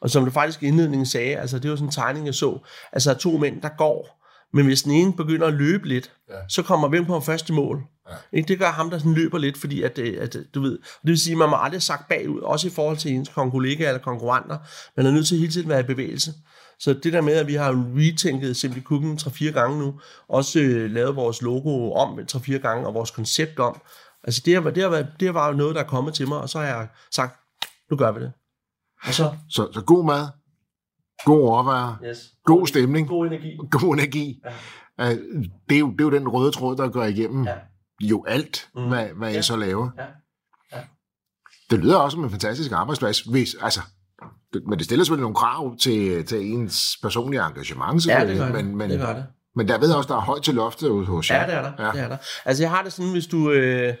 Og 0.00 0.10
som 0.10 0.24
du 0.24 0.30
faktisk 0.30 0.62
i 0.62 0.66
indledningen 0.66 1.06
sagde, 1.06 1.36
altså 1.36 1.58
det 1.58 1.70
var 1.70 1.76
sådan 1.76 1.88
en 1.88 1.92
tegning, 1.92 2.26
jeg 2.26 2.34
så, 2.34 2.58
altså 2.92 3.14
to 3.14 3.38
mænd, 3.38 3.62
der 3.62 3.68
går, 3.78 4.18
men 4.52 4.66
hvis 4.66 4.82
den 4.82 4.92
ene 4.92 5.12
begynder 5.12 5.46
at 5.46 5.54
løbe 5.54 5.88
lidt, 5.88 6.12
ja. 6.28 6.34
så 6.48 6.62
kommer 6.62 6.88
hvem 6.88 7.06
på 7.06 7.20
første 7.20 7.52
mål? 7.52 7.82
Ja. 8.32 8.40
Det 8.40 8.58
gør 8.58 8.70
ham, 8.70 8.90
der 8.90 8.98
sådan 8.98 9.14
løber 9.14 9.38
lidt, 9.38 9.58
fordi 9.58 9.82
at, 9.82 9.98
øh, 9.98 10.16
at, 10.20 10.36
du 10.54 10.60
ved, 10.60 10.72
det 10.72 10.80
vil 11.02 11.20
sige, 11.20 11.32
at 11.32 11.38
man 11.38 11.48
må 11.48 11.56
aldrig 11.56 11.82
sagt 11.82 12.08
bagud, 12.08 12.40
også 12.40 12.66
i 12.66 12.70
forhold 12.70 12.96
til 12.96 13.12
ens 13.12 13.28
kollegaer 13.28 13.88
eller 13.88 14.02
konkurrenter. 14.02 14.58
Man 14.96 15.06
er 15.06 15.10
nødt 15.10 15.26
til 15.26 15.38
hele 15.38 15.52
tiden 15.52 15.66
at 15.66 15.68
være 15.68 15.80
i 15.80 15.94
bevægelse. 15.94 16.32
Så 16.80 16.92
det 16.92 17.12
der 17.12 17.20
med, 17.20 17.32
at 17.32 17.46
vi 17.46 17.54
har 17.54 17.92
retænket 17.96 18.56
Simply 18.56 18.82
Cooking 18.82 19.20
3-4 19.20 19.50
gange 19.50 19.78
nu, 19.78 20.00
også 20.28 20.60
øh, 20.60 20.90
lavet 20.90 21.16
vores 21.16 21.42
logo 21.42 21.92
om 21.92 22.18
3-4 22.32 22.56
gange, 22.56 22.86
og 22.86 22.94
vores 22.94 23.10
koncept 23.10 23.58
om, 23.58 23.80
altså 24.24 24.42
det 24.44 24.54
har, 24.54 24.70
det, 24.70 24.82
har 24.82 24.90
været, 24.90 25.06
det 25.20 25.34
været 25.34 25.56
noget, 25.56 25.74
der 25.74 25.82
er 25.82 25.86
kommet 25.86 26.14
til 26.14 26.28
mig, 26.28 26.38
og 26.38 26.48
så 26.48 26.58
har 26.58 26.66
jeg 26.66 26.88
sagt, 27.10 27.36
nu 27.90 27.96
gør 27.96 28.12
vi 28.12 28.20
det. 28.20 28.32
Og 29.06 29.14
så? 29.14 29.36
Så, 29.48 29.68
så 29.72 29.82
god 29.86 30.04
mad, 30.04 30.26
god 31.24 31.48
overvejer, 31.48 31.94
yes. 32.04 32.18
god 32.44 32.66
stemning, 32.66 33.08
god 33.08 33.26
energi. 33.26 33.56
God 33.70 33.94
energi. 33.94 34.40
Ja. 34.98 35.10
Det, 35.68 35.74
er 35.74 35.78
jo, 35.78 35.90
det 35.90 36.00
er 36.00 36.04
jo 36.04 36.10
den 36.10 36.28
røde 36.28 36.50
tråd, 36.50 36.76
der 36.76 36.88
går 36.88 37.04
igennem 37.04 37.44
ja. 37.44 37.54
jo 38.00 38.24
alt, 38.28 38.68
mm. 38.74 38.88
hvad, 38.88 39.06
hvad 39.16 39.28
ja. 39.28 39.34
jeg 39.34 39.44
så 39.44 39.56
laver. 39.56 39.90
Ja. 39.98 40.04
Ja. 40.72 40.82
Det 41.70 41.78
lyder 41.78 41.96
også 41.96 42.14
som 42.14 42.24
en 42.24 42.30
fantastisk 42.30 42.72
arbejdsplads, 42.72 43.20
hvis, 43.20 43.56
altså, 43.62 43.80
det, 44.52 44.62
men 44.66 44.78
det 44.78 44.84
stiller 44.84 45.04
selvfølgelig 45.04 45.22
nogle 45.22 45.34
krav 45.34 45.76
til, 45.76 46.26
til 46.26 46.52
ens 46.52 46.98
personlige 47.02 47.46
engagement, 47.46 48.06
Ja, 48.06 48.26
det 48.26 48.36
gør 48.36 48.44
det. 48.44 48.54
Men, 48.54 48.76
men, 48.76 48.90
det, 48.90 49.00
gør 49.00 49.12
det. 49.12 49.24
Men 49.54 49.68
der 49.68 49.78
ved 49.78 49.88
jeg 49.88 49.96
også, 49.96 50.08
der 50.08 50.16
er 50.16 50.20
højt 50.20 50.42
til 50.42 50.54
loftet 50.54 51.06
hos 51.06 51.30
jer. 51.30 51.40
Ja, 51.40 51.46
det 51.46 51.54
er 51.54 51.62
der. 51.62 51.84
Ja. 51.86 51.92
Det 51.92 52.00
er 52.00 52.08
der. 52.08 52.16
Altså, 52.44 52.62
jeg 52.62 52.70
har 52.70 52.82
det 52.82 52.92
sådan, 52.92 53.12
hvis 53.12 53.26
du... 53.26 53.50
Øh, 53.50 53.94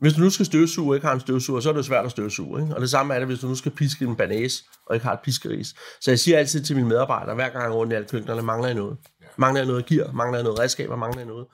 hvis 0.00 0.14
du 0.14 0.20
nu 0.20 0.30
skal 0.30 0.46
støvsuge 0.46 0.90
og 0.90 0.94
ikke 0.94 1.06
har 1.06 1.14
en 1.14 1.20
støvsuger, 1.20 1.60
så 1.60 1.68
er 1.68 1.72
det 1.72 1.84
svært 1.84 2.04
at 2.04 2.10
støvsuge. 2.10 2.62
Ikke? 2.62 2.74
Og 2.74 2.80
det 2.80 2.90
samme 2.90 3.14
er 3.14 3.18
det, 3.18 3.28
hvis 3.28 3.38
du 3.38 3.46
nu 3.46 3.54
skal 3.54 3.72
piske 3.72 4.04
en 4.04 4.16
banæs 4.16 4.64
og 4.86 4.94
ikke 4.94 5.06
har 5.06 5.12
et 5.12 5.20
piskeris. 5.24 5.74
Så 6.00 6.10
jeg 6.10 6.18
siger 6.18 6.38
altid 6.38 6.62
til 6.62 6.76
mine 6.76 6.88
medarbejdere, 6.88 7.34
hver 7.34 7.48
gang 7.48 7.64
jeg 7.64 7.72
rundt 7.72 7.92
i 7.92 7.96
alle 7.96 8.08
køkkenerne, 8.08 8.42
mangler 8.42 8.68
jeg 8.68 8.76
noget. 8.76 8.96
Mangler 9.36 9.60
jeg 9.60 9.68
noget 9.68 9.86
gear, 9.86 10.12
mangler 10.12 10.38
jeg 10.38 10.44
noget 10.44 10.58
redskaber, 10.58 10.96
mangler 10.96 11.20
jeg 11.20 11.28
noget. 11.28 11.46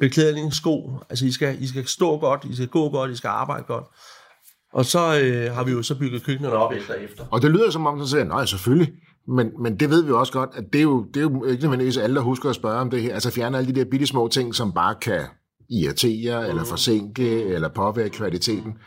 Beklædning, 0.00 0.54
sko, 0.54 0.98
altså 1.10 1.26
I 1.26 1.32
skal, 1.32 1.62
I 1.62 1.66
skal 1.66 1.86
stå 1.86 2.18
godt, 2.18 2.44
I 2.44 2.54
skal 2.54 2.68
gå 2.68 2.90
godt, 2.90 3.10
I 3.10 3.16
skal 3.16 3.28
arbejde 3.28 3.64
godt. 3.66 3.84
Og 4.72 4.84
så 4.84 5.20
øh, 5.20 5.54
har 5.54 5.64
vi 5.64 5.72
jo 5.72 5.82
så 5.82 5.98
bygget 5.98 6.24
køkkenerne 6.24 6.56
op 6.56 6.72
efter 6.72 6.94
efter. 6.94 7.24
Og 7.30 7.42
det 7.42 7.50
lyder 7.50 7.70
som 7.70 7.86
om, 7.86 8.00
så 8.00 8.10
siger, 8.10 8.24
nej, 8.24 8.46
selvfølgelig. 8.46 8.92
Men, 9.28 9.50
men 9.62 9.80
det 9.80 9.90
ved 9.90 10.02
vi 10.02 10.12
også 10.12 10.32
godt, 10.32 10.50
at 10.54 10.64
det 10.72 10.78
er 10.78 10.82
jo, 10.82 11.04
det 11.04 11.16
er 11.16 11.20
jo 11.20 11.44
ikke 11.44 11.62
nødvendigvis 11.62 11.96
alle, 11.96 12.16
der 12.16 12.22
husker 12.22 12.48
at 12.48 12.54
spørge 12.54 12.80
om 12.80 12.90
det 12.90 13.02
her. 13.02 13.14
Altså 13.14 13.30
fjerne 13.30 13.58
alle 13.58 13.74
de 13.74 13.80
der 13.80 13.90
bitte 13.90 14.06
små 14.06 14.28
ting, 14.28 14.54
som 14.54 14.72
bare 14.72 14.94
kan 14.94 15.20
irritere, 15.82 16.42
mm. 16.42 16.48
eller 16.48 16.64
forsinke, 16.64 17.42
eller 17.42 17.68
påvirke 17.68 18.10
kvaliteten. 18.10 18.78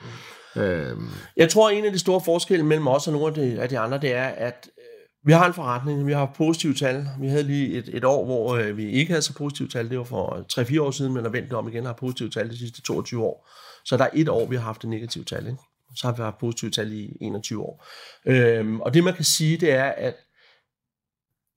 Mm. 0.55 0.61
Øhm. 0.61 1.09
Jeg 1.37 1.49
tror, 1.49 1.69
at 1.69 1.77
en 1.77 1.85
af 1.85 1.91
de 1.91 1.99
store 1.99 2.21
forskelle 2.25 2.65
mellem 2.65 2.87
os 2.87 3.07
og 3.07 3.13
nogle 3.13 3.27
af 3.27 3.33
de, 3.33 3.61
af 3.61 3.69
de 3.69 3.79
andre, 3.79 3.97
det 3.97 4.13
er, 4.13 4.27
at 4.27 4.69
øh, 4.77 4.83
vi 5.27 5.31
har 5.31 5.47
en 5.47 5.53
forretning, 5.53 6.07
vi 6.07 6.13
har 6.13 6.33
positive 6.37 6.73
tal. 6.73 7.07
Vi 7.19 7.27
havde 7.27 7.43
lige 7.43 7.77
et, 7.77 7.89
et 7.93 8.03
år, 8.03 8.25
hvor 8.25 8.55
øh, 8.55 8.77
vi 8.77 8.91
ikke 8.91 9.11
havde 9.11 9.21
så 9.21 9.33
positive 9.33 9.67
tal. 9.67 9.89
Det 9.89 9.97
var 9.97 10.03
for 10.03 10.45
3-4 10.61 10.81
år 10.81 10.91
siden, 10.91 11.13
men 11.13 11.23
har 11.23 11.31
vendt 11.31 11.53
om 11.53 11.67
igen 11.67 11.83
og 11.83 11.89
har 11.89 11.93
positive 11.93 12.29
tal 12.29 12.49
de 12.49 12.57
sidste 12.57 12.81
22 12.81 13.23
år. 13.23 13.49
Så 13.85 13.97
der 13.97 14.03
er 14.03 14.09
et 14.13 14.29
år, 14.29 14.45
vi 14.45 14.55
har 14.55 14.63
haft 14.63 14.83
et 14.83 14.89
negativt 14.89 15.27
tal. 15.27 15.47
Ikke? 15.47 15.59
Så 15.95 16.07
har 16.07 16.15
vi 16.15 16.21
haft 16.21 16.37
positive 16.39 16.71
tal 16.71 16.93
i 16.93 17.17
21 17.21 17.61
år. 17.63 17.85
Øhm, 18.27 18.81
og 18.81 18.93
det 18.93 19.03
man 19.03 19.13
kan 19.13 19.25
sige, 19.25 19.57
det 19.57 19.71
er, 19.71 19.83
at 19.83 20.15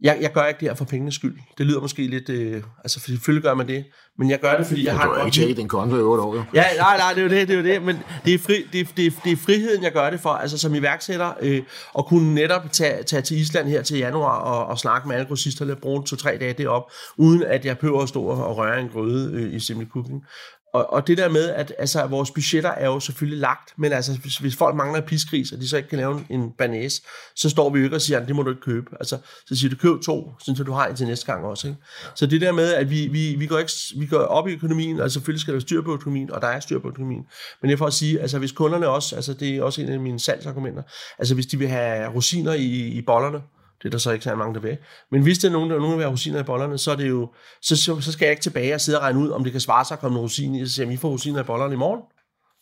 jeg, 0.03 0.19
jeg 0.21 0.33
gør 0.33 0.45
ikke 0.45 0.61
det 0.61 0.69
her 0.69 0.75
for 0.75 0.85
pengenes 0.85 1.15
skyld. 1.15 1.39
Det 1.59 1.67
lyder 1.67 1.81
måske 1.81 2.07
lidt... 2.07 2.29
Øh, 2.29 2.63
altså, 2.85 3.01
for 3.01 3.07
selvfølgelig 3.11 3.43
gør 3.43 3.55
man 3.55 3.69
det. 3.69 3.85
Men 4.19 4.31
jeg 4.31 4.41
gør 4.41 4.57
det, 4.57 4.67
fordi 4.67 4.87
jeg 4.87 4.97
har... 4.97 5.07
Du 5.07 5.15
har 5.15 5.25
ikke 5.25 5.35
tjekket 5.35 5.57
din 5.57 5.69
konto 5.69 5.97
i 5.97 6.01
8 6.01 6.23
år, 6.23 6.35
jo. 6.35 6.45
Ja, 6.55 6.65
nej, 6.79 6.97
nej, 6.97 7.13
det 7.13 7.19
er 7.19 7.23
jo 7.23 7.29
det, 7.29 7.49
det 7.49 7.55
er 7.55 7.59
jo 7.59 7.65
det. 7.65 7.83
Men 7.83 7.99
det 8.25 8.35
er, 8.35 8.39
fri, 8.39 8.67
det, 8.73 8.81
er, 8.81 8.85
det, 8.97 9.07
er, 9.07 9.11
det 9.25 9.33
er 9.33 9.37
friheden, 9.37 9.83
jeg 9.83 9.93
gør 9.93 10.11
det 10.11 10.21
for. 10.21 10.31
Altså, 10.31 10.59
som 10.59 10.75
iværksætter. 10.75 11.33
Øh, 11.41 11.63
og 11.93 12.07
kunne 12.07 12.35
netop 12.35 12.73
tage, 12.73 13.03
tage 13.03 13.23
til 13.23 13.37
Island 13.37 13.69
her 13.69 13.83
til 13.83 13.99
januar 13.99 14.39
og, 14.39 14.67
og 14.67 14.79
snakke 14.79 15.09
med 15.09 15.17
alle 15.17 15.29
grossister, 15.29 15.73
og 15.73 15.79
bruge 15.79 16.05
to-tre 16.07 16.37
dage 16.41 16.53
derop, 16.53 16.83
uden 17.17 17.43
at 17.43 17.65
jeg 17.65 17.79
behøver 17.79 18.03
at 18.03 18.09
stå 18.09 18.23
og 18.23 18.57
røre 18.57 18.81
en 18.81 18.89
grøde 18.89 19.33
øh, 19.35 19.55
i 19.55 19.61
Simple 19.61 19.87
Cooking. 19.93 20.25
Og, 20.73 20.93
og 20.93 21.07
det 21.07 21.19
der 21.19 21.29
med, 21.29 21.49
at 21.49 21.73
altså, 21.79 22.07
vores 22.07 22.31
budgetter 22.31 22.71
er 22.71 22.87
jo 22.87 23.01
selvfølgelig 23.01 23.41
lagt, 23.41 23.75
men 23.79 23.93
altså, 23.93 24.19
hvis, 24.19 24.37
hvis 24.37 24.57
folk 24.57 24.77
mangler 24.77 25.01
piskris, 25.01 25.53
og 25.53 25.61
de 25.61 25.69
så 25.69 25.77
ikke 25.77 25.89
kan 25.89 25.99
lave 25.99 26.25
en 26.31 26.53
banæs, 26.59 27.03
så 27.37 27.51
står 27.51 27.71
vi 27.71 27.79
jo 27.79 27.85
ikke 27.85 27.97
og 27.97 28.01
siger, 28.01 28.27
det 28.27 28.37
må 28.37 28.43
du 28.43 28.51
ikke 28.51 28.63
købe. 28.63 28.87
Altså, 29.01 29.19
så 29.47 29.57
siger 29.57 29.71
du, 29.71 29.77
køb 29.77 30.03
to, 30.03 30.33
så 30.45 30.65
du 30.67 30.73
har 30.73 30.87
en 30.87 30.97
til 30.97 31.07
næste 31.07 31.27
gang 31.27 31.45
også. 31.45 31.69
Ikke? 31.69 31.81
Så 32.15 32.27
det 32.27 32.41
der 32.41 32.53
med, 32.53 32.73
at 32.73 32.91
vi, 32.91 33.07
vi, 33.07 33.35
vi, 33.35 33.47
går 33.47 33.59
ikke, 33.59 33.73
vi 33.99 34.07
går 34.07 34.19
op 34.19 34.49
i 34.49 34.53
økonomien, 34.53 35.01
og 35.01 35.11
selvfølgelig 35.11 35.41
skal 35.41 35.55
der 35.55 35.61
styr 35.61 35.83
på 35.83 35.93
økonomien, 35.93 36.31
og 36.31 36.43
der 36.43 36.49
er 36.49 36.61
styr 36.61 36.79
på 36.79 36.89
økonomien. 36.89 37.23
Men 37.63 37.69
det 37.69 37.73
er 37.73 37.79
for 37.79 37.87
at 37.87 37.93
sige, 37.93 38.21
altså 38.21 38.39
hvis 38.39 38.53
kunderne 38.53 38.89
også, 38.89 39.17
altså 39.17 39.35
det 39.35 39.57
er 39.57 39.63
også 39.63 39.83
en 39.83 39.89
af 39.89 40.01
mine 40.01 40.21
salgsargumenter, 40.21 40.83
altså 41.19 41.35
hvis 41.35 41.47
de 41.47 41.59
vil 41.59 41.69
have 41.69 42.09
rosiner 42.15 42.53
i, 42.53 42.89
i 42.89 43.03
bollerne, 43.03 43.41
det 43.83 43.89
er 43.89 43.91
der 43.91 43.99
så 43.99 44.11
ikke 44.11 44.25
så 44.25 44.35
mange, 44.35 44.61
der. 44.61 44.77
Men 45.11 45.23
hvis 45.23 45.39
der 45.39 45.49
er 45.49 45.53
nogen, 45.53 45.71
der, 45.71 45.77
nogen, 45.77 45.91
der 45.91 45.97
vil 45.97 46.05
have 46.05 46.13
rosiner 46.13 46.41
i 46.41 46.43
bollerne, 46.43 46.79
så, 46.79 46.91
er 46.91 46.97
det 46.97 47.09
jo, 47.09 47.33
så, 47.63 47.77
så, 47.77 48.01
så 48.01 48.13
skal 48.13 48.27
jeg 48.27 48.33
ikke 48.33 48.43
tilbage 48.43 48.75
og 48.75 48.81
sidde 48.81 48.99
og 48.99 49.03
regne 49.03 49.19
ud, 49.19 49.31
om 49.31 49.45
det 49.45 49.53
kan 49.53 49.61
svare 49.61 49.85
sig 49.85 49.95
at 49.95 50.01
komme 50.01 50.19
en 50.19 50.23
rosin 50.23 50.55
i, 50.55 50.63
og 50.63 50.69
sige, 50.69 50.85
at 50.85 50.91
vi 50.91 50.97
får 50.97 51.09
rosiner 51.09 51.41
i 51.41 51.45
bollerne 51.45 51.75
i 51.75 51.77
morgen. 51.77 52.01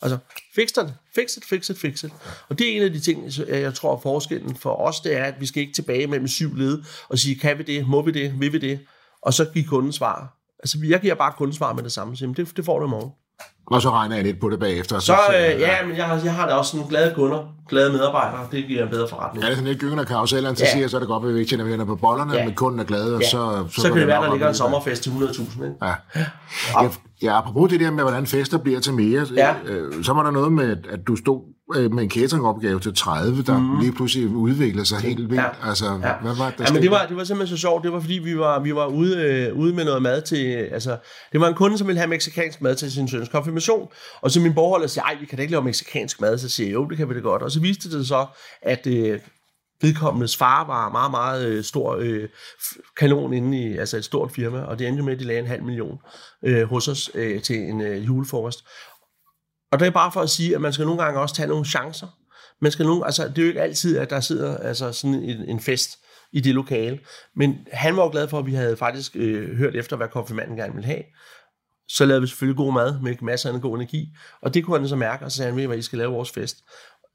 Altså, 0.02 0.18
fix 0.54 0.68
det, 0.68 0.94
fix 1.14 1.34
det, 1.34 1.44
fix 1.44 1.66
det, 1.66 1.76
fix 1.76 2.00
det. 2.00 2.12
Og 2.48 2.58
det 2.58 2.72
er 2.72 2.76
en 2.76 2.82
af 2.82 2.92
de 2.92 3.00
ting, 3.00 3.48
jeg 3.48 3.74
tror, 3.74 4.00
forskellen 4.00 4.56
for 4.56 4.74
os, 4.74 5.00
det 5.00 5.16
er, 5.16 5.24
at 5.24 5.34
vi 5.40 5.46
skal 5.46 5.60
ikke 5.60 5.74
tilbage 5.74 6.06
mellem 6.06 6.28
syv 6.28 6.54
led 6.54 6.82
og 7.08 7.18
sige, 7.18 7.36
kan 7.36 7.58
vi 7.58 7.62
det, 7.62 7.86
må 7.86 8.02
vi 8.02 8.10
det, 8.10 8.40
vil 8.40 8.52
vi 8.52 8.58
det, 8.58 8.80
og 9.22 9.34
så 9.34 9.44
give 9.44 9.64
kunden 9.64 9.92
svar. 9.92 10.38
Altså, 10.58 10.78
jeg 10.88 11.00
giver 11.00 11.14
bare 11.14 11.32
kunden 11.38 11.56
svar 11.56 11.72
med 11.72 11.82
det 11.82 11.92
samme, 11.92 12.16
så 12.16 12.34
det, 12.36 12.56
det 12.56 12.64
får 12.64 12.78
du 12.78 12.86
i 12.86 12.88
morgen. 12.88 13.10
Og 13.66 13.82
så 13.82 13.90
regner 13.90 14.16
jeg 14.16 14.24
lidt 14.24 14.40
på 14.40 14.50
det 14.50 14.60
bagefter. 14.60 14.98
Så, 14.98 15.06
så 15.06 15.34
øh, 15.34 15.60
ja, 15.60 15.86
men 15.86 15.96
jeg 15.96 16.04
har, 16.04 16.20
jeg 16.24 16.34
har 16.34 16.48
da 16.48 16.54
også 16.54 16.76
nogle 16.76 16.90
glade 16.90 17.14
kunder, 17.14 17.54
glade 17.68 17.92
medarbejdere. 17.92 18.46
Det 18.52 18.64
giver 18.66 18.82
en 18.82 18.88
bedre 18.88 19.08
forretning. 19.08 19.42
Ja, 19.42 19.46
det 19.46 19.52
er 19.52 19.56
sådan 19.56 19.68
lidt 19.68 19.80
gyngende 19.80 20.04
karuselleren 20.04 20.56
til 20.56 20.64
ja. 20.64 20.72
siger, 20.72 20.88
så 20.88 20.96
er 20.96 21.00
det 21.00 21.08
godt, 21.08 21.24
at 21.24 21.34
vi 21.34 21.38
ikke 21.40 21.56
tjener 21.56 21.84
på 21.84 21.96
bollerne, 21.96 22.34
ja. 22.34 22.44
men 22.44 22.54
kunden 22.54 22.80
er 22.80 22.84
glad, 22.84 23.12
og 23.12 23.20
ja. 23.20 23.28
så... 23.28 23.66
Så, 23.70 23.80
så 23.80 23.88
kan 23.88 23.96
det 23.98 24.06
være, 24.06 24.24
der 24.24 24.30
ligger 24.30 24.48
en 24.48 24.54
sommerfest 24.54 25.02
til 25.02 25.10
100.000, 25.10 25.64
ikke? 25.64 25.74
Ja. 25.82 25.94
ja. 26.82 26.88
Ja, 27.22 27.38
apropos 27.38 27.70
det 27.70 27.80
der 27.80 27.90
med, 27.90 28.02
hvordan 28.02 28.26
fester 28.26 28.58
bliver 28.58 28.80
til 28.80 28.94
mere, 28.94 29.26
ja. 29.36 29.54
øh, 29.66 30.04
så 30.04 30.12
var 30.12 30.22
der 30.22 30.30
noget 30.30 30.52
med, 30.52 30.76
at 30.90 31.00
du 31.06 31.16
stod 31.16 31.40
øh, 31.76 31.92
med 31.92 32.02
en 32.02 32.10
cateringopgave 32.10 32.80
til 32.80 32.94
30, 32.94 33.42
der 33.42 33.58
mm. 33.58 33.80
lige 33.80 33.92
pludselig 33.92 34.28
udviklede 34.28 34.86
sig 34.86 34.98
helt 34.98 35.18
vildt. 35.18 35.34
Ja. 35.34 35.68
Altså, 35.68 35.84
ja. 35.84 36.12
hvad 36.22 36.36
var 36.36 36.50
det, 36.50 36.58
der 36.58 36.64
ja, 36.68 36.72
men 36.72 36.82
det 36.82 36.90
var, 36.90 37.06
det 37.06 37.16
var 37.16 37.24
simpelthen 37.24 37.56
så 37.56 37.60
sjovt. 37.60 37.84
Det 37.84 37.92
var, 37.92 38.00
fordi 38.00 38.14
vi 38.14 38.38
var, 38.38 38.60
vi 38.60 38.74
var 38.74 38.86
ude, 38.86 39.22
øh, 39.22 39.58
ude 39.58 39.74
med 39.74 39.84
noget 39.84 40.02
mad 40.02 40.22
til... 40.22 40.46
Altså, 40.46 40.96
det 41.32 41.40
var 41.40 41.48
en 41.48 41.54
kunde, 41.54 41.78
som 41.78 41.86
ville 41.86 41.98
have 41.98 42.08
meksikansk 42.08 42.60
mad 42.62 42.74
til 42.74 42.92
sin 42.92 43.08
søns 43.08 43.28
konfirmation. 43.28 43.88
Og 44.20 44.30
så 44.30 44.40
min 44.40 44.54
borgholder 44.54 44.86
siger, 44.86 45.04
ej, 45.04 45.16
vi 45.20 45.26
kan 45.26 45.36
da 45.36 45.42
ikke 45.42 45.52
lave 45.52 45.64
meksikansk 45.64 46.20
mad. 46.20 46.38
Så 46.38 46.48
siger 46.48 46.66
jeg, 46.66 46.74
jo, 46.74 46.84
det 46.84 46.96
kan 46.96 47.08
vi 47.08 47.14
da 47.14 47.20
godt. 47.20 47.42
Og 47.42 47.50
så 47.50 47.60
viste 47.60 47.98
det 47.98 48.08
så, 48.08 48.26
at... 48.62 48.86
Øh, 48.86 49.18
vedkommendes 49.80 50.36
far 50.36 50.66
var 50.66 50.88
meget, 50.88 51.10
meget 51.10 51.46
øh, 51.48 51.64
stor 51.64 51.96
øh, 52.00 52.28
kanon 52.96 53.32
inde 53.32 53.58
i 53.58 53.76
altså 53.76 53.96
et 53.96 54.04
stort 54.04 54.32
firma, 54.32 54.60
og 54.60 54.78
det 54.78 54.88
endte 54.88 55.02
med, 55.02 55.12
at 55.12 55.18
de 55.18 55.24
lagde 55.24 55.40
en 55.40 55.46
halv 55.46 55.62
million 55.62 55.98
øh, 56.44 56.68
hos 56.68 56.88
os 56.88 57.10
øh, 57.14 57.42
til 57.42 57.56
en 57.56 57.80
øh, 57.80 58.06
julefrokost. 58.06 58.64
Og 59.72 59.80
det 59.80 59.86
er 59.86 59.90
bare 59.90 60.12
for 60.12 60.20
at 60.20 60.30
sige, 60.30 60.54
at 60.54 60.60
man 60.60 60.72
skal 60.72 60.86
nogle 60.86 61.02
gange 61.02 61.20
også 61.20 61.34
tage 61.34 61.48
nogle 61.48 61.64
chancer. 61.64 62.06
Man 62.60 62.72
skal 62.72 62.86
nogle, 62.86 63.04
altså, 63.04 63.28
det 63.28 63.38
er 63.38 63.42
jo 63.42 63.48
ikke 63.48 63.62
altid, 63.62 63.98
at 63.98 64.10
der 64.10 64.20
sidder 64.20 64.56
altså, 64.56 64.92
sådan 64.92 65.14
en, 65.14 65.48
en 65.48 65.60
fest 65.60 65.98
i 66.32 66.40
det 66.40 66.54
lokale. 66.54 66.98
Men 67.36 67.56
han 67.72 67.96
var 67.96 68.02
jo 68.02 68.10
glad 68.10 68.28
for, 68.28 68.38
at 68.38 68.46
vi 68.46 68.54
havde 68.54 68.76
faktisk 68.76 69.16
øh, 69.16 69.56
hørt 69.56 69.76
efter, 69.76 69.96
hvad 69.96 70.08
konfirmanden 70.08 70.56
gerne 70.56 70.74
ville 70.74 70.86
have. 70.86 71.02
Så 71.88 72.04
lavede 72.04 72.20
vi 72.20 72.26
selvfølgelig 72.26 72.56
god 72.56 72.72
mad 72.72 73.00
med 73.00 73.14
masser 73.22 73.52
af 73.52 73.60
god 73.60 73.76
energi. 73.76 74.08
Og 74.42 74.54
det 74.54 74.64
kunne 74.64 74.78
han 74.78 74.88
så 74.88 74.96
mærke, 74.96 75.24
og 75.24 75.30
så 75.30 75.36
sagde 75.36 75.50
han, 75.50 75.60
ved 75.60 75.66
hvad 75.66 75.78
I 75.78 75.82
skal 75.82 75.98
lave 75.98 76.12
vores 76.12 76.30
fest. 76.30 76.56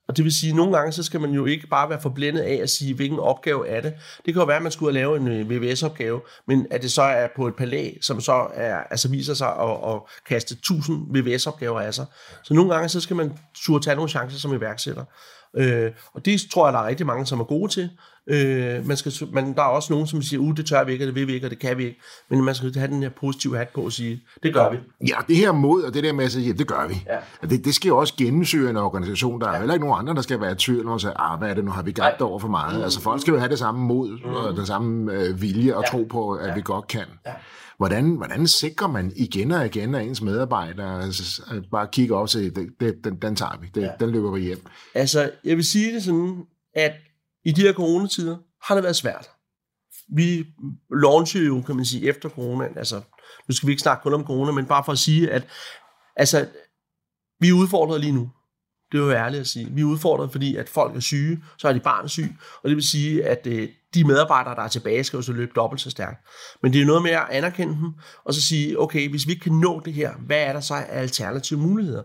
Og 0.08 0.18
det 0.18 0.26
vil 0.26 0.36
sige, 0.36 0.50
at 0.50 0.56
nogle 0.56 0.78
gange, 0.78 0.92
så 0.92 1.04
skal 1.04 1.22
man 1.22 1.32
jo 1.32 1.46
ikke 1.46 1.68
bare 1.68 1.89
være 1.89 2.02
forblændet 2.02 2.42
af 2.42 2.60
at 2.63 2.70
sige, 2.70 2.94
hvilken 2.94 3.20
opgave 3.20 3.68
er 3.68 3.82
det. 3.82 3.94
Det 4.26 4.34
kan 4.34 4.42
jo 4.42 4.46
være, 4.46 4.58
at 4.58 4.63
man 4.63 4.72
skulle 4.72 4.94
lave 4.94 5.18
en 5.18 5.28
øh, 5.28 5.50
VVS-opgave, 5.50 6.22
men 6.48 6.68
at 6.72 6.82
det 6.82 6.92
så 6.92 7.02
er 7.02 7.28
på 7.36 7.48
et 7.48 7.56
palæ, 7.56 7.92
som 8.02 8.22
så 8.22 8.48
er, 8.54 8.76
altså 8.76 9.10
viser 9.10 9.34
sig 9.34 9.48
at, 9.48 9.94
at 9.94 10.02
kaste 10.28 10.54
1000 10.54 11.18
VVS-opgaver 11.18 11.80
af 11.80 11.94
sig. 11.94 12.06
Så 12.44 12.54
nogle 12.54 12.74
gange, 12.74 12.89
så 12.89 13.02
skal 13.02 13.16
man 13.16 13.38
turde 13.56 13.86
tage 13.86 13.96
nogle 13.96 14.10
chancer 14.10 14.39
som 14.39 14.54
iværksætter. 14.54 15.04
Øh, 15.58 15.92
og 16.13 16.26
det 16.26 16.42
tror 16.52 16.68
jeg, 16.68 16.74
der 16.74 16.80
er 16.80 16.88
rigtig 16.88 17.06
mange, 17.06 17.26
som 17.26 17.39
er 17.39 17.44
gode 17.44 17.72
til. 17.72 17.89
Øh, 18.28 18.88
man 18.88 18.98
skal, 18.98 19.13
man, 19.32 19.56
der 19.56 19.62
er 19.62 19.68
også 19.68 19.94
nogen, 19.94 20.08
som 20.08 20.22
siger, 20.22 20.39
uh, 20.39 20.58
det 20.58 20.66
tør 20.66 20.84
vi 20.84 20.92
ikke, 20.92 21.04
og 21.04 21.08
det 21.08 21.16
vil 21.16 21.28
vi 21.28 21.34
ikke, 21.34 21.48
og 21.48 21.52
det 21.52 21.60
kan 21.60 21.78
vi 21.78 21.86
ikke. 21.86 22.00
Men 22.30 22.44
man 22.44 22.56
skal 22.56 22.76
have 22.76 22.88
den 22.88 23.04
her 23.04 23.10
positive 23.10 23.58
hat 23.58 23.70
på 23.70 23.82
og 23.82 23.92
sige, 23.92 24.24
det 24.44 24.54
gør 24.54 24.72
vi. 24.72 24.78
Ja, 25.08 25.16
det 25.28 25.36
her 25.36 25.52
mod, 25.52 25.84
og 25.84 25.94
det 25.94 26.04
der 26.04 26.13
med 26.13 26.26
at 26.26 26.32
sige, 26.32 26.48
ja, 26.48 26.54
det 26.54 26.68
gør 26.68 26.88
vi. 26.88 27.04
Ja. 27.08 27.48
Det, 27.48 27.66
det 27.66 27.76
skal 27.76 27.88
jo 27.88 27.98
også 27.98 28.13
gennemsyre 28.18 28.70
en 28.70 28.78
organisation. 28.78 29.42
Der 29.42 29.48
er 29.48 29.54
ja. 29.54 29.58
heller 29.58 29.74
ikke 29.74 29.86
nogen 29.86 30.00
andre, 30.00 30.13
der 30.13 30.22
skal 30.22 30.42
være 30.42 30.52
i 30.52 30.56
tvivl, 30.56 30.88
og 30.88 31.02
sige, 31.02 31.13
ah, 31.16 31.39
hvad 31.39 31.50
er 31.50 31.54
det 31.54 31.66
nu, 31.66 31.72
har 31.72 31.84
vi 31.84 31.92
gabt 31.92 32.22
over 32.22 32.39
for 32.39 32.48
meget? 32.48 32.78
Mm. 32.78 32.84
Altså 32.84 33.02
folk 33.02 33.22
skal 33.22 33.32
jo 33.32 33.38
have 33.38 33.50
det 33.50 33.60
samme 33.60 33.86
mod, 33.86 34.10
mm. 34.10 34.34
og 34.34 34.58
den 34.58 34.66
samme 34.66 35.13
øh, 35.13 35.42
vilje 35.42 35.76
og 35.76 35.84
ja. 35.84 35.98
tro 35.98 36.04
på, 36.04 36.32
at 36.32 36.48
ja. 36.48 36.54
vi 36.54 36.62
godt 36.62 36.88
kan. 36.88 37.06
Ja. 37.26 37.32
Hvordan, 37.78 38.16
hvordan 38.16 38.48
sikrer 38.48 38.88
man 38.88 39.14
igen 39.16 39.52
og 39.52 39.66
igen, 39.66 39.96
at 39.96 40.06
ens 40.06 40.22
medarbejdere 40.22 41.04
altså, 41.04 41.42
bare 41.72 41.88
kigger 41.92 42.16
op 42.16 42.30
siger, 42.30 42.52
det, 42.52 42.70
det, 42.80 42.96
den, 43.04 43.22
den 43.22 43.36
tager 43.36 43.58
vi, 43.62 43.68
det, 43.76 43.82
ja. 43.82 43.92
den 44.00 44.10
løber 44.10 44.32
vi 44.32 44.42
hjem? 44.42 44.66
Altså, 44.94 45.32
jeg 45.44 45.56
vil 45.56 45.66
sige 45.66 45.94
det 45.94 46.04
sådan, 46.04 46.44
at 46.76 46.94
i 47.46 47.52
de 47.52 47.62
her 47.62 47.74
coronatider 47.74 48.38
har 48.64 48.76
det 48.76 48.84
været 48.84 48.96
svært. 48.96 49.30
Vi 50.16 50.46
launchede 51.02 51.46
jo, 51.46 51.62
kan 51.62 51.76
man 51.76 51.86
sige, 51.86 52.10
efter 52.10 52.30
corona. 52.30 52.68
Altså, 52.76 53.02
nu 53.48 53.56
skal 53.56 53.68
vi 53.68 53.72
ikke 53.72 53.82
snakke 53.82 54.04
kun 54.04 54.14
om 54.14 54.26
corona, 54.26 54.52
men 54.52 54.66
bare 54.66 54.84
for 54.84 54.92
at 54.92 54.98
sige, 54.98 55.32
at 55.32 55.48
altså, 56.16 56.48
vi 57.40 57.50
er 57.50 57.54
udfordret 57.54 58.02
lige 58.02 58.14
nu. 58.14 58.30
Det 58.92 59.00
er 59.00 59.04
jo 59.04 59.12
ærligt 59.12 59.42
at 59.42 59.48
sige. 59.48 59.70
Vi 59.72 59.82
er 59.82 59.86
udfordret, 59.86 60.32
fordi 60.32 60.56
at 60.56 60.70
folk 60.70 60.96
er 60.96 61.00
syge, 61.00 61.44
så 61.58 61.68
er 61.68 61.74
de 61.74 61.80
barn 61.80 62.10
syg, 62.10 62.36
og 62.64 62.70
det 62.70 62.76
vil 62.76 62.88
sige, 62.88 63.26
at 63.26 63.48
øh, 63.48 63.70
de 63.93 64.03
medarbejdere, 64.03 64.56
der 64.56 64.62
er 64.62 64.67
tilbage, 64.67 65.03
skal 65.03 65.17
jo 65.17 65.23
så 65.23 65.34
løbe 65.34 65.51
dobbelt 65.56 65.82
så 65.82 65.89
stærkt. 65.89 66.17
Men 66.63 66.73
det 66.73 66.82
er 66.82 66.86
noget 66.86 67.03
med 67.03 67.12
at 67.12 67.27
anerkende 67.32 67.73
dem, 67.73 67.93
og 68.25 68.34
så 68.34 68.41
sige, 68.41 68.79
okay, 68.79 69.10
hvis 69.10 69.27
vi 69.27 69.32
ikke 69.32 69.43
kan 69.43 69.53
nå 69.53 69.82
det 69.86 69.93
her, 69.93 70.13
hvad 70.25 70.41
er 70.41 70.53
der 70.53 70.60
så 70.60 70.73
af 70.73 71.01
alternative 71.01 71.60
muligheder? 71.60 72.03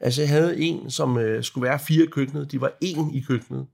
Altså, 0.00 0.22
jeg 0.22 0.28
havde 0.28 0.60
en, 0.60 0.90
som 0.90 1.18
øh, 1.18 1.44
skulle 1.44 1.68
være 1.68 1.78
fire 1.78 2.04
i 2.04 2.08
køkkenet, 2.08 2.52
de 2.52 2.60
var 2.60 2.72
en 2.80 3.14
i 3.14 3.20
køkkenet. 3.20 3.66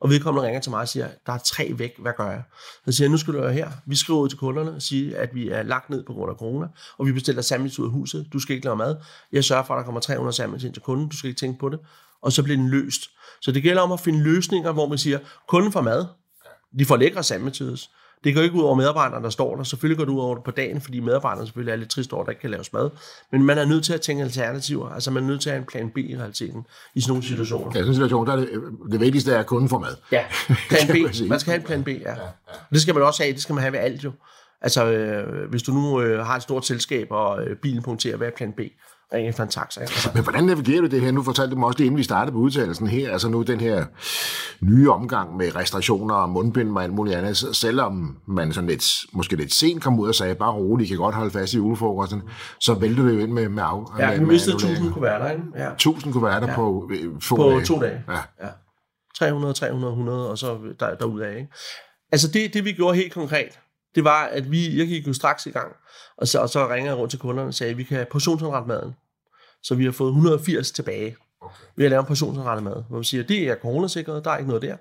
Og 0.00 0.10
vedkommende 0.10 0.46
ringer 0.46 0.60
til 0.60 0.70
mig 0.70 0.80
og 0.80 0.88
siger, 0.88 1.08
der 1.26 1.32
er 1.32 1.38
tre 1.38 1.72
væk, 1.76 1.92
hvad 1.98 2.12
gør 2.16 2.30
jeg? 2.30 2.42
Så 2.84 2.92
siger 2.92 3.04
jeg, 3.04 3.10
nu 3.10 3.16
skal 3.16 3.34
du 3.34 3.40
være 3.40 3.52
her. 3.52 3.70
Vi 3.86 3.96
skriver 3.96 4.20
ud 4.20 4.28
til 4.28 4.38
kunderne 4.38 4.70
og 4.70 4.82
siger, 4.82 5.18
at 5.18 5.34
vi 5.34 5.48
er 5.48 5.62
lagt 5.62 5.90
ned 5.90 6.04
på 6.06 6.12
grund 6.12 6.30
af 6.30 6.36
corona, 6.36 6.66
og 6.98 7.06
vi 7.06 7.12
bestiller 7.12 7.42
sandwich 7.42 7.80
ud 7.80 7.86
af 7.86 7.92
huset. 7.92 8.26
Du 8.32 8.38
skal 8.38 8.54
ikke 8.54 8.64
lave 8.64 8.76
mad. 8.76 8.96
Jeg 9.32 9.44
sørger 9.44 9.64
for, 9.64 9.74
at 9.74 9.78
der 9.78 9.84
kommer 9.84 10.00
300 10.00 10.36
sandwich 10.36 10.66
ind 10.66 10.74
til 10.74 10.82
kunden. 10.82 11.08
Du 11.08 11.16
skal 11.16 11.28
ikke 11.28 11.40
tænke 11.40 11.58
på 11.58 11.68
det. 11.68 11.78
Og 12.22 12.32
så 12.32 12.42
bliver 12.42 12.56
den 12.56 12.68
løst. 12.68 13.00
Så 13.40 13.52
det 13.52 13.62
gælder 13.62 13.82
om 13.82 13.92
at 13.92 14.00
finde 14.00 14.22
løsninger, 14.22 14.72
hvor 14.72 14.88
man 14.88 14.98
siger, 14.98 15.18
kunden 15.48 15.72
får 15.72 15.80
mad. 15.80 16.06
De 16.78 16.84
får 16.84 16.96
lækre 16.96 17.22
sandwiches. 17.22 17.90
Det 18.24 18.34
går 18.34 18.42
ikke 18.42 18.54
ud 18.54 18.62
over 18.62 18.74
medarbejderne, 18.74 19.24
der 19.24 19.30
står 19.30 19.56
der. 19.56 19.62
Selvfølgelig 19.62 19.98
går 19.98 20.04
det 20.04 20.12
ud 20.12 20.20
over 20.20 20.34
det 20.34 20.44
på 20.44 20.50
dagen, 20.50 20.80
fordi 20.80 21.00
medarbejderne 21.00 21.46
selvfølgelig 21.46 21.72
er 21.72 21.76
lidt 21.76 21.90
trist 21.90 22.12
over, 22.12 22.22
at 22.22 22.26
der 22.26 22.30
ikke 22.30 22.40
kan 22.40 22.50
laves 22.50 22.72
mad. 22.72 22.90
Men 23.32 23.42
man 23.42 23.58
er 23.58 23.64
nødt 23.64 23.84
til 23.84 23.92
at 23.92 24.00
tænke 24.00 24.22
alternativer. 24.22 24.88
Altså 24.88 25.10
man 25.10 25.22
er 25.22 25.26
nødt 25.26 25.40
til 25.40 25.50
at 25.50 25.54
have 25.54 25.60
en 25.60 25.66
plan 25.66 25.90
B 25.90 25.98
i 25.98 26.16
realiteten 26.18 26.66
i 26.94 27.00
sådan 27.00 27.10
nogle 27.10 27.24
situationer. 27.24 27.66
Ja, 27.66 27.72
sådan 27.72 27.88
en 27.88 27.94
situation, 27.94 28.26
der 28.26 28.32
er 28.32 28.36
det, 28.36 28.48
det 28.90 29.00
vigtigste 29.00 29.32
er, 29.32 29.38
at 29.38 29.46
kunden 29.46 29.68
får 29.68 29.78
mad. 29.78 29.96
Ja, 30.12 30.24
plan 30.68 30.88
B. 30.94 31.28
man 31.28 31.40
skal 31.40 31.50
have 31.50 31.60
en 31.60 31.66
plan 31.66 31.84
B, 31.84 31.88
ja. 31.88 31.94
ja, 31.94 32.10
ja. 32.10 32.54
Det 32.72 32.80
skal 32.82 32.94
man 32.94 33.02
også 33.02 33.22
have. 33.22 33.32
Det 33.32 33.42
skal 33.42 33.54
man 33.54 33.62
have 33.62 33.72
ved 33.72 33.80
alt 33.80 34.04
jo. 34.04 34.12
Altså, 34.62 34.86
øh, 34.86 35.50
hvis 35.50 35.62
du 35.62 35.72
nu 35.72 36.00
øh, 36.00 36.26
har 36.26 36.36
et 36.36 36.42
stort 36.42 36.66
selskab, 36.66 37.06
og 37.10 37.42
øh, 37.42 37.56
bilen 37.56 37.82
punkterer, 37.82 38.16
hvad 38.16 38.26
er 38.26 38.32
plan 38.36 38.52
B? 38.52 38.60
Ringe 39.14 39.28
efter 39.28 39.42
en 39.42 39.48
taxa. 39.48 39.80
Altså. 39.80 40.10
Men 40.14 40.22
hvordan 40.22 40.44
navigerer 40.44 40.80
du 40.80 40.86
det 40.86 41.00
her? 41.00 41.10
Nu 41.10 41.22
fortalte 41.22 41.54
du 41.54 41.58
mig 41.58 41.66
også 41.66 41.78
lige 41.78 41.86
inden 41.86 41.98
vi 41.98 42.02
startede 42.02 42.32
på 42.32 42.38
udtalelsen 42.38 42.86
her, 42.86 43.12
altså 43.12 43.28
nu 43.28 43.42
den 43.42 43.60
her 43.60 43.84
nye 44.60 44.90
omgang 44.90 45.36
med 45.36 45.56
restriktioner 45.56 46.14
og 46.14 46.30
mundbind 46.30 46.76
og 46.76 46.82
alt 46.82 46.92
muligt 46.92 47.16
andet, 47.16 47.36
selvom 47.36 48.16
man 48.28 48.52
sådan 48.52 48.70
lidt, 48.70 48.84
måske 49.12 49.36
lidt 49.36 49.54
sent 49.54 49.82
kom 49.82 50.00
ud 50.00 50.08
og 50.08 50.14
sagde, 50.14 50.34
bare 50.34 50.52
roligt, 50.52 50.86
I 50.86 50.88
kan 50.88 50.98
godt 50.98 51.14
holde 51.14 51.30
fast 51.30 51.54
i 51.54 51.56
julefrokosten, 51.56 52.22
så 52.60 52.74
væltede 52.74 53.08
det 53.08 53.14
jo 53.14 53.18
ind 53.20 53.32
med, 53.32 53.48
med 53.48 53.62
af. 53.62 53.98
Ja, 53.98 54.18
vi 54.18 54.24
mistede 54.24 54.56
1000 54.56 54.92
kuverter, 54.92 55.30
ikke? 55.30 55.42
Ja. 55.56 55.72
1000 55.72 56.12
kuverter 56.12 56.48
ja. 56.48 56.54
på 56.54 56.90
øh, 56.92 57.12
få 57.22 57.36
På 57.36 57.50
dage. 57.50 57.64
to 57.64 57.80
dage. 57.80 58.04
Ja. 58.08 58.46
ja. 58.46 58.48
300, 59.18 59.54
300, 59.54 59.92
100, 59.92 60.30
og 60.30 60.38
så 60.38 60.58
der, 60.80 60.94
derudaf, 60.94 61.36
ikke? 61.36 61.48
Altså 62.12 62.28
det, 62.28 62.54
det 62.54 62.64
vi 62.64 62.72
gjorde 62.72 62.96
helt 62.96 63.12
konkret, 63.12 63.58
det 63.94 64.04
var, 64.04 64.24
at 64.24 64.50
vi, 64.50 64.78
jeg 64.78 64.86
gik 64.86 65.06
jo 65.06 65.12
straks 65.12 65.46
i 65.46 65.50
gang, 65.50 65.72
og 66.16 66.28
så, 66.28 66.40
og 66.40 66.48
så 66.48 66.68
ringede 66.68 66.90
jeg 66.90 66.98
rundt 66.98 67.10
til 67.10 67.20
kunderne 67.20 67.48
og 67.48 67.54
sagde, 67.54 67.70
at 67.70 67.78
vi 67.78 67.84
kan 67.84 68.06
portionsindrette 68.10 68.68
maden. 68.68 68.94
Så 69.62 69.74
vi 69.74 69.84
har 69.84 69.92
fået 69.92 70.08
180 70.08 70.70
tilbage. 70.70 71.16
Okay. 71.42 71.54
Vi 71.76 71.82
har 71.82 71.90
lavet 71.90 72.02
en 72.02 72.06
portionsindrettet 72.06 72.64
mad, 72.64 72.82
hvor 72.88 72.98
vi 72.98 73.04
siger, 73.04 73.22
at 73.22 73.28
det 73.28 73.48
er 73.48 73.56
coronasikret, 73.56 74.24
der 74.24 74.30
er 74.30 74.36
ikke 74.36 74.48
noget 74.48 74.62
der. 74.62 74.76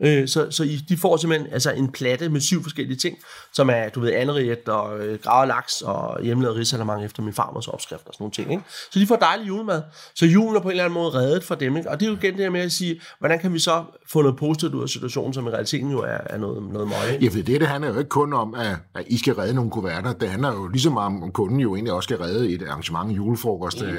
Øh, 0.00 0.28
så, 0.28 0.50
så 0.50 0.68
de 0.88 0.96
får 0.96 1.16
simpelthen 1.16 1.52
altså 1.52 1.70
en 1.70 1.92
platte 1.92 2.28
med 2.28 2.40
syv 2.40 2.62
forskellige 2.62 2.96
ting, 2.96 3.18
som 3.52 3.70
er, 3.70 3.88
du 3.88 4.00
ved, 4.00 4.12
anriet 4.12 4.68
og 4.68 4.98
øh, 4.98 5.18
gravet 5.22 5.48
laks 5.48 5.82
og 5.82 6.22
hjemmelavet 6.22 6.56
risalamang 6.56 7.04
efter 7.04 7.22
min 7.22 7.34
farmers 7.34 7.68
opskrift 7.68 8.06
og 8.06 8.14
sådan 8.14 8.22
nogle 8.22 8.32
ting. 8.32 8.50
Ikke? 8.50 8.62
Så 8.92 8.98
de 8.98 9.06
får 9.06 9.16
dejlig 9.16 9.48
julemad. 9.48 9.82
Så 10.14 10.26
julen 10.26 10.56
er 10.56 10.60
på 10.60 10.68
en 10.68 10.70
eller 10.70 10.84
anden 10.84 10.94
måde 10.94 11.14
reddet 11.14 11.44
for 11.44 11.54
dem. 11.54 11.76
Ikke? 11.76 11.90
Og 11.90 12.00
det 12.00 12.06
er 12.06 12.10
jo 12.10 12.16
igen 12.16 12.34
det 12.34 12.40
her 12.40 12.50
med 12.50 12.60
at 12.60 12.72
sige, 12.72 13.00
hvordan 13.18 13.38
kan 13.38 13.52
vi 13.52 13.58
så 13.58 13.84
få 14.08 14.22
noget 14.22 14.38
positivt 14.38 14.74
ud 14.74 14.82
af 14.82 14.88
situationen, 14.88 15.34
som 15.34 15.46
i 15.46 15.50
realiteten 15.50 15.90
jo 15.90 15.98
er, 15.98 16.18
er 16.26 16.38
noget, 16.38 16.62
noget 16.62 16.88
møg. 16.88 17.22
Ja, 17.22 17.28
for 17.28 17.36
det, 17.36 17.46
det 17.46 17.68
handler 17.68 17.92
jo 17.92 17.98
ikke 17.98 18.08
kun 18.08 18.32
om, 18.32 18.54
at, 18.54 18.76
at 18.94 19.04
I 19.06 19.18
skal 19.18 19.34
redde 19.34 19.54
nogle 19.54 19.70
kuverter. 19.70 20.12
Det 20.12 20.28
handler 20.28 20.52
jo 20.52 20.68
ligesom 20.68 20.96
om, 20.96 21.22
at 21.22 21.32
kunden 21.32 21.60
jo 21.60 21.74
egentlig 21.74 21.92
også 21.92 22.06
skal 22.06 22.16
redde 22.16 22.50
et 22.50 22.62
arrangement, 22.68 23.16
julefrokost. 23.16 23.82
Øh, 23.82 23.92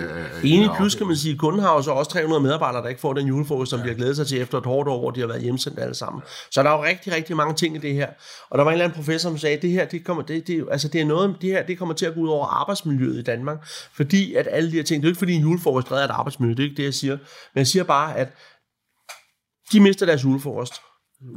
Enig 0.44 0.70
plus 0.78 0.96
kan 0.96 1.08
man 1.08 1.16
sige, 1.16 1.38
kunden 1.38 1.62
har 1.62 1.74
jo 1.74 1.82
så 1.82 1.92
også 1.92 2.12
300 2.12 2.42
medarbejdere, 2.42 2.82
der 2.82 2.90
ikke 2.90 3.02
får 3.02 3.14
den 3.14 3.28
julefrokost, 3.28 3.70
som 3.70 3.80
ja. 3.80 3.84
de 3.84 3.90
har 3.90 3.96
glædet 3.96 4.16
sig 4.16 4.28
til 4.28 4.42
efter 4.42 4.58
et 4.58 4.66
hårdt 4.66 4.90
år, 4.90 5.00
hvor 5.00 5.12
de 5.12 5.20
har 5.20 5.28
været 5.28 5.42
hjemsendt 5.42 5.80
alle 5.90 5.98
sammen. 5.98 6.22
Så 6.52 6.64
der 6.64 6.70
er 6.70 6.78
jo 6.78 6.84
rigtig, 6.84 7.14
rigtig 7.14 7.36
mange 7.36 7.54
ting 7.54 7.76
i 7.76 7.80
det 7.80 7.94
her. 7.94 8.10
Og 8.50 8.58
der 8.58 8.64
var 8.64 8.72
en 8.72 8.74
eller 8.74 8.86
anden 8.86 8.96
professor, 8.96 9.30
som 9.30 9.38
sagde, 9.38 9.56
at 9.56 9.62
det 9.62 9.70
her, 9.72 9.86
det 9.86 10.06
kommer, 10.06 10.24
det, 10.24 10.48
det, 10.48 10.68
altså 10.72 10.88
det 10.88 11.02
er 11.02 11.06
noget, 11.06 11.36
det 11.42 11.50
her, 11.50 11.64
det 11.64 11.78
kommer 11.78 11.96
til 11.96 12.06
at 12.06 12.14
gå 12.14 12.20
ud 12.20 12.30
over 12.30 12.48
arbejdsmiljøet 12.48 13.20
i 13.20 13.22
Danmark. 13.22 13.58
Fordi 13.96 14.36
at 14.36 14.48
alle 14.52 14.72
de 14.72 14.76
her 14.76 14.84
ting, 14.84 15.02
det 15.02 15.08
er 15.08 15.10
jo 15.10 15.12
ikke 15.12 15.20
fordi 15.20 15.34
en 15.34 15.42
julefrokost 15.42 15.92
redder 15.92 16.06
et 16.06 16.12
arbejdsmiljø, 16.12 16.54
det 16.54 16.60
er 16.60 16.64
ikke 16.64 16.78
det, 16.78 16.84
jeg 16.84 16.94
siger. 16.94 17.18
Men 17.54 17.60
jeg 17.60 17.68
siger 17.68 17.84
bare, 17.84 18.18
at 18.18 18.30
de 19.72 19.80
mister 19.80 20.06
deres 20.06 20.24
julefrokost. 20.24 20.74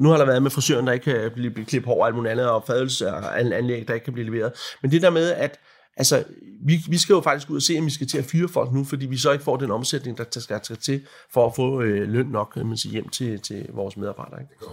Nu 0.01 0.09
har 0.09 0.17
der 0.17 0.25
været 0.25 0.43
med 0.43 0.51
frisøren, 0.51 0.87
der 0.87 0.93
ikke 0.93 1.05
kan 1.05 1.31
blive, 1.35 1.51
blive 1.51 1.67
klippet 1.67 1.87
hår 1.87 2.01
og 2.01 2.07
alt 2.07 2.17
muligt 2.17 2.33
andet, 2.33 2.51
og 2.51 2.65
fadelse 2.67 3.09
anlæg, 3.09 3.88
der 3.88 3.95
ikke 3.95 4.05
kan 4.05 4.12
blive 4.12 4.31
leveret. 4.31 4.53
Men 4.83 4.91
det 4.91 5.03
der 5.03 5.11
med, 5.11 5.33
at 5.33 5.59
altså, 5.96 6.24
vi, 6.64 6.81
vi 6.88 6.98
skal 6.98 7.14
jo 7.14 7.20
faktisk 7.20 7.50
ud 7.50 7.57
og 7.57 7.62
se, 7.62 7.78
om 7.78 7.87
vi 7.87 7.90
skal 7.90 8.07
til 8.07 8.18
at 8.18 8.24
fyre 8.24 8.48
folk 8.48 8.72
nu, 8.72 8.85
fordi 8.85 9.07
vi 9.07 9.16
så 9.16 9.33
ikke 9.33 9.44
får 9.44 9.57
den 9.57 9.70
omsætning, 9.70 10.18
der 10.18 10.24
skal 10.40 10.76
til 10.76 11.02
for 11.33 11.46
at 11.46 11.55
få 11.57 11.81
øh, 11.81 12.09
løn 12.09 12.26
nok 12.26 12.57
man 12.57 12.76
sige, 12.76 12.92
hjem 12.92 13.09
til, 13.09 13.40
til 13.40 13.68
vores 13.72 13.96
medarbejdere. 13.96 14.40
Ikke? 14.40 14.55
Det 14.61 14.68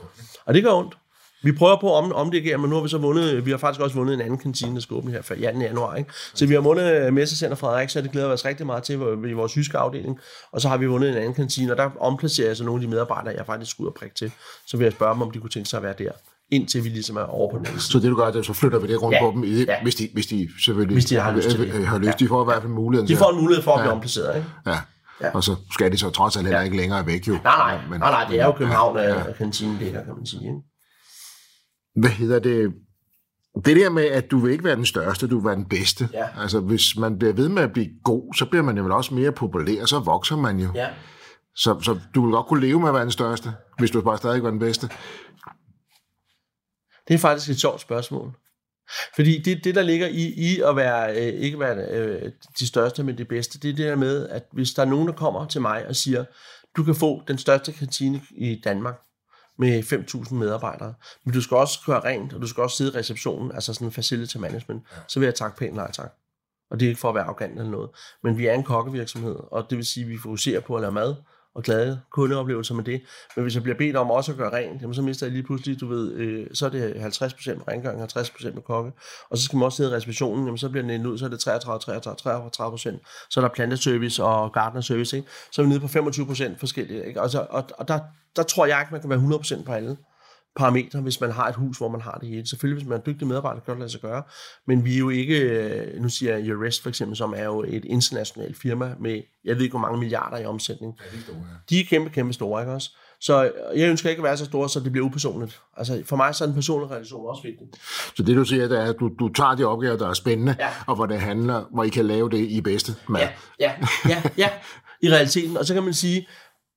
og 0.46 0.54
det 0.54 0.64
gør 0.64 0.72
ondt. 0.72 0.98
Vi 1.44 1.52
prøver 1.52 1.78
på 1.82 1.94
om, 1.94 2.12
om 2.12 2.32
det 2.32 2.60
men 2.60 2.70
nu 2.70 2.76
har 2.76 2.84
vi 2.84 2.90
så 2.90 2.98
vundet, 2.98 3.46
vi 3.46 3.52
har 3.52 3.58
faktisk 3.58 3.82
også 3.82 3.96
vundet 3.96 4.14
en 4.14 4.22
anden 4.22 4.38
kantine, 4.38 4.76
der 4.76 4.82
skal 4.82 4.96
åbne 4.96 5.12
her 5.12 5.22
for 5.22 5.36
2. 5.36 5.42
januar. 5.42 5.96
Ikke? 5.96 6.12
Så 6.34 6.46
vi 6.46 6.54
har 6.54 6.62
vundet 6.62 7.14
Messecenter 7.14 7.56
Frederik, 7.56 7.90
så 7.90 8.02
det 8.02 8.12
glæder 8.12 8.28
vi 8.28 8.34
os 8.34 8.46
rigtig 8.46 8.66
meget 8.66 8.84
til 8.84 8.94
i 9.30 9.34
vores 9.34 9.58
jyske 9.58 9.78
afdeling. 9.78 10.20
Og 10.52 10.62
så 10.62 10.70
har 10.70 10.78
vi 10.78 10.86
vundet 10.86 11.10
en 11.10 11.16
anden 11.16 11.34
kantine, 11.34 11.72
og 11.72 11.78
der 11.78 11.90
omplacerer 12.00 12.48
jeg 12.48 12.58
så 12.58 12.64
nogle 12.64 12.82
af 12.82 12.88
de 12.88 12.92
medarbejdere, 12.92 13.34
jeg 13.34 13.46
faktisk 13.46 13.72
skulle 13.72 13.86
ud 13.86 13.92
og 13.92 13.96
prikke 13.96 14.16
til. 14.16 14.32
Så 14.68 14.78
vil 14.78 14.84
jeg 14.84 14.94
spørge 14.94 15.14
dem, 15.14 15.22
om 15.22 15.32
de 15.32 15.40
kunne 15.40 15.50
tænke 15.50 15.70
sig 15.70 15.78
at 15.78 15.84
være 15.84 15.96
der 15.98 16.12
indtil 16.52 16.84
vi 16.84 16.90
ligesom 16.90 17.18
er 17.18 17.22
over 17.22 17.52
på 17.52 17.58
den 17.58 17.66
anden 17.66 17.80
side. 17.80 17.92
Så 17.92 18.00
det 18.00 18.10
du 18.10 18.16
gør, 18.16 18.32
det 18.32 18.46
så 18.46 18.54
flytter 18.54 18.80
vi 18.80 18.88
det 18.88 19.02
rundt 19.02 19.16
ja, 19.16 19.22
på 19.22 19.32
dem, 19.36 19.44
i, 19.44 19.64
ja. 19.64 19.84
hvis, 19.84 19.96
de, 19.96 20.10
hvis 20.14 20.28
de 20.28 20.50
selvfølgelig 20.66 20.96
hvis 20.96 21.06
de 21.06 21.16
har 21.16 21.36
lyst 21.36 21.50
til 21.50 21.60
det. 21.60 21.88
Har 21.88 21.98
lyst. 21.98 22.08
Ja. 22.08 22.14
De 22.20 22.28
får 22.28 22.44
i 22.44 22.46
hvert 22.46 22.62
fald 22.62 22.72
muligheden. 22.74 23.08
De 23.08 23.16
får 23.16 23.30
en 23.32 23.42
mulighed 23.42 23.64
for 23.64 23.72
at 23.72 23.80
blive 23.80 23.90
ja. 23.90 23.96
omplaceret, 23.96 24.36
ikke? 24.36 24.48
Ja. 24.66 24.78
Ja. 25.22 25.30
Og 25.34 25.44
så 25.44 25.56
skal 25.72 25.92
de 25.92 25.98
så 25.98 26.10
trods 26.10 26.38
alt 26.38 26.46
heller 26.46 26.60
ja. 26.60 26.66
ikke 26.66 26.78
længere 26.78 27.06
væk, 27.06 27.28
jo. 27.28 27.34
Nej, 27.34 27.42
nej, 27.44 27.82
men, 27.90 28.00
nej, 28.00 28.12
nej 28.12 28.26
det 28.30 28.40
er 28.40 28.46
jo 28.46 28.52
København, 28.52 28.98
ja, 28.98 29.18
ja. 29.18 29.32
kantinen 29.32 29.78
ligger, 29.78 30.04
kan 30.04 30.14
man 30.18 30.26
sige. 30.26 30.42
Ikke? 30.42 30.60
Hvad 31.96 32.10
hedder 32.10 32.40
det? 32.40 32.74
Det 33.66 33.76
der 33.76 33.90
med, 33.90 34.06
at 34.06 34.32
du 34.32 34.40
vil 34.40 34.52
ikke 34.52 34.64
være 34.64 34.76
den 34.76 34.86
største, 34.86 35.28
du 35.28 35.40
vil 35.40 35.46
være 35.46 35.56
den 35.56 35.66
bedste. 35.66 36.10
Ja. 36.14 36.26
Altså, 36.42 36.60
hvis 36.60 36.98
man 36.98 37.18
bliver 37.18 37.34
ved 37.34 37.50
med 37.50 37.64
at 37.64 37.74
blive 37.74 37.88
god, 38.04 38.34
så 38.34 38.46
bliver 38.46 38.64
man 38.64 38.78
jo 38.78 38.96
også 38.96 39.14
mere 39.14 39.32
populær, 39.32 39.86
så 39.86 40.00
vokser 40.00 40.36
man 40.36 40.60
jo. 40.60 40.68
Ja. 40.76 40.88
Så, 41.56 41.80
så 41.82 42.00
du 42.16 42.26
vil 42.26 42.32
godt 42.32 42.46
kunne 42.46 42.62
leve 42.62 42.80
med 42.80 42.88
at 42.88 42.94
være 42.94 43.04
den 43.04 43.12
største, 43.12 43.54
hvis 43.80 43.92
du 43.92 44.02
bare 44.02 44.18
stadig 44.18 44.44
var 44.44 44.50
den 44.50 44.60
bedste. 44.60 44.90
Det 47.10 47.16
er 47.16 47.20
faktisk 47.20 47.50
et 47.50 47.60
sjovt 47.60 47.82
spørgsmål. 47.82 48.34
Fordi 49.16 49.42
det, 49.42 49.64
det 49.64 49.76
der 49.76 49.84
ligger 49.84 50.08
i, 50.08 50.24
i 50.24 50.62
at 50.62 50.76
være, 50.76 51.12
øh, 51.12 51.34
ikke 51.34 51.60
være 51.60 51.76
øh, 51.92 52.32
de 52.60 52.68
største, 52.68 53.04
men 53.04 53.18
det 53.18 53.28
bedste, 53.28 53.60
det 53.60 53.70
er 53.70 53.76
det 53.76 53.86
der 53.86 53.96
med, 53.96 54.30
at 54.30 54.44
hvis 54.52 54.72
der 54.72 54.82
er 54.82 54.88
nogen, 54.88 55.08
der 55.08 55.14
kommer 55.14 55.46
til 55.48 55.62
mig 55.62 55.88
og 55.88 55.96
siger, 55.96 56.26
du 56.78 56.84
kan 56.84 56.96
få 56.96 57.24
den 57.28 57.38
største 57.38 57.72
kantine 57.72 58.22
i 58.32 58.62
Danmark 58.64 59.02
med 59.58 59.84
5.000 59.84 60.34
medarbejdere, 60.34 60.94
men 61.26 61.34
du 61.34 61.42
skal 61.42 61.58
også 61.58 61.80
køre 61.86 62.00
rent, 62.00 62.34
og 62.34 62.42
du 62.42 62.48
skal 62.48 62.64
også 62.64 62.78
sidde 62.78 62.92
i 62.96 62.98
receptionen, 62.98 63.52
altså 63.52 63.74
sådan 63.74 63.88
en 63.88 63.92
facility 63.92 64.38
management, 64.38 64.84
så 65.08 65.20
vil 65.20 65.26
jeg 65.28 65.36
takke 65.36 65.58
pænt 65.58 65.76
nej 65.76 65.92
tak. 65.92 66.14
Og 66.72 66.80
det 66.80 66.86
er 66.86 66.90
ikke 66.90 67.02
for 67.02 67.10
at 67.10 67.16
være 67.16 67.24
arrogant 67.24 67.60
eller 67.60 67.72
noget. 67.72 67.90
Men 68.24 68.38
vi 68.38 68.48
er 68.48 68.54
en 68.54 68.64
kokkevirksomhed, 68.64 69.36
og 69.52 69.66
det 69.70 69.78
vil 69.78 69.86
sige, 69.86 70.04
at 70.04 70.10
vi 70.10 70.18
fokuserer 70.18 70.60
på 70.60 70.76
at 70.76 70.82
lave 70.82 70.92
mad, 70.92 71.16
og 71.60 71.64
glade 71.64 72.02
kundeoplevelser 72.12 72.76
med 72.76 72.84
det. 72.84 73.02
Men 73.36 73.44
hvis 73.44 73.56
jeg 73.56 73.64
bliver 73.64 73.78
bedt 73.78 73.96
om 73.96 74.12
også 74.12 74.32
at 74.32 74.38
gøre 74.38 74.54
rent, 74.54 74.82
jamen, 74.82 74.94
så 74.94 75.02
mister 75.02 75.26
jeg 75.26 75.34
lige 75.34 75.44
pludselig, 75.44 75.80
du 75.80 75.88
ved, 75.88 76.14
øh, 76.14 76.48
så 76.54 76.66
er 76.66 76.70
det 76.70 76.94
50% 76.94 77.54
med 77.56 77.68
rengøring, 77.68 78.02
50% 78.02 78.54
med 78.54 78.62
kokke. 78.62 78.92
Og 79.30 79.38
så 79.38 79.44
skal 79.44 79.58
man 79.58 79.66
også 79.66 79.76
sidde 79.76 79.92
i 79.92 79.94
receptionen, 79.94 80.46
jamen, 80.46 80.58
så 80.58 80.70
bliver 80.70 80.88
den 80.88 81.06
ud, 81.06 81.18
så 81.18 81.26
er 81.26 81.30
det 81.30 81.40
33, 81.40 81.80
33, 81.80 82.50
33 82.50 83.00
Så 83.30 83.40
er 83.40 83.42
der 83.42 83.50
planteservice 83.50 84.24
og 84.24 84.52
gardnerservice, 84.54 85.18
ikke? 85.18 85.30
Så 85.52 85.62
er 85.62 85.66
vi 85.66 85.70
nede 85.70 85.80
på 85.80 85.88
25% 85.88 86.60
forskellige. 86.60 87.08
Ikke? 87.08 87.22
Og, 87.22 87.30
så, 87.30 87.46
og, 87.50 87.64
og 87.78 87.88
der, 87.88 88.00
der 88.36 88.44
tror 88.44 88.66
jeg 88.66 88.80
ikke, 88.82 88.92
man 88.92 89.02
kan 89.02 89.10
være 89.10 89.40
100% 89.60 89.64
på 89.64 89.72
alle 89.72 89.98
parametre, 90.60 91.02
hvis 91.02 91.22
man 91.22 91.32
har 91.32 91.48
et 91.48 91.56
hus, 91.56 91.78
hvor 91.78 91.90
man 91.90 92.02
har 92.02 92.18
det 92.22 92.30
hele. 92.30 92.48
Selvfølgelig, 92.48 92.82
hvis 92.84 92.90
man 92.90 92.98
er 92.98 93.04
dygtig 93.04 93.28
medarbejder, 93.28 93.62
kan 93.62 93.72
det 93.72 93.80
lade 93.80 93.92
sig 93.92 94.02
gøre. 94.02 94.24
Men 94.68 94.86
vi 94.86 94.94
er 94.94 95.00
jo 95.00 95.10
ikke, 95.10 95.40
øh, 95.40 96.02
nu 96.02 96.10
siger 96.10 96.38
jeg 96.38 96.48
Eurest 96.48 96.82
for 96.82 96.90
eksempel, 96.90 97.18
som 97.18 97.34
er 97.38 97.44
jo 97.44 97.64
et 97.68 97.86
internationalt 97.86 98.58
firma 98.58 98.96
med, 99.00 99.22
jeg 99.46 99.56
ved 99.56 99.64
ikke, 99.64 99.74
hvor 99.74 99.80
mange 99.80 100.00
milliarder 100.00 100.38
i 100.38 100.46
omsætning. 100.46 100.94
Ja, 101.00 101.18
de 101.18 101.18
er 101.18 101.22
store, 101.22 101.38
ja. 101.38 101.56
De 101.70 101.80
er 101.80 101.86
kæmpe, 101.90 102.10
kæmpe 102.10 102.34
store, 102.34 102.62
ikke 102.62 102.74
også? 102.74 102.90
Så 103.22 103.52
jeg 103.76 103.90
ønsker 103.90 104.10
ikke 104.10 104.20
at 104.20 104.24
være 104.24 104.38
så 104.38 104.46
stor, 104.46 104.68
så 104.68 104.80
det 104.80 104.92
bliver 104.92 105.06
upersonligt. 105.06 105.62
Altså 105.78 106.04
for 106.06 106.16
mig 106.16 106.36
så 106.36 106.44
er 106.44 106.46
den 106.46 106.56
personlige 106.56 106.92
relation 106.92 107.30
også 107.30 107.44
vigtig. 107.44 107.68
Så 108.16 108.24
det 108.24 108.36
du 108.36 108.46
siger, 108.46 108.68
det 108.68 108.80
er, 108.80 108.84
at 108.84 108.96
du, 109.00 109.10
du 109.20 109.30
tager 109.34 109.56
de 109.56 109.64
opgaver, 109.64 109.98
der 109.98 110.10
er 110.10 110.14
spændende, 110.14 110.56
ja. 110.60 110.70
og 110.88 110.96
hvor 110.96 111.06
det 111.06 111.20
handler, 111.20 111.66
hvor 111.74 111.84
I 111.84 111.90
kan 111.90 112.06
lave 112.06 112.30
det 112.30 112.38
i 112.38 112.62
bedste 112.62 112.96
mad. 113.08 113.22
Ja, 113.22 113.30
ja, 113.60 113.74
ja, 114.10 114.24
ja, 114.38 114.50
i 115.02 115.10
realiteten. 115.10 115.58
Og 115.58 115.66
så 115.66 115.74
kan 115.74 115.84
man 115.84 115.94
sige, 115.94 116.28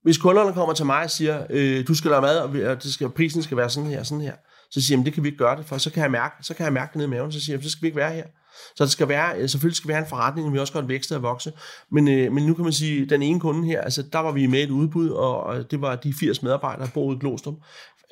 hvis 0.03 0.19
kunderne 0.19 0.53
kommer 0.53 0.75
til 0.75 0.87
mig 0.87 1.05
og 1.05 1.11
siger, 1.11 1.47
øh, 1.51 1.87
du 1.87 1.95
skal 1.95 2.11
lave 2.11 2.23
mad, 2.23 2.38
og 2.38 2.83
det 2.83 2.95
skal, 2.95 3.09
prisen 3.09 3.43
skal 3.43 3.57
være 3.57 3.71
sådan 3.71 3.91
her, 3.91 4.03
sådan 4.03 4.21
her, 4.21 4.35
så 4.71 4.81
siger 4.81 4.99
jeg, 4.99 5.05
det 5.05 5.15
kan 5.15 5.23
vi 5.23 5.29
ikke 5.29 5.38
gøre 5.38 5.57
det 5.57 5.67
for, 5.67 5.79
så 5.79 5.91
kan 5.91 6.03
jeg 6.03 6.11
mærke, 6.11 6.35
så 6.43 6.55
kan 6.55 6.65
jeg 6.65 6.73
mærke 6.73 6.88
det 6.88 6.97
ned 6.97 7.07
i 7.07 7.09
maven, 7.09 7.33
så 7.33 7.41
siger 7.41 7.57
jeg, 7.57 7.65
så 7.65 7.71
skal 7.71 7.83
vi 7.83 7.87
ikke 7.87 7.97
være 7.99 8.12
her. 8.12 8.25
Så 8.77 8.85
det 8.85 8.93
skal 8.93 9.09
være, 9.09 9.38
øh, 9.38 9.49
selvfølgelig 9.49 9.77
skal 9.77 9.88
vi 9.88 9.93
have 9.93 10.03
en 10.03 10.09
forretning, 10.09 10.47
og 10.47 10.53
vi 10.53 10.59
også 10.59 10.73
godt 10.73 10.88
vækste 10.88 11.17
og 11.17 11.23
vokse. 11.23 11.53
Men, 11.91 12.09
øh, 12.09 12.33
men 12.33 12.47
nu 12.47 12.55
kan 12.55 12.65
man 12.65 12.73
sige, 12.73 13.07
den 13.07 13.23
ene 13.23 13.41
kunde 13.41 13.67
her, 13.67 13.81
altså 13.81 14.03
der 14.12 14.19
var 14.19 14.33
vi 14.33 14.47
med 14.47 14.62
et 14.62 14.71
udbud, 14.71 15.09
og 15.09 15.71
det 15.71 15.81
var 15.81 15.97
de 15.97 16.15
80 16.21 16.43
medarbejdere, 16.43 16.87
der 16.87 16.93
boede 16.93 17.17
i 17.17 17.21
Glostrup. 17.21 17.55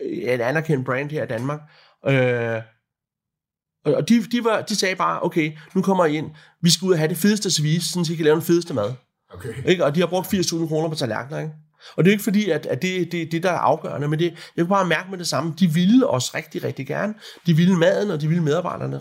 En 0.05 0.41
anerkendt 0.41 0.87
brand 0.87 1.11
her 1.11 1.25
i 1.25 1.27
Danmark. 1.27 1.61
Øh, 2.07 2.63
og 3.85 4.09
de, 4.09 4.23
de, 4.23 4.45
var, 4.45 4.63
de 4.63 4.77
sagde 4.77 4.97
bare, 4.97 5.23
okay, 5.23 5.53
nu 5.75 5.83
kommer 5.83 6.05
I 6.05 6.17
ind, 6.17 6.31
vi 6.63 6.71
skal 6.71 6.87
ud 6.87 6.93
og 6.93 6.99
have 6.99 7.09
det 7.09 7.17
fedeste 7.17 7.51
service, 7.51 7.89
så 7.89 8.13
I 8.13 8.17
kan 8.17 8.25
lave 8.25 8.35
den 8.35 8.43
fedeste 8.43 8.75
mad. 8.75 8.93
Okay. 9.35 9.55
Ikke? 9.67 9.85
Og 9.85 9.95
de 9.95 10.01
har 10.01 10.07
brugt 10.07 10.35
80.000 10.35 10.69
kroner 10.69 10.89
på 10.89 10.95
tallerkener, 10.95 11.39
ikke? 11.39 11.53
Og 11.97 12.05
det 12.05 12.11
er 12.11 12.13
ikke 12.13 12.25
fordi, 12.25 12.51
at, 12.51 12.67
at 12.67 12.83
det 12.83 13.01
er 13.01 13.05
det, 13.11 13.33
det, 13.33 13.43
der 13.43 13.51
er 13.51 13.59
afgørende, 13.59 14.09
men 14.09 14.19
det, 14.19 14.25
jeg 14.25 14.65
kan 14.65 14.67
bare 14.67 14.87
mærke 14.87 15.11
med 15.11 15.19
det 15.19 15.27
samme. 15.27 15.55
De 15.61 15.71
ville 15.71 16.07
os 16.07 16.35
rigtig, 16.35 16.65
rigtig 16.65 16.87
gerne. 16.87 17.15
De 17.47 17.57
ville 17.57 17.77
maden, 17.77 18.11
og 18.11 18.21
de 18.21 18.29
ville 18.29 18.43
medarbejderne. 18.43 19.01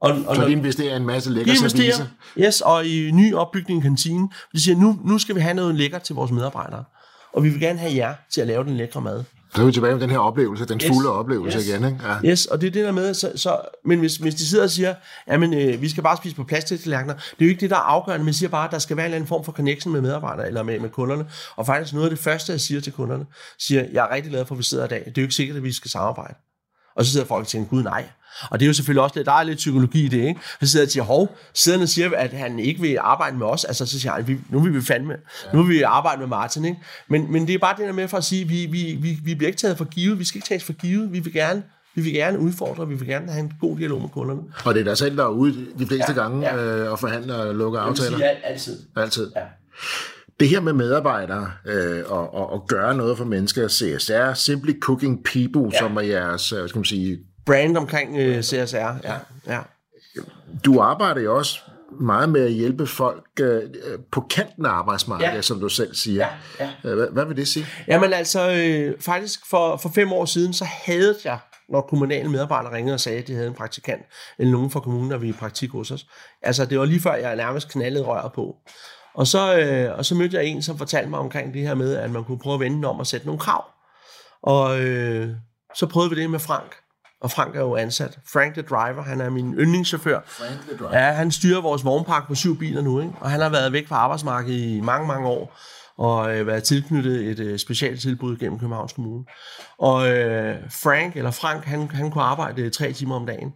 Og, 0.00 0.16
og 0.26 0.36
så 0.36 0.44
de 0.44 0.52
investerer 0.52 0.96
en 0.96 1.06
masse 1.06 1.30
lækker 1.30 1.54
service? 1.54 2.08
Yes, 2.38 2.60
og 2.60 2.86
i 2.86 3.10
ny 3.10 3.34
opbygning 3.34 3.80
i 3.80 3.82
kantinen. 3.82 4.32
De 4.52 4.62
siger, 4.62 4.76
nu, 4.76 4.98
nu 5.04 5.18
skal 5.18 5.34
vi 5.34 5.40
have 5.40 5.54
noget 5.54 5.74
lækker 5.74 5.98
til 5.98 6.14
vores 6.14 6.30
medarbejdere. 6.30 6.84
Og 7.32 7.44
vi 7.44 7.48
vil 7.48 7.60
gerne 7.60 7.78
have 7.78 7.94
jer 7.94 8.14
til 8.32 8.40
at 8.40 8.46
lave 8.46 8.64
den 8.64 8.76
lækre 8.76 9.00
mad. 9.00 9.24
Så 9.54 9.62
er 9.62 9.66
vi 9.66 9.72
tilbage 9.72 9.92
med 9.92 10.00
den 10.00 10.10
her 10.10 10.18
oplevelse, 10.18 10.64
den 10.64 10.80
yes. 10.84 10.88
fulde 10.88 11.12
oplevelse 11.12 11.58
yes. 11.58 11.68
igen. 11.68 11.84
Ikke? 11.84 11.98
Ja. 12.04 12.30
Yes, 12.30 12.46
og 12.46 12.60
det 12.60 12.66
er 12.66 12.70
det 12.70 12.84
der 12.84 12.92
med, 12.92 13.14
så, 13.14 13.32
så, 13.36 13.60
men 13.84 13.98
hvis, 13.98 14.16
hvis 14.16 14.34
de 14.34 14.46
sidder 14.46 14.64
og 14.64 14.70
siger, 14.70 14.94
at 15.26 15.42
øh, 15.42 15.82
vi 15.82 15.88
skal 15.88 16.02
bare 16.02 16.16
spise 16.16 16.36
på 16.36 16.44
plastiktallerkener, 16.44 17.14
det 17.14 17.40
er 17.40 17.44
jo 17.44 17.48
ikke 17.48 17.60
det, 17.60 17.70
der 17.70 17.76
er 17.76 17.80
afgørende, 17.80 18.24
men 18.24 18.34
siger 18.34 18.50
bare, 18.50 18.64
at 18.64 18.70
der 18.70 18.78
skal 18.78 18.96
være 18.96 19.06
en 19.06 19.08
eller 19.08 19.16
anden 19.16 19.28
form 19.28 19.44
for 19.44 19.52
connection 19.52 19.92
med 19.92 20.00
medarbejdere 20.00 20.46
eller 20.46 20.62
med, 20.62 20.80
med 20.80 20.90
kunderne. 20.90 21.26
Og 21.56 21.66
faktisk 21.66 21.94
noget 21.94 22.06
af 22.06 22.10
det 22.10 22.18
første, 22.18 22.52
jeg 22.52 22.60
siger 22.60 22.80
til 22.80 22.92
kunderne, 22.92 23.26
siger, 23.58 23.84
jeg 23.92 24.06
er 24.10 24.14
rigtig 24.14 24.30
glad 24.30 24.44
for, 24.44 24.54
at 24.54 24.58
vi 24.58 24.64
sidder 24.64 24.84
i 24.84 24.88
dag. 24.88 25.02
Det 25.06 25.18
er 25.18 25.22
jo 25.22 25.24
ikke 25.24 25.34
sikkert, 25.34 25.56
at 25.56 25.62
vi 25.62 25.72
skal 25.72 25.90
samarbejde. 25.90 26.34
Og 26.96 27.04
så 27.04 27.12
sidder 27.12 27.26
folk 27.26 27.40
og 27.40 27.48
tænker, 27.48 27.70
gud 27.70 27.82
nej. 27.82 28.08
Og 28.50 28.60
det 28.60 28.66
er 28.66 28.66
jo 28.66 28.72
selvfølgelig 28.72 29.02
også 29.02 29.16
lidt, 29.16 29.26
der 29.26 29.32
er 29.32 29.42
lidt 29.42 29.56
psykologi 29.56 30.04
i 30.04 30.08
det, 30.08 30.28
ikke? 30.28 30.40
Så 30.62 30.70
sidder 30.70 30.86
og 30.86 30.90
siger, 30.90 31.04
hov, 31.04 31.36
sidder 31.54 31.82
og 31.82 31.88
siger, 31.88 32.10
at 32.16 32.30
han 32.30 32.58
ikke 32.58 32.80
vil 32.80 32.98
arbejde 33.00 33.36
med 33.36 33.46
os. 33.46 33.64
Altså, 33.64 33.86
så 33.86 34.00
siger 34.00 34.12
han, 34.12 34.44
nu 34.50 34.60
vil 34.60 34.74
vi 34.74 34.80
fandme, 34.80 35.14
nu 35.52 35.62
vil 35.62 35.76
vi 35.76 35.82
arbejde 35.82 36.18
med 36.18 36.26
Martin, 36.26 36.64
ikke? 36.64 36.78
Men, 37.08 37.32
men 37.32 37.46
det 37.46 37.54
er 37.54 37.58
bare 37.58 37.76
det 37.78 37.86
der 37.86 37.92
med 37.92 38.08
for 38.08 38.16
at 38.16 38.24
sige, 38.24 38.48
vi, 38.48 38.66
vi, 38.66 38.98
vi, 39.00 39.18
vi 39.24 39.34
bliver 39.34 39.48
ikke 39.48 39.60
taget 39.60 39.78
for 39.78 39.84
givet, 39.84 40.18
vi 40.18 40.24
skal 40.24 40.38
ikke 40.38 40.48
tages 40.48 40.64
for 40.64 40.72
givet, 40.72 41.12
vi 41.12 41.18
vil 41.18 41.32
gerne 41.32 41.62
vi 41.94 42.02
vil 42.02 42.12
gerne 42.12 42.38
udfordre, 42.38 42.88
vi 42.88 42.94
vil 42.94 43.08
gerne 43.08 43.32
have 43.32 43.44
en 43.44 43.52
god 43.60 43.78
dialog 43.78 44.00
med 44.00 44.08
kunderne. 44.08 44.40
Og 44.64 44.74
det 44.74 44.80
er 44.80 44.84
der 44.84 44.94
selv, 44.94 45.16
der 45.16 45.24
er 45.24 45.28
ude 45.28 45.66
de 45.78 45.86
fleste 45.86 46.12
ja, 46.12 46.12
gange 46.12 46.48
ja. 46.48 46.64
Øh, 46.64 46.92
og 46.92 46.98
forhandler 46.98 47.34
og 47.34 47.54
lukker 47.54 47.80
aftaler? 47.80 48.16
Sige, 48.16 48.46
altid. 48.46 48.78
Altid? 48.96 49.32
Ja. 49.36 49.42
Det 50.40 50.48
her 50.48 50.60
med 50.60 50.72
medarbejdere 50.72 51.50
øh, 51.66 52.02
og, 52.06 52.34
og, 52.34 52.52
og 52.52 52.68
gøre 52.68 52.96
noget 52.96 53.18
for 53.18 53.24
mennesker, 53.24 53.68
CSR, 53.68 54.34
Simply 54.34 54.80
Cooking 54.80 55.24
People, 55.24 55.70
ja. 55.72 55.78
som 55.78 55.96
er 55.96 56.00
jeres, 56.00 56.52
øh, 56.52 56.68
skal 56.68 56.78
man 56.78 56.84
sige... 56.84 57.18
Brand 57.46 57.76
omkring 57.76 58.18
øh, 58.18 58.42
CSR, 58.42 58.76
ja. 58.76 59.18
ja. 59.46 59.60
Du 60.64 60.80
arbejder 60.80 61.20
jo 61.20 61.36
også 61.36 61.60
meget 62.00 62.28
med 62.28 62.44
at 62.44 62.52
hjælpe 62.52 62.86
folk 62.86 63.24
øh, 63.40 63.62
på 64.12 64.20
kanten 64.20 64.66
af 64.66 64.70
arbejdsmarkedet, 64.70 65.34
ja. 65.34 65.42
som 65.42 65.60
du 65.60 65.68
selv 65.68 65.94
siger. 65.94 66.26
Ja, 66.60 66.66
ja. 66.84 66.90
Øh, 66.90 66.96
hvad, 66.96 67.06
hvad 67.12 67.24
vil 67.24 67.36
det 67.36 67.48
sige? 67.48 67.66
Jamen 67.88 68.12
altså, 68.12 68.50
øh, 68.50 69.00
faktisk 69.00 69.40
for, 69.50 69.76
for 69.76 69.88
fem 69.94 70.12
år 70.12 70.24
siden, 70.24 70.52
så 70.52 70.64
havde 70.64 71.16
jeg, 71.24 71.38
når 71.68 71.80
kommunale 71.80 72.30
medarbejdere 72.30 72.72
ringede 72.74 72.94
og 72.94 73.00
sagde, 73.00 73.18
at 73.18 73.26
de 73.26 73.34
havde 73.34 73.48
en 73.48 73.54
praktikant, 73.54 74.02
eller 74.38 74.52
nogen 74.52 74.70
fra 74.70 74.80
kommunen, 74.80 75.10
der 75.10 75.18
ville 75.18 75.34
i 75.34 75.38
praktik 75.38 75.70
hos 75.70 75.90
os. 75.90 76.06
Altså, 76.42 76.64
det 76.66 76.78
var 76.78 76.84
lige 76.84 77.00
før, 77.00 77.14
jeg 77.14 77.36
nærmest 77.36 77.68
knaldede 77.68 78.04
røret 78.04 78.32
på. 78.32 78.56
Og 79.14 79.26
så, 79.26 79.58
øh, 79.58 79.98
og 79.98 80.04
så 80.04 80.14
mødte 80.14 80.36
jeg 80.36 80.46
en, 80.46 80.62
som 80.62 80.78
fortalte 80.78 81.10
mig 81.10 81.18
omkring 81.18 81.54
det 81.54 81.62
her 81.62 81.74
med, 81.74 81.96
at 81.96 82.10
man 82.10 82.24
kunne 82.24 82.38
prøve 82.38 82.54
at 82.54 82.60
vende 82.60 82.88
om 82.88 82.98
og 82.98 83.06
sætte 83.06 83.26
nogle 83.26 83.40
krav. 83.40 83.64
Og 84.42 84.80
øh, 84.80 85.28
så 85.74 85.86
prøvede 85.86 86.10
vi 86.10 86.22
det 86.22 86.30
med 86.30 86.38
Frank. 86.38 86.74
Og 87.24 87.30
Frank 87.30 87.56
er 87.56 87.60
jo 87.60 87.76
ansat. 87.76 88.18
Frank 88.32 88.52
the 88.52 88.62
Driver, 88.62 89.02
han 89.02 89.20
er 89.20 89.30
min 89.30 89.54
yndlingschauffør. 89.54 90.20
Frank 90.26 90.60
the 90.68 90.76
Driver. 90.76 90.98
Ja, 90.98 91.12
han 91.12 91.30
styrer 91.30 91.60
vores 91.60 91.84
vognpark 91.84 92.26
på 92.26 92.34
syv 92.34 92.58
biler 92.58 92.82
nu, 92.82 93.00
ikke? 93.00 93.12
og 93.20 93.30
han 93.30 93.40
har 93.40 93.48
været 93.48 93.72
væk 93.72 93.88
fra 93.88 93.96
arbejdsmarkedet 93.96 94.58
i 94.58 94.80
mange, 94.80 95.08
mange 95.08 95.28
år 95.28 95.58
og 95.98 96.36
øh, 96.36 96.46
været 96.46 96.62
tilknyttet 96.62 97.26
et 97.26 97.38
øh, 97.38 97.58
specielt 97.58 98.00
tilbud 98.00 98.36
gennem 98.36 98.58
Københavns 98.58 98.92
Kommune. 98.92 99.24
Og 99.78 100.10
øh, 100.10 100.56
Frank, 100.70 101.16
eller 101.16 101.30
Frank, 101.30 101.64
han, 101.64 101.90
han 101.90 102.10
kunne 102.10 102.24
arbejde 102.24 102.70
tre 102.70 102.92
timer 102.92 103.16
om 103.16 103.26
dagen. 103.26 103.52